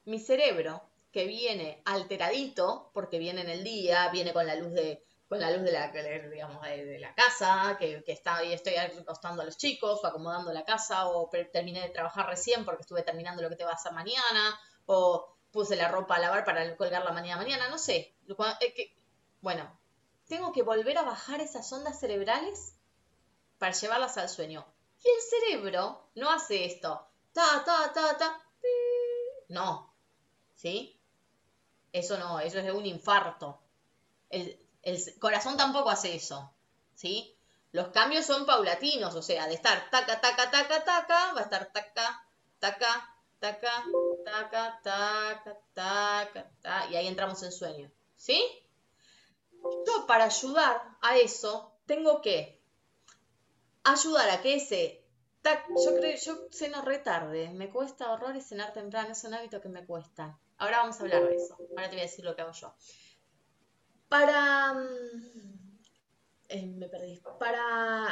mi 0.05 0.19
cerebro, 0.19 0.84
que 1.12 1.25
viene 1.25 1.81
alteradito, 1.86 2.91
porque 2.93 3.19
viene 3.19 3.41
en 3.41 3.49
el 3.49 3.63
día, 3.63 4.10
viene 4.10 4.34
con 4.34 4.45
la 4.45 4.55
luz 4.55 4.73
de, 4.73 5.03
con 5.29 5.39
la 5.39 5.49
luz 5.49 5.63
de 5.63 5.71
la, 5.71 5.89
digamos, 5.89 6.62
de, 6.62 6.99
la 6.99 7.15
casa, 7.15 7.77
que, 7.79 8.03
está 8.08 8.38
ahí, 8.38 8.53
estoy 8.53 8.75
acostando 8.75 9.41
a 9.41 9.45
los 9.45 9.58
chicos, 9.58 10.01
o 10.03 10.08
acomodando 10.08 10.51
la 10.51 10.65
casa, 10.65 11.08
o 11.08 11.29
terminé 11.51 11.81
de 11.81 11.89
trabajar 11.89 12.27
recién 12.27 12.65
porque 12.65 12.81
estuve 12.81 13.01
terminando 13.01 13.41
lo 13.41 13.49
que 13.49 13.55
te 13.55 13.63
va 13.63 13.71
a 13.71 13.75
hacer 13.75 13.93
mañana, 13.93 14.60
o 14.86 15.38
puse 15.51 15.75
la 15.75 15.88
ropa 15.88 16.15
a 16.15 16.19
lavar 16.19 16.43
para 16.43 16.75
colgarla 16.75 17.12
mañana 17.12 17.41
mañana, 17.41 17.69
no 17.69 17.77
sé. 17.77 18.13
Bueno, 19.41 19.79
tengo 20.27 20.51
que 20.51 20.63
volver 20.63 20.97
a 20.97 21.03
bajar 21.03 21.39
esas 21.39 21.71
ondas 21.71 21.99
cerebrales 21.99 22.75
para 23.57 23.73
llevarlas 23.73 24.17
al 24.17 24.29
sueño. 24.29 24.65
Y 25.03 25.09
el 25.09 25.21
cerebro 25.21 26.09
no 26.15 26.31
hace 26.31 26.65
esto. 26.65 27.07
Ta, 27.33 27.63
ta, 27.65 27.91
ta, 27.93 28.17
ta. 28.17 28.41
No. 29.49 29.93
¿Sí? 30.55 30.99
Eso 31.91 32.17
no, 32.17 32.39
eso 32.39 32.59
es 32.59 32.73
un 32.73 32.85
infarto. 32.85 33.61
El, 34.29 34.59
corazón 35.19 35.57
tampoco 35.57 35.89
hace 35.89 36.15
eso. 36.15 36.53
¿Sí? 36.93 37.37
Los 37.71 37.89
cambios 37.89 38.25
son 38.25 38.45
paulatinos, 38.45 39.15
o 39.15 39.21
sea, 39.21 39.47
de 39.47 39.55
estar 39.55 39.89
taca, 39.89 40.21
taca, 40.21 40.49
taca, 40.49 40.83
taca, 40.85 41.33
va 41.33 41.41
a 41.41 41.43
estar 41.43 41.71
taca, 41.73 42.25
taca, 42.59 43.15
taca, 43.39 43.83
taca, 44.23 44.79
taca, 44.81 45.59
taca, 45.73 46.51
taca, 46.61 46.89
y 46.89 46.95
ahí 46.95 47.07
entramos 47.07 47.43
en 47.43 47.51
sueño. 47.51 47.91
¿Sí? 48.15 48.41
Yo 49.61 50.07
para 50.07 50.25
ayudar 50.25 50.81
a 51.01 51.17
eso 51.17 51.73
tengo 51.85 52.21
que 52.21 52.61
ayudar 53.85 54.29
a 54.29 54.41
que 54.41 54.55
ese 54.55 55.05
yo 55.83 55.95
creo, 55.95 56.17
yo 56.17 56.47
ceno 56.51 56.81
re 56.81 56.99
tarde, 56.99 57.51
me 57.51 57.69
cuesta 57.69 58.11
horrores 58.11 58.47
cenar 58.47 58.73
temprano, 58.73 59.11
es 59.11 59.23
un 59.23 59.33
hábito 59.33 59.61
que 59.61 59.69
me 59.69 59.85
cuesta. 59.85 60.39
Ahora 60.57 60.79
vamos 60.79 60.99
a 60.99 61.03
hablar 61.03 61.27
de 61.27 61.35
eso, 61.35 61.55
ahora 61.69 61.89
te 61.89 61.95
voy 61.95 61.99
a 61.99 62.07
decir 62.09 62.25
lo 62.25 62.35
que 62.35 62.41
hago 62.41 62.53
yo. 62.53 62.73
Para... 64.09 64.73
Mm, 64.73 65.79
eh, 66.49 66.65
me 66.65 66.87
perdí. 66.87 67.21
Para 67.39 68.07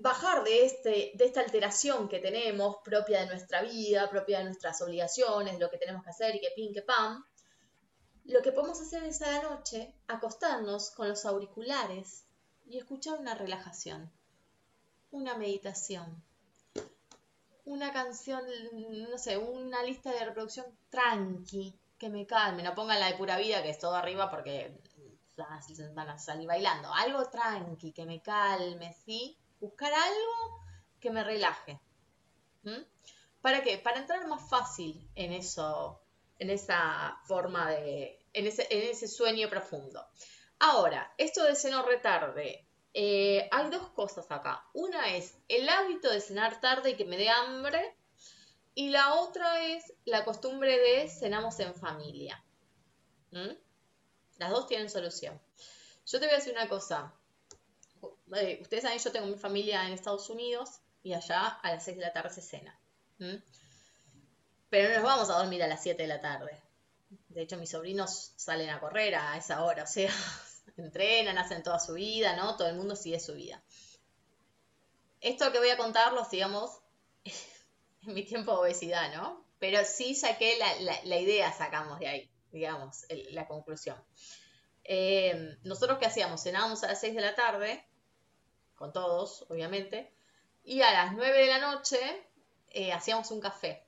bajar 0.00 0.44
de, 0.44 0.64
este, 0.64 1.12
de 1.14 1.24
esta 1.24 1.40
alteración 1.40 2.08
que 2.08 2.20
tenemos 2.20 2.76
propia 2.84 3.20
de 3.20 3.26
nuestra 3.26 3.62
vida, 3.62 4.08
propia 4.08 4.38
de 4.38 4.44
nuestras 4.44 4.80
obligaciones, 4.82 5.58
lo 5.58 5.70
que 5.70 5.78
tenemos 5.78 6.04
que 6.04 6.10
hacer 6.10 6.36
y 6.36 6.40
que 6.40 6.52
pin, 6.54 6.72
que 6.72 6.82
pam, 6.82 7.24
lo 8.24 8.42
que 8.42 8.52
podemos 8.52 8.80
hacer 8.80 9.02
es 9.04 9.22
a 9.22 9.32
la 9.32 9.42
noche 9.42 9.94
acostarnos 10.06 10.90
con 10.90 11.08
los 11.08 11.24
auriculares 11.24 12.26
y 12.66 12.78
escuchar 12.78 13.18
una 13.18 13.34
relajación, 13.34 14.12
una 15.10 15.36
meditación, 15.36 16.22
una 17.64 17.92
canción, 17.92 18.42
no 19.10 19.18
sé, 19.18 19.36
una 19.36 19.82
lista 19.82 20.12
de 20.12 20.24
reproducción 20.24 20.66
tranqui, 20.88 21.78
que 21.98 22.08
me 22.08 22.26
calme, 22.26 22.62
no 22.62 22.74
pongan 22.74 23.00
la 23.00 23.06
de 23.06 23.16
pura 23.16 23.36
vida 23.36 23.62
que 23.62 23.70
es 23.70 23.78
todo 23.78 23.96
arriba 23.96 24.30
porque 24.30 24.80
van 25.36 26.08
a 26.08 26.18
salir 26.18 26.46
bailando, 26.46 26.92
algo 26.92 27.28
tranqui, 27.28 27.92
que 27.92 28.06
me 28.06 28.22
calme, 28.22 28.94
¿sí? 29.04 29.36
buscar 29.60 29.92
algo 29.92 30.64
que 31.00 31.10
me 31.10 31.24
relaje. 31.24 31.80
¿Para 33.40 33.62
qué? 33.62 33.78
Para 33.78 34.00
entrar 34.00 34.26
más 34.26 34.48
fácil 34.48 35.10
en 35.14 35.32
eso, 35.32 36.02
en 36.38 36.50
esa 36.50 37.18
forma 37.24 37.70
de, 37.70 38.18
en 38.32 38.46
ese, 38.46 39.08
sueño 39.08 39.48
profundo. 39.48 40.06
Ahora, 40.58 41.12
esto 41.16 41.44
de 41.44 41.54
cenar 41.54 41.86
retarde, 41.86 42.67
eh, 42.94 43.48
hay 43.50 43.70
dos 43.70 43.88
cosas 43.90 44.30
acá. 44.30 44.64
Una 44.74 45.14
es 45.14 45.36
el 45.48 45.68
hábito 45.68 46.10
de 46.10 46.20
cenar 46.20 46.60
tarde 46.60 46.90
y 46.90 46.96
que 46.96 47.04
me 47.04 47.16
dé 47.16 47.28
hambre. 47.28 47.96
Y 48.74 48.90
la 48.90 49.14
otra 49.14 49.66
es 49.66 49.92
la 50.04 50.24
costumbre 50.24 50.78
de 50.78 51.08
cenamos 51.08 51.58
en 51.60 51.74
familia. 51.74 52.42
Las 54.38 54.50
dos 54.50 54.66
tienen 54.68 54.88
solución. 54.88 55.40
Yo 56.06 56.20
te 56.20 56.26
voy 56.26 56.34
a 56.34 56.38
decir 56.38 56.52
una 56.52 56.68
cosa. 56.68 57.12
Eh, 58.36 58.58
ustedes 58.62 58.84
saben, 58.84 58.98
yo 58.98 59.12
tengo 59.12 59.26
mi 59.26 59.36
familia 59.36 59.84
en 59.86 59.92
Estados 59.92 60.30
Unidos 60.30 60.80
y 61.02 61.12
allá 61.12 61.46
a 61.46 61.72
las 61.72 61.84
6 61.84 61.96
de 61.96 62.02
la 62.02 62.12
tarde 62.12 62.30
se 62.30 62.42
cena. 62.42 62.78
Pero 64.70 64.88
no 64.88 64.94
nos 64.94 65.04
vamos 65.04 65.30
a 65.30 65.38
dormir 65.38 65.62
a 65.62 65.66
las 65.66 65.82
7 65.82 66.00
de 66.00 66.08
la 66.08 66.20
tarde. 66.20 66.62
De 67.28 67.42
hecho, 67.42 67.56
mis 67.56 67.70
sobrinos 67.70 68.32
salen 68.36 68.70
a 68.70 68.80
correr 68.80 69.14
a 69.14 69.36
esa 69.36 69.64
hora, 69.64 69.84
o 69.84 69.86
sea, 69.86 70.10
entrenan, 70.76 71.38
hacen 71.38 71.62
toda 71.62 71.78
su 71.78 71.94
vida, 71.94 72.36
¿no? 72.36 72.56
Todo 72.56 72.68
el 72.68 72.76
mundo 72.76 72.96
sigue 72.96 73.20
su 73.20 73.34
vida. 73.34 73.62
Esto 75.20 75.50
que 75.50 75.58
voy 75.58 75.70
a 75.70 75.76
contar 75.76 76.12
lo 76.12 76.20
hacíamos 76.20 76.80
en 78.06 78.14
mi 78.14 78.24
tiempo 78.24 78.52
de 78.52 78.58
obesidad, 78.58 79.14
¿no? 79.14 79.44
Pero 79.58 79.84
sí 79.84 80.14
saqué 80.14 80.58
la, 81.04 81.18
idea, 81.18 81.52
sacamos 81.52 81.98
de 81.98 82.08
ahí, 82.08 82.30
digamos, 82.52 83.06
la 83.30 83.48
conclusión. 83.48 83.96
Eh, 84.84 85.56
nosotros 85.64 85.98
qué 85.98 86.06
hacíamos? 86.06 86.42
Cenábamos 86.42 86.84
a 86.84 86.88
las 86.88 87.00
6 87.00 87.14
de 87.16 87.20
la 87.20 87.34
tarde, 87.34 87.84
con 88.76 88.92
todos, 88.92 89.44
obviamente, 89.48 90.12
y 90.62 90.82
a 90.82 90.92
las 90.92 91.12
9 91.12 91.38
de 91.38 91.46
la 91.46 91.58
noche 91.58 91.98
eh, 92.70 92.92
hacíamos 92.92 93.30
un 93.32 93.40
café. 93.40 93.87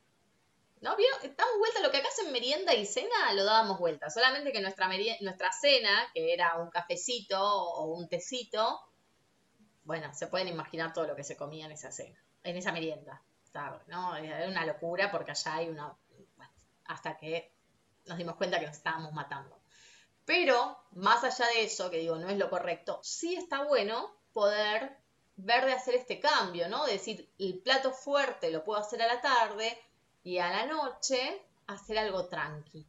¿No? 0.80 0.96
Damos 0.96 1.58
vuelta, 1.58 1.80
lo 1.80 1.90
que 1.90 1.98
acá 1.98 2.08
en 2.24 2.32
merienda 2.32 2.74
y 2.74 2.86
cena 2.86 3.32
lo 3.34 3.44
dábamos 3.44 3.78
vuelta, 3.78 4.08
solamente 4.08 4.50
que 4.50 4.62
nuestra, 4.62 4.88
nuestra 5.20 5.52
cena, 5.52 6.08
que 6.14 6.32
era 6.32 6.56
un 6.56 6.70
cafecito 6.70 7.38
o 7.38 7.84
un 7.94 8.08
tecito, 8.08 8.80
bueno, 9.84 10.12
se 10.14 10.26
pueden 10.26 10.48
imaginar 10.48 10.92
todo 10.94 11.06
lo 11.06 11.14
que 11.14 11.24
se 11.24 11.36
comía 11.36 11.66
en 11.66 11.72
esa 11.72 11.92
cena, 11.92 12.18
en 12.44 12.56
esa 12.56 12.72
merienda, 12.72 13.22
¿no? 13.88 14.16
Era 14.16 14.48
una 14.48 14.64
locura 14.64 15.10
porque 15.10 15.32
allá 15.32 15.56
hay 15.56 15.68
una... 15.68 15.94
hasta 16.86 17.18
que 17.18 17.52
nos 18.06 18.16
dimos 18.16 18.36
cuenta 18.36 18.58
que 18.58 18.66
nos 18.66 18.76
estábamos 18.76 19.12
matando. 19.12 19.60
Pero, 20.24 20.78
más 20.92 21.24
allá 21.24 21.46
de 21.48 21.64
eso, 21.64 21.90
que 21.90 21.98
digo, 21.98 22.16
no 22.16 22.28
es 22.28 22.38
lo 22.38 22.48
correcto, 22.48 23.00
sí 23.02 23.34
está 23.34 23.64
bueno 23.64 24.14
poder 24.32 24.96
ver 25.36 25.64
de 25.64 25.72
hacer 25.72 25.94
este 25.94 26.20
cambio, 26.20 26.68
¿no? 26.68 26.86
De 26.86 26.92
decir, 26.92 27.32
el 27.38 27.58
plato 27.58 27.92
fuerte 27.92 28.50
lo 28.50 28.62
puedo 28.62 28.80
hacer 28.80 29.02
a 29.02 29.06
la 29.06 29.20
tarde 29.20 29.76
y 30.22 30.38
a 30.38 30.50
la 30.50 30.66
noche 30.66 31.42
hacer 31.66 31.98
algo 31.98 32.26
tranqui. 32.26 32.86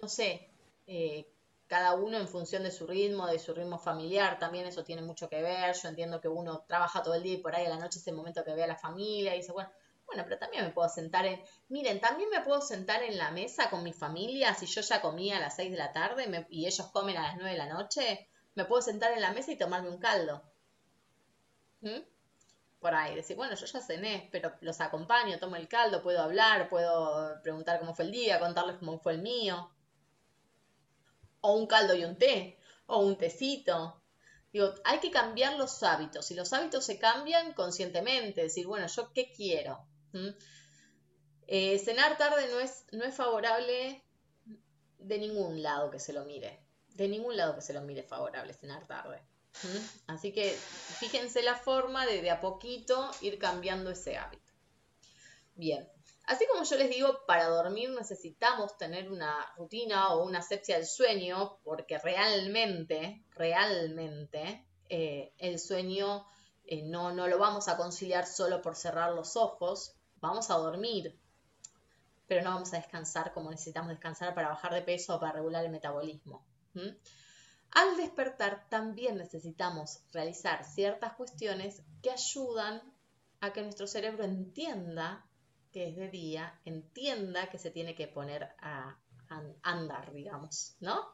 No 0.00 0.08
sé, 0.08 0.48
eh, 0.86 1.26
cada 1.66 1.94
uno 1.94 2.18
en 2.18 2.28
función 2.28 2.62
de 2.62 2.70
su 2.70 2.86
ritmo, 2.86 3.26
de 3.26 3.38
su 3.38 3.52
ritmo 3.52 3.78
familiar, 3.78 4.38
también 4.38 4.66
eso 4.66 4.84
tiene 4.84 5.02
mucho 5.02 5.28
que 5.28 5.42
ver. 5.42 5.74
Yo 5.74 5.88
entiendo 5.88 6.20
que 6.20 6.28
uno 6.28 6.64
trabaja 6.66 7.02
todo 7.02 7.14
el 7.14 7.22
día 7.22 7.34
y 7.34 7.42
por 7.42 7.54
ahí 7.54 7.66
a 7.66 7.70
la 7.70 7.78
noche 7.78 7.98
es 7.98 8.06
el 8.06 8.14
momento 8.14 8.44
que 8.44 8.54
ve 8.54 8.64
a 8.64 8.68
la 8.68 8.76
familia 8.76 9.34
y 9.34 9.38
dice, 9.38 9.52
bueno, 9.52 9.70
bueno, 10.06 10.24
pero 10.24 10.38
también 10.38 10.64
me 10.64 10.70
puedo 10.70 10.88
sentar 10.88 11.26
en, 11.26 11.42
miren, 11.68 12.00
también 12.00 12.30
me 12.30 12.40
puedo 12.40 12.62
sentar 12.62 13.02
en 13.02 13.18
la 13.18 13.30
mesa 13.30 13.68
con 13.68 13.82
mi 13.82 13.92
familia 13.92 14.54
si 14.54 14.64
yo 14.64 14.80
ya 14.80 15.02
comí 15.02 15.30
a 15.32 15.38
las 15.40 15.56
6 15.56 15.70
de 15.70 15.76
la 15.76 15.92
tarde 15.92 16.46
y 16.48 16.66
ellos 16.66 16.86
comen 16.92 17.18
a 17.18 17.22
las 17.22 17.36
9 17.36 17.50
de 17.50 17.58
la 17.58 17.66
noche, 17.66 18.28
me 18.54 18.64
puedo 18.64 18.80
sentar 18.80 19.12
en 19.12 19.20
la 19.20 19.32
mesa 19.32 19.52
y 19.52 19.58
tomarme 19.58 19.90
un 19.90 19.98
caldo. 19.98 20.42
¿Mm? 21.82 22.00
Por 22.80 22.94
ahí, 22.94 23.14
decir, 23.16 23.36
bueno, 23.36 23.54
yo 23.56 23.66
ya 23.66 23.80
cené, 23.80 24.28
pero 24.30 24.54
los 24.60 24.80
acompaño, 24.80 25.38
tomo 25.38 25.56
el 25.56 25.68
caldo, 25.68 26.02
puedo 26.02 26.22
hablar, 26.22 26.68
puedo 26.68 27.40
preguntar 27.42 27.80
cómo 27.80 27.94
fue 27.94 28.04
el 28.04 28.12
día, 28.12 28.38
contarles 28.38 28.76
cómo 28.76 28.98
fue 29.00 29.14
el 29.14 29.22
mío. 29.22 29.70
O 31.40 31.54
un 31.54 31.66
caldo 31.66 31.94
y 31.94 32.04
un 32.04 32.16
té, 32.16 32.58
o 32.86 32.98
un 32.98 33.16
tecito. 33.18 34.02
Digo, 34.52 34.72
hay 34.84 35.00
que 35.00 35.10
cambiar 35.10 35.56
los 35.56 35.82
hábitos 35.82 36.30
y 36.30 36.34
los 36.34 36.52
hábitos 36.52 36.84
se 36.84 36.98
cambian 36.98 37.52
conscientemente, 37.52 38.42
decir, 38.42 38.66
bueno, 38.66 38.86
yo 38.86 39.12
qué 39.12 39.32
quiero. 39.32 39.84
Eh, 41.46 41.78
cenar 41.78 42.16
tarde 42.16 42.48
no 42.48 42.60
es, 42.60 42.84
no 42.92 43.04
es 43.04 43.14
favorable 43.14 44.04
de 44.98 45.18
ningún 45.18 45.62
lado 45.62 45.90
que 45.90 45.98
se 45.98 46.12
lo 46.12 46.24
mire 46.24 46.68
de 46.98 47.08
ningún 47.08 47.36
lado 47.36 47.54
que 47.54 47.60
se 47.60 47.72
lo 47.72 47.80
mire 47.80 48.02
favorable 48.02 48.52
cenar 48.52 48.84
tarde. 48.86 49.22
Así 50.06 50.32
que 50.32 50.50
fíjense 50.50 51.42
la 51.42 51.56
forma 51.56 52.06
de 52.06 52.30
a 52.30 52.40
poquito 52.40 53.10
ir 53.20 53.38
cambiando 53.38 53.90
ese 53.90 54.16
hábito. 54.16 54.52
Bien, 55.54 55.88
así 56.26 56.46
como 56.46 56.62
yo 56.62 56.76
les 56.76 56.90
digo, 56.90 57.26
para 57.26 57.48
dormir 57.48 57.90
necesitamos 57.90 58.76
tener 58.78 59.10
una 59.10 59.34
rutina 59.56 60.14
o 60.14 60.24
una 60.24 60.38
asepsia 60.38 60.76
del 60.76 60.86
sueño, 60.86 61.58
porque 61.64 61.98
realmente, 61.98 63.24
realmente, 63.34 64.64
eh, 64.88 65.32
el 65.38 65.58
sueño 65.58 66.26
eh, 66.64 66.82
no, 66.82 67.12
no 67.12 67.26
lo 67.26 67.38
vamos 67.38 67.66
a 67.68 67.76
conciliar 67.76 68.26
solo 68.26 68.62
por 68.62 68.76
cerrar 68.76 69.12
los 69.12 69.36
ojos, 69.36 69.96
vamos 70.20 70.50
a 70.50 70.54
dormir, 70.54 71.18
pero 72.28 72.42
no 72.42 72.50
vamos 72.50 72.72
a 72.72 72.76
descansar 72.76 73.32
como 73.32 73.50
necesitamos 73.50 73.88
descansar 73.90 74.34
para 74.34 74.50
bajar 74.50 74.74
de 74.74 74.82
peso 74.82 75.16
o 75.16 75.20
para 75.20 75.32
regular 75.32 75.64
el 75.64 75.72
metabolismo. 75.72 76.44
Al 77.72 77.96
despertar 77.96 78.68
también 78.68 79.18
necesitamos 79.18 80.00
realizar 80.12 80.64
ciertas 80.64 81.14
cuestiones 81.14 81.82
que 82.02 82.10
ayudan 82.10 82.82
a 83.40 83.52
que 83.52 83.62
nuestro 83.62 83.86
cerebro 83.86 84.24
entienda 84.24 85.24
que 85.72 85.88
es 85.88 85.96
de 85.96 86.08
día, 86.08 86.58
entienda 86.64 87.50
que 87.50 87.58
se 87.58 87.70
tiene 87.70 87.94
que 87.94 88.08
poner 88.08 88.48
a, 88.58 88.98
andar, 89.62 90.14
digamos, 90.14 90.74
¿no? 90.80 91.06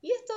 Y 0.00 0.10
esto 0.10 0.32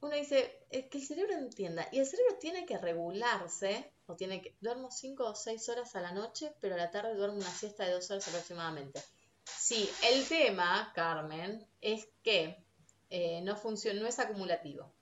uno 0.00 0.14
dice, 0.16 0.66
es 0.70 0.86
que 0.88 0.98
el 0.98 1.06
cerebro 1.06 1.34
entienda, 1.34 1.86
y 1.92 1.98
el 1.98 2.06
cerebro 2.06 2.36
tiene 2.40 2.64
que 2.64 2.78
regularse, 2.78 3.92
o 4.06 4.16
tiene 4.16 4.40
que, 4.40 4.56
duermo 4.60 4.90
5 4.90 5.24
o 5.24 5.34
6 5.34 5.68
horas 5.68 5.94
a 5.94 6.00
la 6.00 6.12
noche, 6.12 6.54
pero 6.60 6.74
a 6.74 6.78
la 6.78 6.90
tarde 6.90 7.14
duermo 7.14 7.36
una 7.36 7.50
siesta 7.50 7.84
de 7.84 7.92
2 7.92 8.10
horas 8.10 8.28
aproximadamente. 8.28 9.02
Sí, 9.44 9.90
el 10.04 10.26
tema, 10.26 10.90
Carmen, 10.94 11.66
es 11.80 12.08
que 12.22 12.65
eh, 13.10 13.40
no 13.42 13.56
funciona, 13.56 14.00
no 14.00 14.06
es 14.06 14.18
acumulativo. 14.18 14.92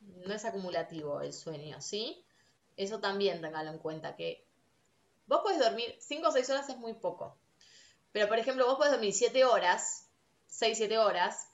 No 0.00 0.34
es 0.34 0.44
acumulativo 0.44 1.20
el 1.20 1.32
sueño, 1.32 1.80
¿sí? 1.80 2.24
Eso 2.76 3.00
también 3.00 3.40
tenganlo 3.40 3.70
en 3.70 3.78
cuenta, 3.78 4.16
que 4.16 4.46
vos 5.26 5.40
podés 5.42 5.58
dormir 5.60 5.94
5 6.00 6.28
o 6.28 6.32
6 6.32 6.50
horas 6.50 6.68
es 6.68 6.76
muy 6.78 6.94
poco. 6.94 7.38
Pero, 8.12 8.28
por 8.28 8.38
ejemplo, 8.38 8.66
vos 8.66 8.76
podés 8.76 8.92
dormir 8.92 9.12
7 9.12 9.44
horas, 9.44 10.08
6, 10.46 10.76
7 10.78 10.98
horas, 10.98 11.48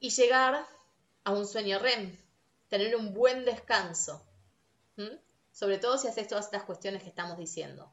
y 0.00 0.10
llegar 0.10 0.66
a 1.24 1.30
un 1.32 1.46
sueño 1.46 1.78
REM, 1.78 2.16
tener 2.68 2.94
un 2.96 3.14
buen 3.14 3.44
descanso. 3.44 4.22
Sobre 5.50 5.78
todo 5.78 5.98
si 5.98 6.08
haces 6.08 6.28
todas 6.28 6.46
estas 6.46 6.64
cuestiones 6.64 7.02
que 7.02 7.08
estamos 7.08 7.38
diciendo. 7.38 7.92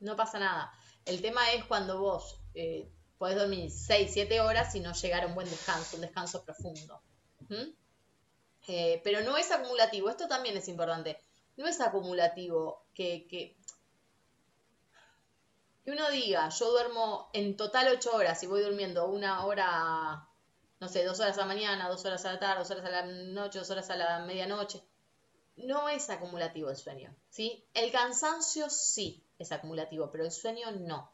No 0.00 0.16
pasa 0.16 0.38
nada. 0.38 0.72
El 1.04 1.22
tema 1.22 1.52
es 1.52 1.64
cuando 1.64 1.98
vos 1.98 2.40
eh, 2.54 2.90
podés 3.18 3.36
dormir 3.36 3.70
6, 3.70 4.10
7 4.12 4.40
horas 4.40 4.74
y 4.74 4.80
no 4.80 4.92
llegar 4.92 5.24
a 5.24 5.26
un 5.26 5.34
buen 5.34 5.48
descanso, 5.48 5.96
un 5.96 6.02
descanso 6.02 6.44
profundo. 6.44 7.00
Eh, 8.66 9.00
pero 9.04 9.20
no 9.20 9.36
es 9.36 9.50
acumulativo, 9.50 10.08
esto 10.08 10.26
también 10.28 10.56
es 10.56 10.68
importante. 10.68 11.18
No 11.56 11.66
es 11.66 11.80
acumulativo 11.80 12.86
que, 12.94 13.26
que, 13.28 13.56
que 15.84 15.90
uno 15.90 16.10
diga, 16.10 16.48
yo 16.48 16.70
duermo 16.70 17.30
en 17.32 17.56
total 17.56 17.88
8 17.88 18.16
horas 18.16 18.42
y 18.42 18.46
voy 18.46 18.62
durmiendo 18.62 19.06
una 19.06 19.44
hora 19.46 20.28
no 20.84 20.90
sé, 20.90 21.02
dos 21.02 21.18
horas 21.18 21.38
a 21.38 21.40
la 21.40 21.46
mañana, 21.46 21.88
dos 21.88 22.04
horas 22.04 22.26
a 22.26 22.34
la 22.34 22.38
tarde, 22.38 22.58
dos 22.58 22.70
horas 22.70 22.84
a 22.84 22.90
la 22.90 23.06
noche, 23.06 23.58
dos 23.58 23.70
horas 23.70 23.88
a 23.88 23.96
la 23.96 24.18
medianoche. 24.18 24.82
No 25.56 25.88
es 25.88 26.10
acumulativo 26.10 26.68
el 26.68 26.76
sueño, 26.76 27.16
¿sí? 27.30 27.66
El 27.72 27.90
cansancio 27.90 28.68
sí 28.68 29.24
es 29.38 29.50
acumulativo, 29.50 30.10
pero 30.10 30.24
el 30.24 30.30
sueño 30.30 30.72
no. 30.72 31.10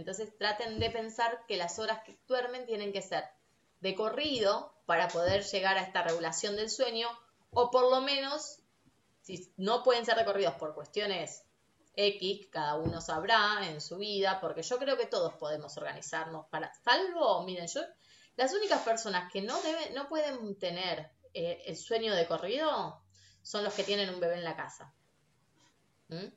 Entonces 0.00 0.36
traten 0.38 0.78
de 0.78 0.90
pensar 0.90 1.44
que 1.46 1.58
las 1.58 1.78
horas 1.78 2.02
que 2.04 2.18
duermen 2.26 2.64
tienen 2.64 2.90
que 2.90 3.02
ser 3.02 3.24
de 3.80 3.94
corrido 3.94 4.74
para 4.86 5.08
poder 5.08 5.44
llegar 5.44 5.76
a 5.76 5.82
esta 5.82 6.02
regulación 6.02 6.56
del 6.56 6.70
sueño, 6.70 7.08
o 7.50 7.70
por 7.70 7.90
lo 7.90 8.00
menos, 8.00 8.60
si 9.20 9.52
no 9.58 9.82
pueden 9.82 10.06
ser 10.06 10.16
recorridos 10.16 10.54
por 10.54 10.74
cuestiones 10.74 11.44
X, 11.94 12.48
cada 12.50 12.76
uno 12.76 13.02
sabrá 13.02 13.58
en 13.68 13.82
su 13.82 13.98
vida, 13.98 14.40
porque 14.40 14.62
yo 14.62 14.78
creo 14.78 14.96
que 14.96 15.06
todos 15.06 15.34
podemos 15.34 15.76
organizarnos 15.76 16.46
para, 16.46 16.72
salvo, 16.82 17.42
miren, 17.44 17.66
yo 17.66 17.82
las 18.36 18.54
únicas 18.54 18.80
personas 18.80 19.30
que 19.30 19.42
no, 19.42 19.60
deben, 19.60 19.94
no 19.94 20.08
pueden 20.08 20.58
tener 20.58 21.10
eh, 21.34 21.62
el 21.66 21.76
sueño 21.76 22.14
de 22.14 22.26
corrido 22.26 23.02
son 23.42 23.64
los 23.64 23.74
que 23.74 23.84
tienen 23.84 24.08
un 24.08 24.20
bebé 24.20 24.36
en 24.36 24.44
la 24.44 24.56
casa. 24.56 24.94
¿Mm? 26.08 26.28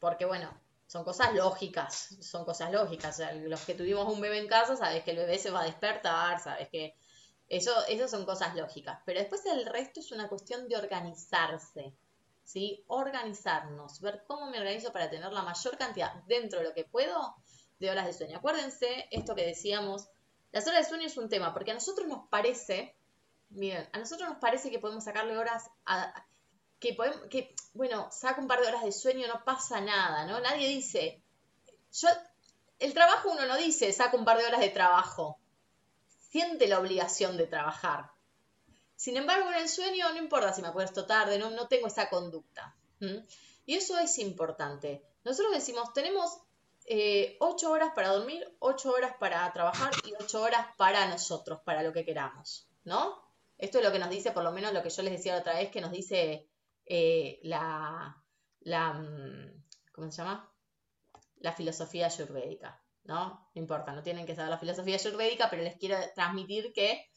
Porque 0.00 0.24
bueno, 0.24 0.52
son 0.92 1.04
cosas 1.04 1.32
lógicas, 1.34 2.16
son 2.20 2.44
cosas 2.44 2.70
lógicas. 2.70 3.18
los 3.44 3.64
que 3.64 3.74
tuvimos 3.74 4.12
un 4.12 4.20
bebé 4.20 4.38
en 4.38 4.46
casa, 4.46 4.76
sabes 4.76 5.02
que 5.02 5.12
el 5.12 5.16
bebé 5.16 5.38
se 5.38 5.50
va 5.50 5.62
a 5.62 5.64
despertar, 5.64 6.38
sabes 6.38 6.68
que 6.68 6.94
eso, 7.48 7.72
eso 7.88 8.08
son 8.08 8.26
cosas 8.26 8.54
lógicas. 8.54 8.98
Pero 9.06 9.18
después 9.18 9.46
el 9.46 9.64
resto 9.64 10.00
es 10.00 10.12
una 10.12 10.28
cuestión 10.28 10.68
de 10.68 10.76
organizarse. 10.76 11.94
¿sí? 12.44 12.84
Organizarnos, 12.88 14.02
ver 14.02 14.22
cómo 14.26 14.50
me 14.50 14.58
organizo 14.58 14.92
para 14.92 15.08
tener 15.08 15.32
la 15.32 15.40
mayor 15.40 15.78
cantidad 15.78 16.12
dentro 16.26 16.58
de 16.58 16.66
lo 16.66 16.74
que 16.74 16.84
puedo 16.84 17.36
de 17.78 17.90
horas 17.90 18.04
de 18.04 18.12
sueño. 18.12 18.36
Acuérdense 18.36 19.08
esto 19.10 19.34
que 19.34 19.46
decíamos 19.46 20.10
las 20.50 20.66
horas 20.66 20.84
de 20.84 20.88
sueño 20.90 21.06
es 21.06 21.16
un 21.16 21.30
tema, 21.30 21.54
porque 21.54 21.70
a 21.70 21.74
nosotros 21.74 22.06
nos 22.06 22.28
parece, 22.28 22.94
miren, 23.48 23.88
a 23.92 23.98
nosotros 23.98 24.28
nos 24.28 24.38
parece 24.38 24.70
que 24.70 24.78
podemos 24.78 25.04
sacarle 25.04 25.38
horas 25.38 25.70
a, 25.86 26.26
que 26.82 26.94
podemos, 26.94 27.20
que, 27.30 27.54
bueno, 27.74 28.08
saca 28.10 28.40
un 28.40 28.48
par 28.48 28.60
de 28.60 28.66
horas 28.66 28.82
de 28.82 28.90
sueño, 28.90 29.28
no 29.28 29.44
pasa 29.44 29.80
nada, 29.80 30.26
¿no? 30.26 30.40
Nadie 30.40 30.66
dice, 30.66 31.22
yo, 31.92 32.08
el 32.80 32.92
trabajo 32.92 33.30
uno 33.30 33.46
no 33.46 33.56
dice, 33.56 33.92
saca 33.92 34.16
un 34.16 34.24
par 34.24 34.38
de 34.38 34.46
horas 34.46 34.60
de 34.60 34.68
trabajo, 34.70 35.38
siente 36.18 36.66
la 36.66 36.80
obligación 36.80 37.36
de 37.36 37.46
trabajar. 37.46 38.10
Sin 38.96 39.16
embargo, 39.16 39.48
en 39.50 39.58
el 39.62 39.68
sueño 39.68 40.10
no 40.10 40.18
importa 40.18 40.52
si 40.52 40.60
me 40.60 40.68
acuesto 40.68 41.06
tarde, 41.06 41.38
no, 41.38 41.50
no 41.50 41.68
tengo 41.68 41.86
esa 41.86 42.10
conducta. 42.10 42.74
Y 43.64 43.76
eso 43.76 43.98
es 43.98 44.18
importante. 44.18 45.04
Nosotros 45.24 45.52
decimos, 45.52 45.92
tenemos 45.92 46.38
eh, 46.86 47.36
ocho 47.38 47.70
horas 47.70 47.92
para 47.94 48.08
dormir, 48.08 48.44
ocho 48.58 48.90
horas 48.90 49.14
para 49.20 49.52
trabajar 49.52 49.92
y 50.04 50.14
ocho 50.20 50.42
horas 50.42 50.66
para 50.76 51.06
nosotros, 51.06 51.60
para 51.64 51.84
lo 51.84 51.92
que 51.92 52.04
queramos, 52.04 52.66
¿no? 52.84 53.22
Esto 53.58 53.78
es 53.78 53.84
lo 53.84 53.92
que 53.92 54.00
nos 54.00 54.10
dice, 54.10 54.32
por 54.32 54.42
lo 54.42 54.50
menos 54.50 54.72
lo 54.72 54.82
que 54.82 54.90
yo 54.90 55.02
les 55.02 55.12
decía 55.12 55.34
la 55.34 55.40
otra 55.40 55.54
vez, 55.54 55.70
que 55.70 55.80
nos 55.80 55.92
dice 55.92 56.48
eh, 56.94 57.40
la, 57.44 58.22
la, 58.60 58.92
mm, 58.92 59.64
¿cómo 59.94 60.10
se 60.10 60.18
llama? 60.18 60.52
La 61.36 61.54
filosofía 61.54 62.04
ayurvédica, 62.04 62.84
¿no? 63.04 63.48
No 63.54 63.62
importa, 63.62 63.94
no 63.94 64.02
tienen 64.02 64.26
que 64.26 64.34
saber 64.34 64.50
la 64.50 64.58
filosofía 64.58 64.96
ayurvédica, 64.96 65.48
pero 65.48 65.62
les 65.62 65.78
quiero 65.78 65.96
transmitir 66.14 66.70
que 66.74 67.08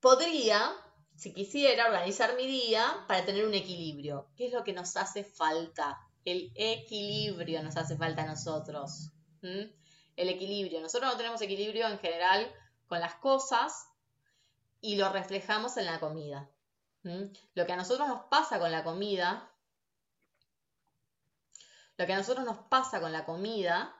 podría, 0.00 0.70
si 1.16 1.32
quisiera, 1.32 1.86
organizar 1.86 2.36
mi 2.36 2.46
día 2.46 3.06
para 3.08 3.24
tener 3.24 3.46
un 3.46 3.54
equilibrio. 3.54 4.28
¿Qué 4.36 4.48
es 4.48 4.52
lo 4.52 4.64
que 4.64 4.74
nos 4.74 4.98
hace 4.98 5.24
falta? 5.24 5.98
El 6.22 6.52
equilibrio 6.54 7.62
nos 7.62 7.78
hace 7.78 7.96
falta 7.96 8.24
a 8.24 8.26
nosotros. 8.26 9.12
El 9.40 10.28
equilibrio. 10.28 10.82
Nosotros 10.82 11.10
no 11.10 11.16
tenemos 11.16 11.40
equilibrio 11.40 11.88
en 11.88 11.98
general 12.00 12.52
con 12.86 13.00
las 13.00 13.14
cosas 13.14 13.86
y 14.82 14.96
lo 14.96 15.08
reflejamos 15.10 15.78
en 15.78 15.86
la 15.86 16.00
comida. 16.00 16.50
Lo 17.54 17.66
que 17.66 17.72
a 17.72 17.76
nosotros 17.76 18.08
nos 18.08 18.24
pasa 18.26 18.58
con 18.58 18.72
la 18.72 18.82
comida, 18.82 19.50
lo 21.96 22.06
que 22.06 22.12
a 22.12 22.16
nosotros 22.16 22.44
nos 22.46 22.58
pasa 22.68 23.00
con 23.00 23.12
la 23.12 23.24
comida 23.26 23.94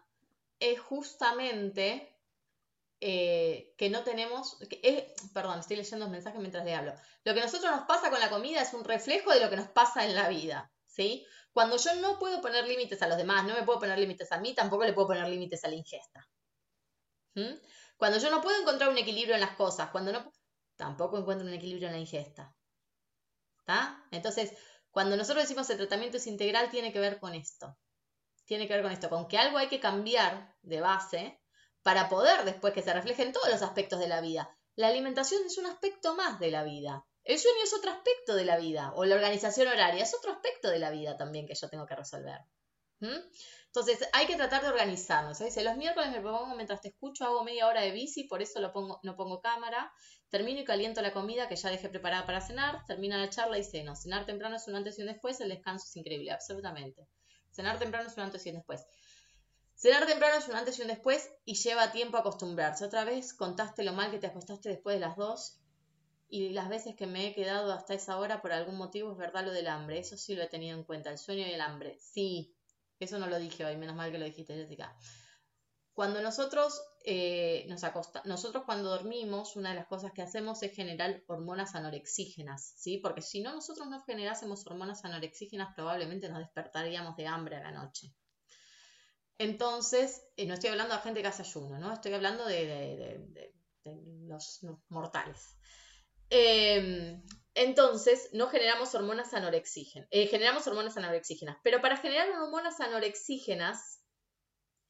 es 0.59 0.80
justamente 0.80 2.16
eh, 3.00 3.74
que 3.76 3.90
no 3.90 4.02
tenemos, 4.02 4.57
perdón, 5.34 5.61
estoy 5.61 5.76
leyendo 5.76 6.07
los 6.07 6.12
mensajes 6.12 6.40
mientras 6.40 6.64
le 6.64 6.74
hablo. 6.74 6.94
Lo 7.24 7.34
que 7.34 7.40
a 7.40 7.44
nosotros 7.44 7.70
nos 7.70 7.86
pasa 7.86 8.09
con 8.09 8.20
la 8.20 8.30
comida 8.30 8.62
es 8.62 8.72
un 8.72 8.84
reflejo 8.84 9.32
de 9.32 9.40
lo 9.40 9.50
que 9.50 9.57
nos 9.57 9.68
pasa 9.68 10.07
en 10.07 10.14
la 10.14 10.28
vida, 10.28 10.72
¿sí? 10.86 11.26
Cuando 11.52 11.76
yo 11.76 11.94
no 11.96 12.18
puedo 12.18 12.40
poner 12.40 12.66
límites 12.66 13.02
a 13.02 13.07
los 13.07 13.18
demás, 13.18 13.44
no 13.44 13.55
me 13.55 13.62
puedo 13.62 13.80
poner 13.80 13.98
límites 13.98 14.32
a 14.32 14.38
mí, 14.38 14.55
tampoco 14.55 14.84
le 14.84 14.94
puedo 14.94 15.09
poner 15.09 15.28
límites 15.28 15.62
a 15.64 15.68
la 15.68 15.74
ingesta. 15.74 16.26
Cuando 17.96 18.18
yo 18.18 18.30
no 18.30 18.40
puedo 18.40 18.61
encontrar 18.61 18.88
un 18.88 18.98
equilibrio 18.98 19.34
en 19.34 19.42
las 19.42 19.57
cosas, 19.57 19.90
cuando 19.90 20.12
no, 20.12 20.32
tampoco 20.76 21.18
encuentro 21.18 21.46
un 21.46 21.52
equilibrio 21.52 21.88
en 21.88 21.94
la 21.94 22.00
ingesta. 22.00 22.53
Entonces, 24.11 24.53
cuando 24.91 25.17
nosotros 25.17 25.45
decimos 25.45 25.69
el 25.71 25.79
tratamiento 25.79 26.19
es 26.19 26.27
integral, 26.27 26.71
tiene 26.71 26.93
que 26.93 27.01
ver 27.01 27.19
con 27.19 27.35
esto. 27.35 27.77
Tiene 28.47 28.69
que 28.69 28.75
ver 28.75 28.83
con 28.83 28.93
esto, 28.93 29.09
con 29.09 29.27
que 29.27 29.39
algo 29.39 29.59
hay 29.59 29.69
que 29.69 29.81
cambiar 29.81 30.55
de 30.62 30.81
base 30.81 31.41
para 31.83 32.09
poder 32.09 32.45
después 32.45 32.73
que 32.73 32.83
se 32.83 32.93
refleje 32.93 33.23
en 33.23 33.33
todos 33.33 33.49
los 33.49 33.62
aspectos 33.62 33.99
de 33.99 34.09
la 34.09 34.21
vida. 34.21 34.57
La 34.77 34.89
alimentación 34.89 35.43
es 35.47 35.59
un 35.59 35.67
aspecto 35.67 36.15
más 36.15 36.39
de 36.41 36.51
la 36.51 36.65
vida. 36.65 37.07
El 37.25 37.39
sueño 37.39 37.59
es 37.62 37.73
otro 37.73 37.91
aspecto 37.91 38.35
de 38.35 38.45
la 38.45 38.59
vida, 38.59 38.93
o 38.95 39.05
la 39.05 39.15
organización 39.15 39.69
horaria 39.69 40.03
es 40.03 40.15
otro 40.15 40.33
aspecto 40.33 40.69
de 40.69 40.79
la 40.79 40.91
vida 40.91 41.17
también 41.17 41.47
que 41.47 41.55
yo 41.55 41.71
tengo 41.71 41.87
que 41.87 41.97
resolver. 41.97 42.41
Entonces, 43.66 44.09
hay 44.12 44.26
que 44.26 44.36
tratar 44.36 44.62
de 44.62 44.68
organizarnos. 44.68 45.38
Dice, 45.38 45.64
los 45.64 45.76
miércoles 45.76 46.11
me 46.11 46.20
pongo 46.20 46.55
mientras 46.55 46.80
te 46.80 46.88
escucho, 46.88 47.24
hago 47.24 47.42
media 47.42 47.66
hora 47.66 47.80
de 47.80 47.90
bici, 47.90 48.24
por 48.24 48.40
eso 48.40 48.61
no 48.61 49.16
pongo 49.16 49.40
cámara. 49.40 49.92
Termino 50.28 50.61
y 50.61 50.64
caliento 50.64 51.02
la 51.02 51.12
comida 51.12 51.48
que 51.48 51.57
ya 51.57 51.70
dejé 51.70 51.88
preparada 51.88 52.24
para 52.24 52.40
cenar. 52.40 52.84
Termina 52.86 53.18
la 53.18 53.30
charla 53.30 53.59
y 53.59 53.64
ceno. 53.64 53.96
Cenar 53.96 54.26
temprano 54.26 54.57
es 54.57 54.68
un 54.68 54.76
antes 54.76 54.98
y 54.98 55.02
un 55.02 55.09
después, 55.09 55.40
el 55.40 55.48
descanso 55.48 55.86
es 55.88 55.96
increíble, 55.96 56.30
absolutamente. 56.30 57.09
Cenar 57.50 57.78
temprano 57.78 58.09
es 58.09 58.16
un 58.16 58.22
antes 58.24 58.46
y 58.46 58.50
un 58.50 58.57
después. 58.57 58.86
Cenar 59.76 60.07
temprano 60.07 60.36
es 60.38 60.48
un 60.48 60.55
antes 60.55 60.78
y 60.78 60.82
un 60.82 60.88
después 60.88 61.30
y 61.44 61.55
lleva 61.57 61.92
tiempo 61.92 62.16
acostumbrarse. 62.16 62.84
Otra 62.84 63.05
vez 63.05 63.34
contaste 63.34 63.82
lo 63.82 63.92
mal 63.92 64.11
que 64.11 64.18
te 64.18 64.28
acostaste 64.28 64.68
después 64.68 64.96
de 64.96 65.00
las 65.00 65.16
dos 65.16 65.61
y 66.28 66.50
las 66.50 66.68
veces 66.68 66.96
que 66.96 67.07
me 67.07 67.26
he 67.26 67.34
quedado 67.34 67.72
hasta 67.72 67.94
esa 67.94 68.18
hora 68.18 68.40
por 68.40 68.52
algún 68.52 68.76
motivo 68.76 69.12
es 69.12 69.18
verdad 69.18 69.44
lo 69.44 69.52
del 69.52 69.68
hambre. 69.68 69.98
Eso 69.98 70.16
sí 70.16 70.34
lo 70.34 70.42
he 70.42 70.48
tenido 70.48 70.76
en 70.76 70.84
cuenta, 70.84 71.11
el 71.11 71.18
sueño 71.18 71.46
y 71.46 71.52
el 71.52 71.61
hambre. 71.61 71.98
Sí, 72.00 72.55
eso 72.99 73.18
no 73.18 73.26
lo 73.26 73.38
dije 73.38 73.64
hoy, 73.64 73.76
menos 73.76 73.97
mal 73.97 74.11
que 74.11 74.18
lo 74.18 74.24
dijiste, 74.24 74.55
Jessica. 74.55 74.97
Cuando 75.92 76.20
nosotros 76.20 76.82
eh, 77.05 77.66
nos 77.68 77.82
nosotros 78.24 78.64
cuando 78.64 78.90
dormimos, 78.90 79.55
una 79.55 79.70
de 79.70 79.76
las 79.76 79.86
cosas 79.86 80.12
que 80.12 80.22
hacemos 80.22 80.62
es 80.62 80.74
generar 80.74 81.22
hormonas 81.28 81.74
anorexígenas, 81.74 82.74
¿sí? 82.76 82.99
Porque 82.99 83.22
si 83.22 83.42
no 83.42 83.53
nosotros 83.53 83.88
no 83.88 84.03
generásemos 84.03 84.66
hormonas 84.66 85.05
anorexígenas, 85.05 85.74
probablemente 85.74 86.28
nos 86.28 86.38
despertaríamos 86.38 87.16
de 87.16 87.26
hambre 87.26 87.57
a 87.57 87.62
la 87.62 87.70
noche. 87.70 88.12
Entonces, 89.38 90.22
eh, 90.36 90.47
no 90.47 90.55
estoy 90.55 90.70
hablando 90.70 90.95
de 90.95 91.01
gente 91.03 91.22
que 91.22 91.28
hace 91.28 91.42
ayuno, 91.42 91.78
¿no? 91.78 91.92
Estoy 91.92 92.14
hablando 92.14 92.45
de 92.47 93.53
los 94.26 94.66
mortales. 94.88 95.57
Em, 96.30 97.22
entonces, 97.55 98.30
no 98.32 98.48
generamos 98.48 98.94
hormonas 98.94 99.32
anorexígenas. 99.32 100.09
Eh, 100.11 100.26
generamos 100.26 100.66
hormonas 100.66 100.96
anorexígenas. 100.96 101.57
Pero 101.62 101.80
para 101.80 101.96
generar 101.96 102.28
hormonas 102.30 102.80
anorexígenas, 102.80 104.00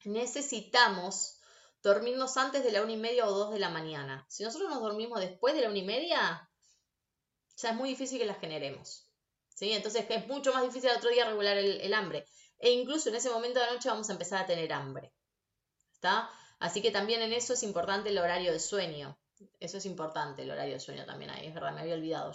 necesitamos 0.04 1.40
dormirnos 1.82 2.38
antes 2.38 2.64
de 2.64 2.72
la 2.72 2.82
una 2.82 2.92
y 2.92 2.96
media 2.96 3.26
o 3.26 3.30
dos 3.30 3.52
de 3.52 3.58
la 3.58 3.68
mañana. 3.68 4.24
Si 4.28 4.42
nosotros 4.42 4.70
nos 4.70 4.80
dormimos 4.80 5.20
después 5.20 5.54
de 5.54 5.60
la 5.60 5.68
una 5.68 5.78
y 5.78 5.84
media, 5.84 6.50
ya 7.56 7.70
es 7.70 7.76
muy 7.76 7.90
difícil 7.90 8.18
que 8.18 8.26
las 8.26 8.40
generemos. 8.40 9.10
¿sí? 9.54 9.72
Entonces 9.72 10.06
es 10.08 10.26
mucho 10.26 10.52
más 10.54 10.62
difícil 10.62 10.90
el 10.90 10.96
otro 10.96 11.10
día 11.10 11.26
regular 11.26 11.58
el, 11.58 11.94
hambre. 11.94 12.26
E 12.58 12.70
incluso 12.70 13.10
en 13.10 13.16
ese 13.16 13.28
momento 13.28 13.60
de 13.60 13.66
la 13.66 13.72
noche 13.72 13.90
vamos 13.90 14.08
a 14.08 14.12
empezar 14.12 14.42
a 14.42 14.46
tener 14.46 14.72
hambre. 14.72 15.12
¿Está? 15.92 16.30
Así 16.58 16.80
que 16.80 16.90
también 16.90 17.20
en 17.20 17.34
eso 17.34 17.52
es 17.52 17.62
importante 17.62 18.08
el 18.08 18.18
horario 18.18 18.52
de 18.52 18.60
sueño. 18.60 19.18
Eso 19.58 19.78
es 19.78 19.86
importante, 19.86 20.42
el 20.42 20.50
horario 20.50 20.74
de 20.74 20.80
sueño 20.80 21.04
también 21.04 21.30
ahí, 21.30 21.46
es 21.46 21.54
verdad, 21.54 21.72
me 21.72 21.80
había 21.80 21.94
olvidado. 21.94 22.32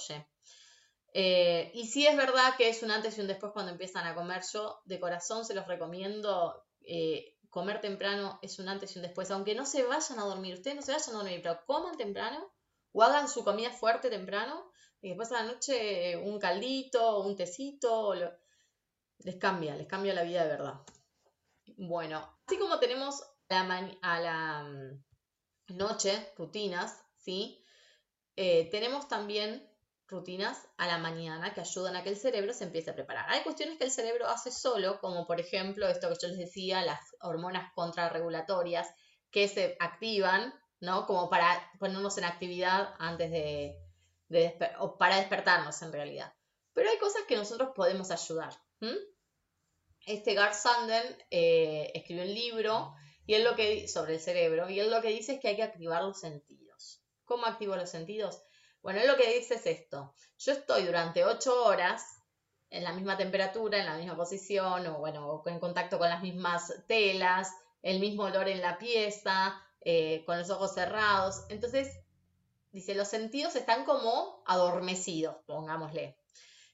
Eh, 1.13 1.71
y 1.73 1.87
sí 1.87 2.05
es 2.05 2.15
verdad 2.15 2.55
que 2.57 2.69
es 2.69 2.83
un 2.83 2.91
antes 2.91 3.17
y 3.17 3.21
un 3.21 3.27
después 3.27 3.51
cuando 3.51 3.71
empiezan 3.71 4.05
a 4.05 4.15
comer. 4.15 4.41
Yo 4.53 4.81
de 4.85 4.99
corazón 4.99 5.45
se 5.45 5.53
los 5.53 5.67
recomiendo. 5.67 6.63
Eh, 6.81 7.35
comer 7.49 7.81
temprano 7.81 8.39
es 8.41 8.59
un 8.59 8.69
antes 8.69 8.95
y 8.95 8.99
un 8.99 9.03
después. 9.03 9.31
Aunque 9.31 9.55
no 9.55 9.65
se 9.65 9.83
vayan 9.83 10.19
a 10.19 10.25
dormir, 10.25 10.55
ustedes 10.55 10.75
no 10.75 10.81
se 10.81 10.91
vayan 10.91 11.15
a 11.15 11.19
dormir, 11.19 11.39
pero 11.41 11.65
coman 11.65 11.97
temprano 11.97 12.53
o 12.91 13.03
hagan 13.03 13.29
su 13.29 13.43
comida 13.43 13.71
fuerte 13.71 14.09
temprano 14.09 14.71
y 15.01 15.09
después 15.09 15.31
a 15.31 15.43
la 15.43 15.51
noche 15.51 16.17
un 16.17 16.39
caldito, 16.39 17.21
un 17.21 17.35
tecito. 17.35 18.13
Les 19.19 19.35
cambia, 19.35 19.75
les 19.75 19.87
cambia 19.87 20.13
la 20.13 20.23
vida 20.23 20.43
de 20.43 20.49
verdad. 20.49 20.81
Bueno, 21.77 22.37
así 22.45 22.57
como 22.57 22.79
tenemos 22.79 23.23
a 23.49 24.19
la, 24.19 24.63
mm, 24.63 25.03
noche 25.69 26.31
rutinas, 26.37 27.01
¿sí? 27.17 27.63
Eh, 28.35 28.69
tenemos 28.71 29.07
también 29.07 29.69
rutinas 30.09 30.67
a 30.77 30.87
la 30.87 30.97
mañana 30.97 31.53
que 31.53 31.61
ayudan 31.61 31.95
a 31.95 32.03
que 32.03 32.09
el 32.09 32.17
cerebro 32.17 32.53
se 32.53 32.63
empiece 32.63 32.89
a 32.89 32.95
preparar. 32.95 33.25
Hay 33.29 33.43
cuestiones 33.43 33.77
que 33.77 33.83
el 33.83 33.91
cerebro 33.91 34.27
hace 34.27 34.51
solo, 34.51 34.99
como 34.99 35.27
por 35.27 35.39
ejemplo 35.39 35.87
esto 35.87 36.09
que 36.09 36.17
yo 36.21 36.27
les 36.29 36.37
decía, 36.37 36.83
las 36.83 36.99
hormonas 37.21 37.71
contrarregulatorias 37.75 38.87
que 39.31 39.47
se 39.47 39.77
activan, 39.79 40.53
¿no? 40.79 41.05
Como 41.05 41.29
para 41.29 41.71
ponernos 41.79 42.17
en 42.17 42.23
actividad 42.23 42.93
antes 42.97 43.29
de, 43.31 43.77
o 44.79 44.97
para 44.97 45.17
despertarnos 45.17 45.81
en 45.81 45.93
realidad. 45.93 46.33
Pero 46.73 46.89
hay 46.89 46.97
cosas 46.97 47.23
que 47.27 47.35
nosotros 47.35 47.69
podemos 47.75 48.09
ayudar. 48.09 48.53
Este 50.05 50.33
Gar 50.33 50.53
Sanden 50.53 51.03
eh, 51.29 51.91
escribió 51.93 52.23
un 52.23 52.33
libro 52.33 52.95
y 53.29 53.35
él 53.35 53.43
lo 53.43 53.55
que 53.55 53.87
sobre 53.87 54.15
el 54.15 54.19
cerebro 54.19 54.71
y 54.71 54.79
él 54.79 54.89
lo 54.89 55.03
que 55.03 55.09
dice 55.09 55.33
es 55.33 55.39
que 55.39 55.49
hay 55.49 55.55
que 55.55 55.61
activar 55.61 56.01
los 56.01 56.19
sentidos. 56.19 57.03
¿Cómo 57.25 57.45
activo 57.45 57.75
los 57.75 57.91
sentidos? 57.91 58.41
Bueno, 58.81 59.01
él 59.01 59.07
lo 59.07 59.17
que 59.17 59.31
dice 59.31 59.53
es 59.53 59.67
esto. 59.67 60.15
Yo 60.39 60.53
estoy 60.53 60.83
durante 60.83 61.23
ocho 61.23 61.63
horas 61.63 62.03
en 62.71 62.83
la 62.83 62.91
misma 62.91 63.17
temperatura, 63.17 63.77
en 63.77 63.85
la 63.85 63.97
misma 63.97 64.15
posición, 64.15 64.87
o 64.87 64.97
bueno, 64.97 65.43
en 65.45 65.59
contacto 65.59 65.99
con 65.99 66.09
las 66.09 66.23
mismas 66.23 66.73
telas, 66.87 67.53
el 67.83 67.99
mismo 67.99 68.23
olor 68.23 68.47
en 68.47 68.61
la 68.61 68.79
pieza, 68.79 69.61
eh, 69.81 70.23
con 70.25 70.39
los 70.39 70.49
ojos 70.49 70.73
cerrados. 70.73 71.43
Entonces, 71.49 71.99
dice, 72.71 72.95
los 72.95 73.09
sentidos 73.09 73.55
están 73.55 73.85
como 73.85 74.41
adormecidos, 74.47 75.35
pongámosle. 75.45 76.17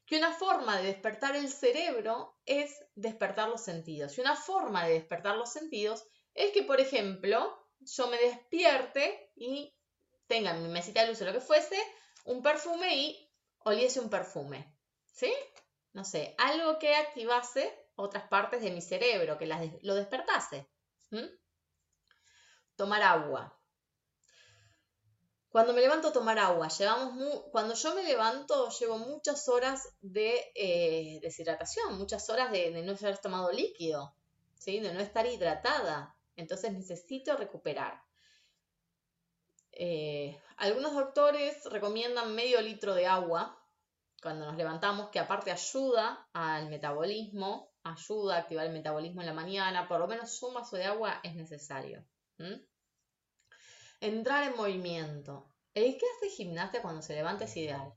Que 0.05 0.19
una 0.19 0.31
forma 0.31 0.77
de 0.77 0.85
despertar 0.85 1.35
el 1.35 1.49
cerebro 1.49 2.37
es 2.45 2.85
despertar 2.95 3.49
los 3.49 3.61
sentidos. 3.61 4.17
Y 4.17 4.21
una 4.21 4.37
forma 4.37 4.85
de 4.85 4.93
despertar 4.93 5.35
los 5.35 5.51
sentidos 5.51 6.05
es 6.35 6.51
que, 6.51 6.63
por 6.63 6.79
ejemplo, 6.79 7.57
yo 7.79 8.07
me 8.07 8.17
despierte 8.17 9.31
y 9.35 9.75
tenga 10.27 10.53
mi 10.53 10.67
mesita 10.67 11.01
de 11.01 11.07
luz 11.07 11.21
o 11.21 11.25
lo 11.25 11.33
que 11.33 11.41
fuese, 11.41 11.77
un 12.25 12.43
perfume 12.43 12.95
y 12.95 13.31
oliese 13.59 13.99
un 13.99 14.09
perfume. 14.09 14.75
¿Sí? 15.05 15.33
No 15.93 16.03
sé, 16.03 16.35
algo 16.37 16.77
que 16.77 16.93
activase 16.95 17.73
otras 17.95 18.27
partes 18.27 18.61
de 18.61 18.71
mi 18.71 18.81
cerebro, 18.81 19.37
que 19.37 19.47
lo 19.81 19.95
despertase. 19.95 20.69
Tomar 22.75 23.01
agua. 23.01 23.57
Cuando 25.49 25.71
me 25.71 25.79
levanto 25.79 26.09
a 26.09 26.11
tomar 26.11 26.37
agua, 26.37 26.67
llevamos 26.67 27.43
cuando 27.49 27.75
yo 27.75 27.95
me 27.95 28.03
levanto, 28.03 28.69
llevo 28.71 28.97
muchas 28.97 29.47
horas 29.47 29.87
de 30.01 30.51
eh, 30.53 31.19
deshidratación, 31.21 31.97
muchas 31.97 32.29
horas 32.29 32.51
de, 32.51 32.71
no 32.83 32.91
haber 32.91 33.19
tomado 33.19 33.49
líquido, 33.53 34.13
¿sí? 34.59 34.81
de 34.81 34.93
no 34.93 34.99
estar 34.99 35.25
hidratada. 35.25 36.14
Entonces 36.35 36.73
necesito 36.73 37.35
recuperar. 37.37 38.01
Eh, 39.71 40.39
algunos 40.57 40.93
doctores 40.93 41.65
recomiendan 41.65 42.33
medio 42.33 42.61
litro 42.61 42.95
de 42.95 43.07
agua 43.07 43.61
cuando 44.21 44.45
nos 44.45 44.57
levantamos, 44.57 45.09
que 45.09 45.19
aparte 45.19 45.51
ayuda 45.51 46.27
al 46.33 46.69
metabolismo, 46.69 47.71
ayuda 47.83 48.35
a 48.35 48.39
activar 48.39 48.65
el 48.65 48.73
metabolismo 48.73 49.21
en 49.21 49.27
la 49.27 49.33
mañana, 49.33 49.87
por 49.87 49.99
lo 49.99 50.07
menos 50.07 50.41
un 50.41 50.55
vaso 50.55 50.77
de 50.77 50.85
agua 50.85 51.19
es 51.21 51.35
necesario. 51.35 52.03
Entrar 54.01 54.43
en 54.43 54.55
movimiento. 54.55 55.53
El 55.75 55.97
que 55.97 56.05
hace 56.17 56.29
gimnasia 56.29 56.81
cuando 56.81 57.01
se 57.01 57.13
levanta 57.13 57.43
es 57.43 57.55
ideal. 57.55 57.93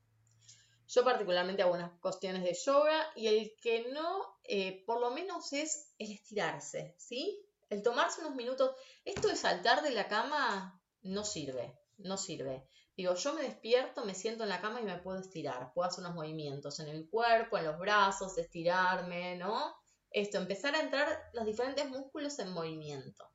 Yo 0.89 1.05
particularmente 1.05 1.63
hago 1.63 1.75
unas 1.75 1.99
cuestiones 2.01 2.43
de 2.43 2.55
yoga 2.55 3.11
y 3.15 3.29
el 3.29 3.55
que 3.63 3.91
no, 3.93 4.39
eh, 4.45 4.85
por 4.85 5.01
lo 5.01 5.11
menos 5.11 5.53
es 5.53 5.95
el 5.99 6.13
estirarse, 6.13 6.95
¿sí? 6.99 7.48
El 7.71 7.83
tomarse 7.83 8.21
unos 8.21 8.35
minutos. 8.35 8.75
Esto 9.05 9.29
de 9.29 9.37
saltar 9.37 9.83
de 9.83 9.91
la 9.91 10.09
cama 10.09 10.81
no 11.03 11.25
sirve, 11.25 11.79
no 11.99 12.17
sirve. 12.17 12.69
Digo, 12.97 13.15
yo 13.15 13.33
me 13.35 13.43
despierto, 13.43 14.05
me 14.05 14.15
siento 14.15 14.43
en 14.43 14.49
la 14.49 14.61
cama 14.61 14.81
y 14.81 14.85
me 14.85 14.99
puedo 14.99 15.21
estirar, 15.21 15.73
puedo 15.73 15.89
hacer 15.89 16.01
unos 16.01 16.17
movimientos 16.17 16.81
en 16.81 16.89
el 16.89 17.09
cuerpo, 17.09 17.57
en 17.57 17.65
los 17.65 17.79
brazos, 17.79 18.37
estirarme, 18.39 19.37
¿no? 19.37 19.77
Esto, 20.11 20.39
empezar 20.39 20.75
a 20.75 20.81
entrar 20.81 21.31
los 21.33 21.45
diferentes 21.45 21.89
músculos 21.89 22.39
en 22.39 22.53
movimiento. 22.53 23.31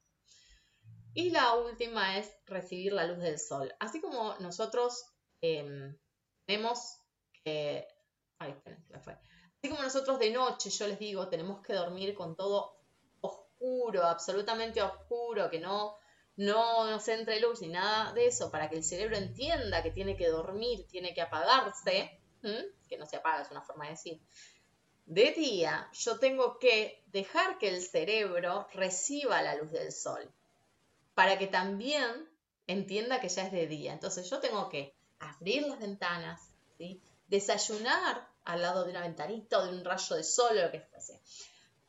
Y 1.14 1.30
la 1.30 1.54
última 1.54 2.18
es 2.18 2.30
recibir 2.46 2.92
la 2.92 3.06
luz 3.06 3.20
del 3.20 3.40
sol. 3.40 3.74
Así 3.80 4.02
como 4.02 4.36
nosotros 4.40 5.06
eh, 5.42 5.96
vemos 6.48 6.98
que... 7.44 7.88
Ay, 8.40 8.56
fue. 9.04 9.14
Así 9.14 9.70
como 9.70 9.84
nosotros 9.84 10.20
de 10.20 10.32
noche, 10.32 10.72
yo 10.72 10.88
les 10.88 11.00
digo, 11.00 11.30
tenemos 11.30 11.62
que 11.62 11.74
dormir 11.74 12.16
con 12.16 12.36
todo 12.36 12.83
oscuro, 13.64 14.04
absolutamente 14.04 14.82
oscuro, 14.82 15.50
que 15.50 15.60
no 15.60 15.98
no 16.36 16.90
nos 16.90 17.08
entre 17.10 17.40
luz 17.40 17.62
ni 17.62 17.68
nada 17.68 18.12
de 18.14 18.26
eso 18.26 18.50
para 18.50 18.70
que 18.70 18.76
el 18.76 18.84
cerebro 18.84 19.18
entienda 19.18 19.84
que 19.84 19.92
tiene 19.92 20.18
que 20.18 20.28
dormir, 20.30 20.88
tiene 20.88 21.14
que 21.14 21.22
apagarse, 21.22 22.20
que 22.90 22.98
no 22.98 23.06
se 23.06 23.18
apaga, 23.18 23.44
es 23.44 23.52
una 23.52 23.62
forma 23.62 23.86
de 23.86 23.92
decir. 23.92 24.20
De 25.06 25.32
día, 25.32 25.90
yo 25.94 26.18
tengo 26.18 26.58
que 26.58 27.04
dejar 27.08 27.60
que 27.60 27.70
el 27.70 27.84
cerebro 27.84 28.68
reciba 28.74 29.42
la 29.44 29.56
luz 29.56 29.72
del 29.72 29.92
sol 29.92 30.28
para 31.14 31.38
que 31.38 31.48
también 31.48 32.28
entienda 32.66 33.22
que 33.22 33.30
ya 33.30 33.44
es 33.46 33.52
de 33.52 33.68
día. 33.68 33.94
Entonces 33.94 34.28
yo 34.30 34.40
tengo 34.40 34.70
que 34.70 34.96
abrir 35.20 35.68
las 35.68 35.80
ventanas, 35.80 36.50
desayunar 37.28 38.28
al 38.44 38.62
lado 38.62 38.86
de 38.86 38.92
una 38.92 39.02
ventanita 39.02 39.60
o 39.60 39.66
de 39.66 39.78
un 39.78 39.86
rayo 39.86 40.16
de 40.16 40.24
sol 40.24 40.58
o 40.58 40.62
lo 40.64 40.72
que 40.72 40.82
fuese. 40.82 41.22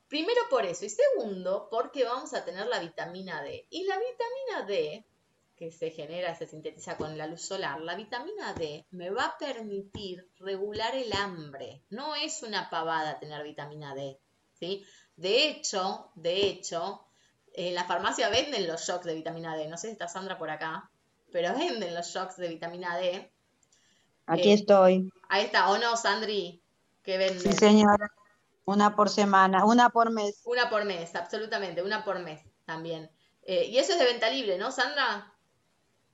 Primero 0.09 0.41
por 0.51 0.65
eso 0.67 0.85
y 0.85 0.91
segundo 0.91 1.69
porque 1.71 2.05
vamos 2.05 2.35
a 2.35 2.45
tener 2.45 2.67
la 2.67 2.79
vitamina 2.79 3.43
D. 3.43 3.67
Y 3.71 3.85
la 3.85 3.99
vitamina 3.99 4.67
D, 4.67 5.05
que 5.57 5.73
se 5.73 5.91
genera, 5.91 6.35
se 6.35 6.47
sintetiza 6.47 6.97
con 6.97 7.17
la 7.17 7.27
luz 7.27 7.43
solar, 7.43 7.81
la 7.81 7.95
vitamina 7.95 8.53
D 8.55 8.87
me 8.91 9.11
va 9.11 9.25
a 9.25 9.39
permitir 9.39 10.29
regular 10.39 10.95
el 10.95 11.13
hambre. 11.13 11.83
No 11.91 12.15
es 12.15 12.43
una 12.43 12.71
pavada 12.71 13.19
tener 13.19 13.43
vitamina 13.43 13.95
D, 13.95 14.19
¿sí? 14.59 14.85
De 15.17 15.49
hecho, 15.49 16.11
de 16.15 16.47
hecho, 16.47 17.07
en 17.55 17.75
la 17.75 17.85
farmacia 17.85 18.29
venden 18.29 18.67
los 18.67 18.87
shocks 18.87 19.07
de 19.07 19.15
vitamina 19.15 19.57
D. 19.57 19.69
No 19.69 19.77
sé 19.77 19.87
si 19.87 19.93
está 19.93 20.09
Sandra 20.09 20.39
por 20.39 20.51
acá, 20.51 20.91
pero 21.33 21.57
venden 21.57 21.95
los 21.95 22.09
shocks 22.09 22.37
de 22.37 22.49
vitamina 22.49 22.97
D. 22.97 23.31
Aquí 24.27 24.51
eh, 24.51 24.55
estoy. 24.55 25.11
Ahí 25.29 25.45
está, 25.45 25.71
¿o 25.71 25.79
no, 25.79 25.97
Sandri? 25.97 26.61
Que 27.03 27.17
venden. 27.17 27.41
Sí, 27.41 27.53
señora. 27.53 28.13
Una 28.67 28.97
por 28.97 29.11
semana, 29.11 29.65
una 29.65 29.91
por 29.91 30.11
mes. 30.11 30.41
Una 30.45 30.71
por 30.71 30.85
mes, 30.85 31.15
absolutamente, 31.15 31.83
una 31.83 32.05
por 32.05 32.19
mes 32.21 32.41
también. 32.65 33.11
Eh, 33.43 33.67
y 33.67 33.79
eso 33.79 33.93
es 33.93 33.99
de 33.99 34.07
venta 34.07 34.31
libre, 34.31 34.57
¿no, 34.57 34.71
Sandra? 34.71 35.33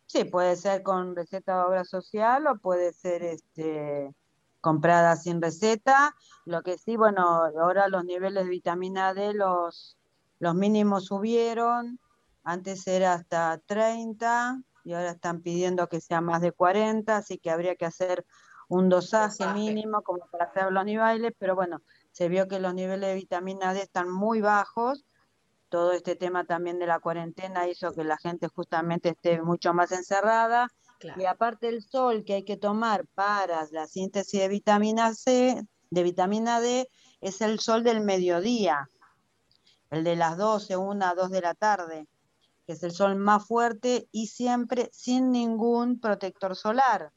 Sí, 0.06 0.24
puede 0.24 0.56
ser 0.56 0.82
con 0.82 1.14
receta 1.14 1.56
de 1.56 1.62
obra 1.62 1.84
social 1.84 2.46
o 2.48 2.58
puede 2.58 2.92
ser 2.92 3.22
este 3.22 4.12
comprada 4.60 5.16
sin 5.16 5.40
receta. 5.40 6.16
Lo 6.44 6.62
que 6.62 6.76
sí, 6.78 6.96
bueno, 6.96 7.22
ahora 7.22 7.88
los 7.88 8.04
niveles 8.04 8.44
de 8.44 8.50
vitamina 8.50 9.14
D, 9.14 9.34
los, 9.34 9.96
los 10.38 10.54
mínimos 10.54 11.06
subieron. 11.06 12.00
Antes 12.42 12.86
era 12.86 13.14
hasta 13.14 13.58
30 13.66 14.60
y 14.84 14.94
ahora 14.94 15.10
están 15.10 15.42
pidiendo 15.42 15.88
que 15.88 16.00
sea 16.00 16.20
más 16.20 16.40
de 16.40 16.52
40, 16.52 17.16
así 17.16 17.38
que 17.38 17.50
habría 17.50 17.76
que 17.76 17.84
hacer 17.84 18.26
un 18.68 18.88
dosaje, 18.88 19.46
mínimo 19.52 20.02
como 20.02 20.26
para 20.30 20.46
hacer 20.46 20.70
los 20.70 20.84
niveles, 20.84 21.32
pero 21.38 21.54
bueno, 21.54 21.82
se 22.12 22.28
vio 22.28 22.48
que 22.48 22.60
los 22.60 22.74
niveles 22.74 23.10
de 23.10 23.14
vitamina 23.14 23.72
D 23.74 23.82
están 23.82 24.10
muy 24.10 24.40
bajos. 24.40 25.04
Todo 25.68 25.92
este 25.92 26.16
tema 26.16 26.44
también 26.44 26.78
de 26.78 26.86
la 26.86 26.98
cuarentena 26.98 27.68
hizo 27.68 27.92
que 27.92 28.04
la 28.04 28.18
gente 28.18 28.48
justamente 28.48 29.10
esté 29.10 29.40
mucho 29.40 29.72
más 29.72 29.92
encerrada. 29.92 30.68
Y 31.16 31.24
aparte 31.24 31.68
el 31.68 31.82
sol 31.82 32.24
que 32.24 32.34
hay 32.34 32.44
que 32.44 32.58
tomar 32.58 33.06
para 33.14 33.66
la 33.70 33.86
síntesis 33.86 34.38
de 34.38 34.48
vitamina 34.48 35.14
C, 35.14 35.62
de 35.90 36.02
vitamina 36.02 36.60
D, 36.60 36.88
es 37.20 37.40
el 37.40 37.58
sol 37.58 37.84
del 37.84 38.00
mediodía, 38.02 38.88
el 39.90 40.04
de 40.04 40.16
las 40.16 40.36
12, 40.36 40.76
1, 40.76 41.14
2 41.14 41.30
de 41.30 41.40
la 41.40 41.54
tarde, 41.54 42.06
que 42.66 42.74
es 42.74 42.82
el 42.82 42.92
sol 42.92 43.16
más 43.16 43.46
fuerte 43.46 44.08
y 44.12 44.26
siempre 44.26 44.90
sin 44.92 45.32
ningún 45.32 46.00
protector 46.00 46.54
solar. 46.54 47.12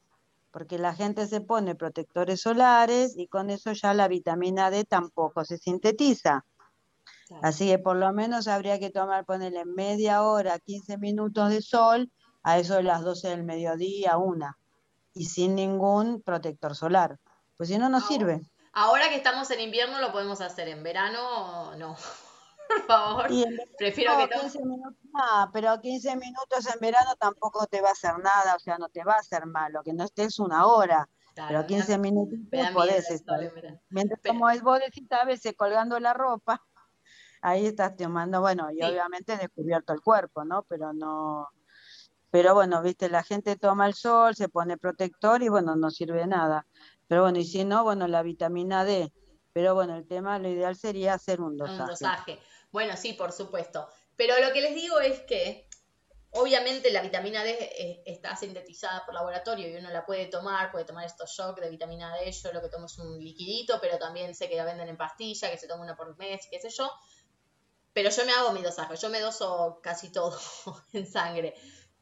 Porque 0.54 0.78
la 0.78 0.94
gente 0.94 1.26
se 1.26 1.40
pone 1.40 1.74
protectores 1.74 2.42
solares 2.42 3.18
y 3.18 3.26
con 3.26 3.50
eso 3.50 3.72
ya 3.72 3.92
la 3.92 4.06
vitamina 4.06 4.70
D 4.70 4.84
tampoco 4.84 5.44
se 5.44 5.58
sintetiza. 5.58 6.44
Así 7.42 7.66
que 7.66 7.80
por 7.80 7.96
lo 7.96 8.12
menos 8.12 8.46
habría 8.46 8.78
que 8.78 8.90
tomar, 8.90 9.24
ponerle 9.24 9.64
media 9.64 10.22
hora, 10.22 10.60
15 10.60 10.96
minutos 10.98 11.50
de 11.50 11.60
sol, 11.60 12.12
a 12.44 12.60
eso 12.60 12.74
de 12.74 12.84
las 12.84 13.02
12 13.02 13.30
del 13.30 13.42
mediodía, 13.42 14.16
una, 14.16 14.56
y 15.12 15.24
sin 15.24 15.56
ningún 15.56 16.22
protector 16.22 16.76
solar. 16.76 17.18
Pues 17.56 17.68
si 17.68 17.76
no, 17.76 17.88
no 17.88 18.00
sirve. 18.00 18.40
Ahora 18.72 19.08
que 19.08 19.16
estamos 19.16 19.50
en 19.50 19.58
invierno 19.58 20.00
lo 20.00 20.12
podemos 20.12 20.40
hacer, 20.40 20.68
en 20.68 20.84
verano 20.84 21.74
no. 21.74 21.96
Por 22.68 22.86
favor, 22.86 23.26
prefiero 23.78 24.16
que 24.16 24.28
15 24.40 24.64
minutos, 24.64 24.98
no, 25.12 25.50
pero 25.52 25.80
15 25.80 26.16
minutos 26.16 26.66
en 26.72 26.80
verano 26.80 27.14
tampoco 27.18 27.66
te 27.66 27.80
va 27.80 27.90
a 27.90 27.92
hacer 27.92 28.18
nada, 28.18 28.54
o 28.56 28.58
sea, 28.58 28.78
no 28.78 28.88
te 28.88 29.04
va 29.04 29.14
a 29.14 29.18
hacer 29.18 29.46
malo, 29.46 29.82
que 29.82 29.92
no 29.92 30.04
estés 30.04 30.38
una 30.38 30.66
hora, 30.66 31.08
pero 31.34 31.66
15 31.66 31.98
minutos 31.98 32.38
podés 32.72 33.10
estar. 33.10 33.40
Mientras 33.90 34.20
como 34.26 34.48
es 34.50 34.62
vos 34.62 34.80
decís 34.80 35.06
a 35.12 35.24
veces 35.24 35.54
colgando 35.56 36.00
la 36.00 36.14
ropa, 36.14 36.62
ahí 37.42 37.66
estás 37.66 37.96
tomando, 37.96 38.40
bueno, 38.40 38.70
y 38.72 38.82
obviamente 38.82 39.36
descubierto 39.36 39.92
el 39.92 40.00
cuerpo, 40.00 40.44
¿no? 40.44 40.62
Pero 40.62 40.92
no, 40.92 41.48
pero 42.34 42.52
bueno, 42.52 42.82
viste, 42.82 43.08
la 43.08 43.22
gente 43.22 43.54
toma 43.54 43.86
el 43.86 43.94
sol, 43.94 44.34
se 44.34 44.48
pone 44.48 44.76
protector 44.76 45.40
y 45.44 45.48
bueno, 45.48 45.76
no 45.76 45.92
sirve 45.92 46.18
de 46.18 46.26
nada. 46.26 46.66
Pero 47.06 47.22
bueno, 47.22 47.38
y 47.38 47.44
si 47.44 47.64
no, 47.64 47.84
bueno, 47.84 48.08
la 48.08 48.22
vitamina 48.22 48.84
D. 48.84 49.12
Pero 49.52 49.76
bueno, 49.76 49.94
el 49.94 50.04
tema, 50.08 50.40
lo 50.40 50.48
ideal 50.48 50.74
sería 50.74 51.14
hacer 51.14 51.40
un 51.40 51.56
dosaje. 51.56 51.82
Un 51.82 51.86
dosaje. 51.86 52.40
Bueno, 52.74 52.96
sí, 52.96 53.12
por 53.12 53.30
supuesto. 53.30 53.88
Pero 54.16 54.38
lo 54.40 54.52
que 54.52 54.60
les 54.60 54.74
digo 54.74 54.98
es 54.98 55.20
que 55.20 55.68
Obviamente 56.36 56.90
la 56.90 57.00
vitamina 57.00 57.44
D 57.44 58.02
está 58.06 58.34
sintetizada 58.34 59.04
por 59.04 59.14
laboratorio 59.14 59.68
y 59.68 59.76
uno 59.76 59.88
la 59.90 60.04
puede 60.04 60.26
tomar, 60.26 60.72
puede 60.72 60.84
tomar 60.84 61.06
estos 61.06 61.30
shocks 61.30 61.60
de 61.60 61.70
vitamina 61.70 62.12
D, 62.16 62.32
yo 62.32 62.52
lo 62.52 62.60
que 62.60 62.68
tomo 62.68 62.86
es 62.86 62.98
un 62.98 63.22
liquidito, 63.22 63.78
pero 63.80 63.98
también 63.98 64.34
sé 64.34 64.48
que 64.48 64.56
la 64.56 64.64
venden 64.64 64.88
en 64.88 64.96
pastilla, 64.96 65.48
que 65.48 65.58
se 65.58 65.68
toma 65.68 65.84
una 65.84 65.94
por 65.94 66.16
mes, 66.18 66.48
qué 66.50 66.58
sé 66.58 66.70
yo. 66.70 66.90
Pero 67.92 68.10
yo 68.10 68.26
me 68.26 68.32
hago 68.32 68.50
mi 68.50 68.62
dosaje, 68.62 68.96
yo 68.96 69.10
me 69.10 69.20
doso 69.20 69.78
casi 69.80 70.10
todo 70.10 70.36
en 70.92 71.06
sangre. 71.06 71.54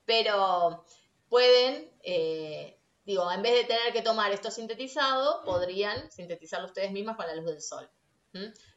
Pero 0.07 0.87
pueden, 1.29 1.93
eh, 2.03 2.81
digo, 3.05 3.31
en 3.31 3.43
vez 3.43 3.53
de 3.53 3.65
tener 3.65 3.93
que 3.93 4.01
tomar 4.01 4.33
esto 4.33 4.51
sintetizado, 4.51 5.45
podrían 5.45 6.11
sintetizarlo 6.11 6.69
ustedes 6.69 6.91
mismas 6.91 7.17
con 7.17 7.27
la 7.27 7.35
luz 7.35 7.45
del 7.45 7.61
sol. 7.61 7.91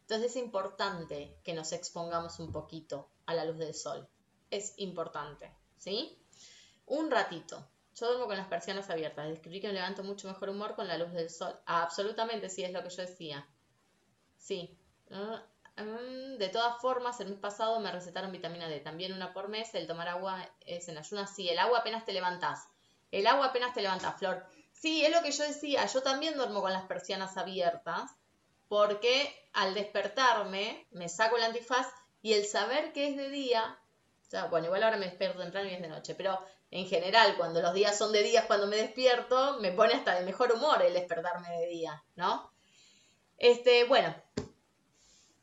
Entonces 0.08 0.32
es 0.32 0.38
importante 0.38 1.36
que 1.43 1.56
nos 1.56 1.72
expongamos 1.72 2.39
un 2.39 2.51
poquito 2.51 3.10
a 3.26 3.34
la 3.34 3.43
luz 3.43 3.58
del 3.58 3.74
sol. 3.74 4.08
Es 4.51 4.76
importante, 4.78 5.51
¿sí? 5.78 6.16
Un 6.86 7.10
ratito. 7.10 7.68
Yo 7.95 8.10
duermo 8.10 8.28
con 8.28 8.38
las 8.38 8.47
persianas 8.47 8.88
abiertas. 8.91 9.28
Descubrí 9.28 9.60
que 9.60 9.68
me 9.68 9.74
levanto 9.74 10.03
mucho 10.03 10.28
mejor 10.28 10.49
humor 10.49 10.76
con 10.76 10.88
la 10.88 10.99
luz 10.99 11.12
del 11.12 11.32
sol. 11.32 11.60
absolutamente, 11.66 12.49
sí, 12.49 12.64
es 12.64 12.72
lo 12.72 12.84
que 12.84 12.91
yo 12.91 13.01
decía. 13.01 13.47
Sí. 14.38 14.78
Mm, 15.10 16.38
de 16.38 16.49
todas 16.49 16.80
formas, 16.80 17.20
el 17.20 17.30
mes 17.30 17.39
pasado 17.39 17.80
me 17.80 17.91
recetaron 17.91 18.32
vitamina 18.32 18.68
D, 18.68 18.82
también 18.82 19.12
una 19.12 19.34
por 19.34 19.47
mes. 19.47 19.74
El 19.74 19.88
tomar 19.88 20.08
agua 20.08 20.47
es 20.60 20.88
en 20.88 20.99
ayunas. 20.99 21.36
Sí, 21.36 21.49
el 21.49 21.58
agua 21.58 21.80
apenas 21.80 22.06
te 22.06 22.14
levantás. 22.14 22.68
El 23.10 23.26
agua 23.26 23.47
apenas 23.47 23.74
te 23.74 23.82
levantás, 23.82 24.20
Flor. 24.20 24.45
Sí, 24.72 25.03
es 25.03 25.12
lo 25.12 25.24
que 25.24 25.32
yo 25.32 25.43
decía. 25.45 25.84
Yo 25.88 26.03
también 26.03 26.38
duermo 26.38 26.62
con 26.62 26.74
las 26.74 26.86
persianas 26.86 27.38
abiertas 27.38 28.12
porque 28.76 29.34
al 29.53 29.73
despertarme 29.73 30.86
me 30.91 31.07
saco 31.07 31.38
el 31.38 31.43
antifaz 31.43 31.88
y 32.21 32.34
el 32.34 32.45
saber 32.45 32.91
que 32.91 33.07
es 33.07 33.15
de 33.15 33.30
día, 33.30 33.80
o 34.28 34.30
sea, 34.30 34.47
bueno, 34.47 34.65
igual 34.65 34.84
ahora 34.84 34.97
me 34.97 35.05
despierto 35.05 35.39
temprano 35.39 35.69
y 35.69 35.76
es 35.76 35.82
de 35.82 35.88
noche, 35.88 36.13
pero 36.13 36.38
en 36.71 36.86
general 36.86 37.38
cuando 37.38 37.61
los 37.61 37.73
días 37.73 37.97
son 37.97 38.11
de 38.11 38.21
días 38.21 38.43
cuando 38.47 38.67
me 38.67 38.76
despierto, 38.76 39.61
me 39.61 39.71
pone 39.71 39.93
hasta 39.93 40.19
de 40.19 40.26
mejor 40.26 40.51
humor 40.51 40.82
el 40.82 40.93
despertarme 40.93 41.57
de 41.57 41.67
día, 41.67 42.03
¿no? 42.17 42.51
Este, 43.38 43.86
bueno, 43.86 44.13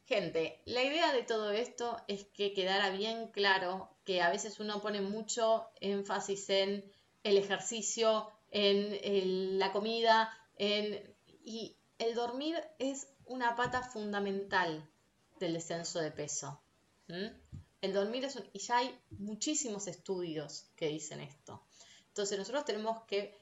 gente, 0.04 0.60
la 0.66 0.82
idea 0.82 1.10
de 1.14 1.22
todo 1.22 1.52
esto 1.52 1.96
es 2.08 2.26
que 2.34 2.52
quedara 2.52 2.90
bien 2.90 3.28
claro 3.28 3.96
que 4.04 4.20
a 4.20 4.28
veces 4.28 4.60
uno 4.60 4.82
pone 4.82 5.00
mucho 5.00 5.70
énfasis 5.80 6.50
en 6.50 6.92
el 7.22 7.38
ejercicio, 7.38 8.30
en 8.50 9.58
la 9.58 9.72
comida, 9.72 10.38
en, 10.58 11.16
y 11.46 11.78
el 12.02 12.14
dormir 12.14 12.60
es 12.78 13.11
una 13.26 13.56
pata 13.56 13.82
fundamental 13.82 14.88
del 15.38 15.54
descenso 15.54 16.00
de 16.00 16.10
peso. 16.10 16.60
El 17.80 17.92
dormir 17.92 18.24
es 18.24 18.36
un... 18.36 18.48
Y 18.52 18.58
ya 18.60 18.78
hay 18.78 18.98
muchísimos 19.10 19.86
estudios 19.86 20.66
que 20.76 20.88
dicen 20.88 21.20
esto. 21.20 21.62
Entonces 22.08 22.38
nosotros 22.38 22.64
tenemos 22.64 23.02
que 23.04 23.36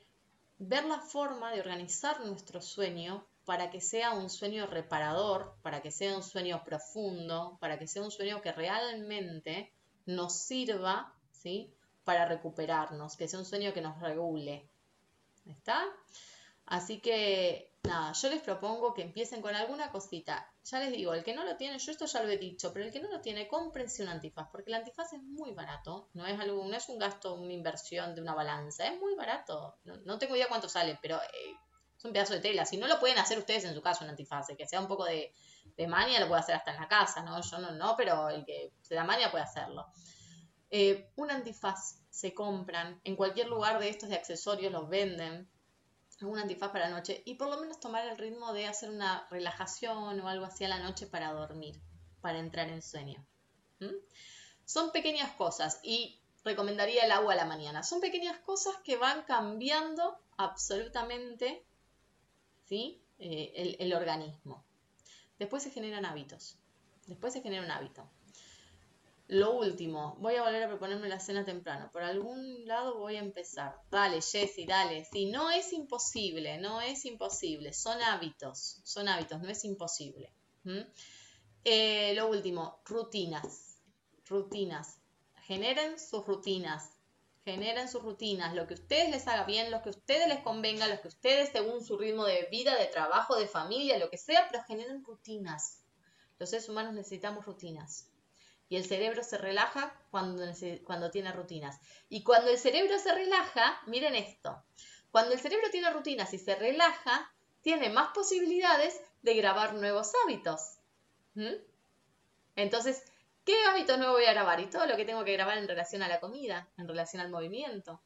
ver 0.58 0.84
la 0.84 0.98
forma 0.98 1.52
de 1.52 1.60
organizar 1.60 2.24
nuestro 2.24 2.60
sueño 2.60 3.26
para 3.44 3.70
que 3.70 3.80
sea 3.80 4.12
un 4.12 4.30
sueño 4.30 4.66
reparador, 4.66 5.56
para 5.62 5.82
que 5.82 5.90
sea 5.90 6.16
un 6.16 6.22
sueño 6.22 6.62
profundo, 6.64 7.58
para 7.60 7.78
que 7.78 7.86
sea 7.86 8.02
un 8.02 8.10
sueño 8.10 8.40
que 8.40 8.52
realmente 8.52 9.72
nos 10.06 10.34
sirva, 10.34 11.14
¿sí? 11.32 11.74
Para 12.04 12.26
recuperarnos, 12.26 13.16
que 13.16 13.28
sea 13.28 13.38
un 13.38 13.44
sueño 13.44 13.72
que 13.72 13.80
nos 13.80 14.00
regule. 14.00 14.68
¿Está? 15.46 15.84
Así 16.66 17.00
que 17.00 17.69
nada, 17.82 18.12
yo 18.12 18.28
les 18.28 18.42
propongo 18.42 18.94
que 18.94 19.02
empiecen 19.02 19.42
con 19.42 19.54
alguna 19.54 19.90
cosita. 19.90 20.50
Ya 20.64 20.78
les 20.80 20.92
digo, 20.92 21.14
el 21.14 21.24
que 21.24 21.34
no 21.34 21.44
lo 21.44 21.56
tiene, 21.56 21.78
yo 21.78 21.92
esto 21.92 22.06
ya 22.06 22.22
lo 22.22 22.30
he 22.30 22.38
dicho, 22.38 22.72
pero 22.72 22.84
el 22.84 22.92
que 22.92 23.00
no 23.00 23.10
lo 23.10 23.20
tiene, 23.20 23.48
cómprense 23.48 24.02
un 24.02 24.08
antifaz, 24.08 24.48
porque 24.50 24.70
el 24.70 24.74
antifaz 24.74 25.12
es 25.12 25.22
muy 25.22 25.52
barato, 25.52 26.08
no 26.14 26.26
es 26.26 26.38
algo, 26.38 26.64
no 26.64 26.76
es 26.76 26.88
un 26.88 26.98
gasto, 26.98 27.34
una 27.34 27.52
inversión 27.52 28.14
de 28.14 28.22
una 28.22 28.34
balanza, 28.34 28.86
es 28.86 28.98
muy 29.00 29.14
barato. 29.14 29.78
No, 29.84 30.18
tengo 30.18 30.36
idea 30.36 30.48
cuánto 30.48 30.68
sale, 30.68 30.98
pero 31.02 31.16
eh, 31.16 31.56
es 31.96 32.04
un 32.04 32.12
pedazo 32.12 32.34
de 32.34 32.40
tela. 32.40 32.64
Si 32.64 32.76
no 32.76 32.86
lo 32.86 33.00
pueden 33.00 33.18
hacer 33.18 33.38
ustedes 33.38 33.64
en 33.64 33.74
su 33.74 33.82
casa, 33.82 34.04
un 34.04 34.10
antifaz, 34.10 34.48
que 34.56 34.66
sea 34.66 34.80
un 34.80 34.88
poco 34.88 35.04
de, 35.04 35.32
de 35.76 35.86
mania, 35.86 36.20
lo 36.20 36.28
puede 36.28 36.40
hacer 36.40 36.54
hasta 36.54 36.72
en 36.72 36.80
la 36.80 36.88
casa, 36.88 37.22
¿no? 37.22 37.40
Yo 37.40 37.58
no, 37.58 37.72
no, 37.72 37.94
pero 37.96 38.28
el 38.28 38.44
que 38.44 38.72
se 38.82 38.94
da 38.94 39.04
mania 39.04 39.30
puede 39.30 39.44
hacerlo. 39.44 39.86
Eh, 40.70 41.10
un 41.16 41.30
antifaz 41.30 41.98
se 42.10 42.32
compran 42.32 43.00
en 43.04 43.16
cualquier 43.16 43.48
lugar 43.48 43.80
de 43.80 43.88
estos 43.88 44.08
de 44.08 44.16
accesorios, 44.16 44.72
los 44.72 44.88
venden 44.88 45.50
un 46.22 46.38
antifaz 46.38 46.70
para 46.70 46.88
la 46.88 46.96
noche 46.96 47.22
y 47.24 47.34
por 47.34 47.48
lo 47.48 47.60
menos 47.60 47.80
tomar 47.80 48.06
el 48.06 48.18
ritmo 48.18 48.52
de 48.52 48.66
hacer 48.66 48.90
una 48.90 49.26
relajación 49.30 50.20
o 50.20 50.28
algo 50.28 50.44
así 50.44 50.64
a 50.64 50.68
la 50.68 50.78
noche 50.78 51.06
para 51.06 51.32
dormir, 51.32 51.80
para 52.20 52.38
entrar 52.38 52.68
en 52.68 52.82
sueño. 52.82 53.24
Son 54.64 54.92
pequeñas 54.92 55.32
cosas 55.32 55.80
y 55.82 56.20
recomendaría 56.44 57.04
el 57.04 57.12
agua 57.12 57.32
a 57.32 57.36
la 57.36 57.46
mañana. 57.46 57.82
Son 57.82 58.00
pequeñas 58.00 58.38
cosas 58.38 58.74
que 58.84 58.96
van 58.96 59.22
cambiando 59.22 60.18
absolutamente 60.36 61.64
¿sí? 62.70 63.02
Eh, 63.18 63.52
el, 63.56 63.76
el 63.80 63.92
organismo. 63.92 64.64
Después 65.38 65.62
se 65.62 65.70
generan 65.70 66.06
hábitos. 66.06 66.56
Después 67.06 67.32
se 67.32 67.42
genera 67.42 67.64
un 67.64 67.70
hábito. 67.70 68.08
Lo 69.30 69.52
último, 69.52 70.16
voy 70.18 70.34
a 70.34 70.42
volver 70.42 70.64
a 70.64 70.66
proponerme 70.66 71.08
la 71.08 71.20
cena 71.20 71.44
temprano. 71.44 71.88
Por 71.92 72.02
algún 72.02 72.66
lado 72.66 72.98
voy 72.98 73.14
a 73.14 73.20
empezar. 73.20 73.76
Dale, 73.88 74.20
Jessy, 74.20 74.66
dale. 74.66 75.04
Sí, 75.04 75.26
no 75.26 75.52
es 75.52 75.72
imposible, 75.72 76.58
no 76.58 76.80
es 76.80 77.04
imposible. 77.04 77.72
Son 77.72 78.02
hábitos, 78.02 78.80
son 78.82 79.06
hábitos, 79.06 79.40
no 79.40 79.48
es 79.48 79.64
imposible. 79.64 80.34
Eh, 81.62 82.12
lo 82.16 82.26
último, 82.26 82.80
rutinas. 82.84 83.78
Rutinas. 84.26 84.98
Generen 85.42 86.00
sus 86.00 86.26
rutinas. 86.26 86.90
Generen 87.44 87.88
sus 87.88 88.02
rutinas. 88.02 88.52
Lo 88.56 88.66
que 88.66 88.74
ustedes 88.74 89.12
les 89.12 89.28
haga 89.28 89.44
bien, 89.44 89.70
lo 89.70 89.80
que 89.80 89.90
a 89.90 89.92
ustedes 89.92 90.26
les 90.26 90.40
convenga, 90.40 90.88
lo 90.88 91.00
que 91.00 91.06
ustedes 91.06 91.50
según 91.50 91.84
su 91.84 91.96
ritmo 91.96 92.24
de 92.24 92.48
vida, 92.50 92.76
de 92.76 92.86
trabajo, 92.86 93.36
de 93.36 93.46
familia, 93.46 93.96
lo 94.00 94.10
que 94.10 94.18
sea, 94.18 94.48
pero 94.50 94.64
generen 94.64 95.04
rutinas. 95.04 95.84
Los 96.40 96.50
seres 96.50 96.68
humanos 96.68 96.94
necesitamos 96.94 97.46
rutinas 97.46 98.10
y 98.70 98.76
el 98.76 98.86
cerebro 98.86 99.24
se 99.24 99.36
relaja 99.36 99.92
cuando, 100.12 100.44
cuando 100.84 101.10
tiene 101.10 101.32
rutinas. 101.32 101.80
Y 102.08 102.22
cuando 102.22 102.52
el 102.52 102.56
cerebro 102.56 102.98
se 103.00 103.12
relaja, 103.12 103.82
miren 103.86 104.14
esto, 104.14 104.62
cuando 105.10 105.32
el 105.32 105.40
cerebro 105.40 105.68
tiene 105.72 105.90
rutinas 105.90 106.32
y 106.34 106.38
se 106.38 106.54
relaja, 106.54 107.34
tiene 107.62 107.90
más 107.90 108.10
posibilidades 108.14 108.98
de 109.22 109.34
grabar 109.34 109.74
nuevos 109.74 110.12
hábitos. 110.22 110.78
¿Mm? 111.34 111.56
Entonces, 112.54 113.02
¿qué 113.44 113.56
hábitos 113.68 113.98
nuevos 113.98 114.18
voy 114.18 114.26
a 114.26 114.32
grabar? 114.32 114.60
Y 114.60 114.70
todo 114.70 114.86
lo 114.86 114.96
que 114.96 115.04
tengo 115.04 115.24
que 115.24 115.32
grabar 115.32 115.58
en 115.58 115.66
relación 115.66 116.04
a 116.04 116.08
la 116.08 116.20
comida, 116.20 116.68
en 116.78 116.86
relación 116.86 117.20
al 117.20 117.30
movimiento. 117.30 118.00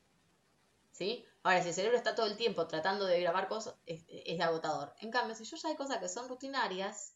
¿Sí? 0.93 1.27
Ahora, 1.43 1.61
si 1.61 1.69
el 1.69 1.75
cerebro 1.75 1.99
está 1.99 2.15
todo 2.15 2.25
el 2.25 2.39
tiempo 2.39 2.67
tratando 2.67 3.05
de 3.05 3.21
grabar 3.21 3.49
cosas, 3.49 3.75
es 3.85 4.41
agotador. 4.41 4.95
En 5.01 5.11
cambio, 5.11 5.37
si 5.37 5.45
yo 5.45 5.59
ya 5.59 5.69
hay 5.69 5.77
cosas 5.77 5.99
que 5.99 6.09
son 6.09 6.27
rutinarias, 6.27 7.15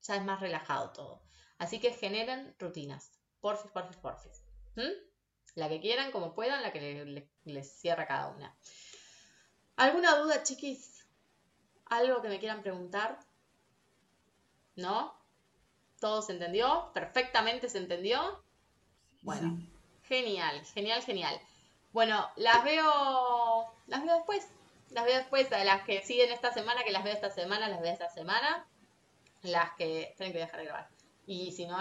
ya 0.00 0.16
es 0.16 0.24
más 0.24 0.40
relajado 0.40 0.90
todo. 0.92 1.28
Así 1.58 1.80
que 1.80 1.92
generen 1.92 2.54
rutinas. 2.58 3.12
Porfis, 3.40 3.70
porfis, 3.70 3.96
porfis. 3.96 4.42
¿Mm? 4.76 5.08
La 5.54 5.68
que 5.68 5.80
quieran, 5.80 6.12
como 6.12 6.34
puedan, 6.34 6.62
la 6.62 6.72
que 6.72 7.28
les 7.44 7.72
cierra 7.72 8.06
cada 8.06 8.28
una. 8.28 8.56
¿Alguna 9.76 10.16
duda, 10.16 10.42
chiquis? 10.42 11.04
¿Algo 11.86 12.22
que 12.22 12.28
me 12.28 12.38
quieran 12.38 12.62
preguntar? 12.62 13.18
¿No? 14.76 15.14
¿Todo 16.00 16.22
se 16.22 16.32
entendió? 16.32 16.90
¿Perfectamente 16.94 17.68
se 17.68 17.78
entendió? 17.78 18.42
Bueno, 19.22 19.58
genial, 20.04 20.64
genial, 20.66 21.02
genial. 21.02 21.40
Bueno, 21.92 22.28
las 22.36 22.62
veo, 22.62 23.66
las 23.86 24.04
veo 24.04 24.14
después. 24.14 24.46
las 24.90 25.04
veo 25.04 25.16
después, 25.16 25.52
a 25.52 25.64
las 25.64 25.82
que 25.82 26.02
siguen 26.02 26.30
esta 26.30 26.52
semana, 26.52 26.84
que 26.84 26.92
las 26.92 27.02
veo 27.02 27.14
esta 27.14 27.30
semana, 27.30 27.68
las 27.68 27.80
veo 27.80 27.92
esta 27.92 28.10
semana. 28.10 28.66
Las 29.42 29.72
que 29.72 30.14
tienen 30.16 30.32
que 30.32 30.40
dejar 30.40 30.60
de 30.60 30.66
grabar. 30.66 30.88
Y 31.28 31.52
si 31.52 31.66
no, 31.66 31.76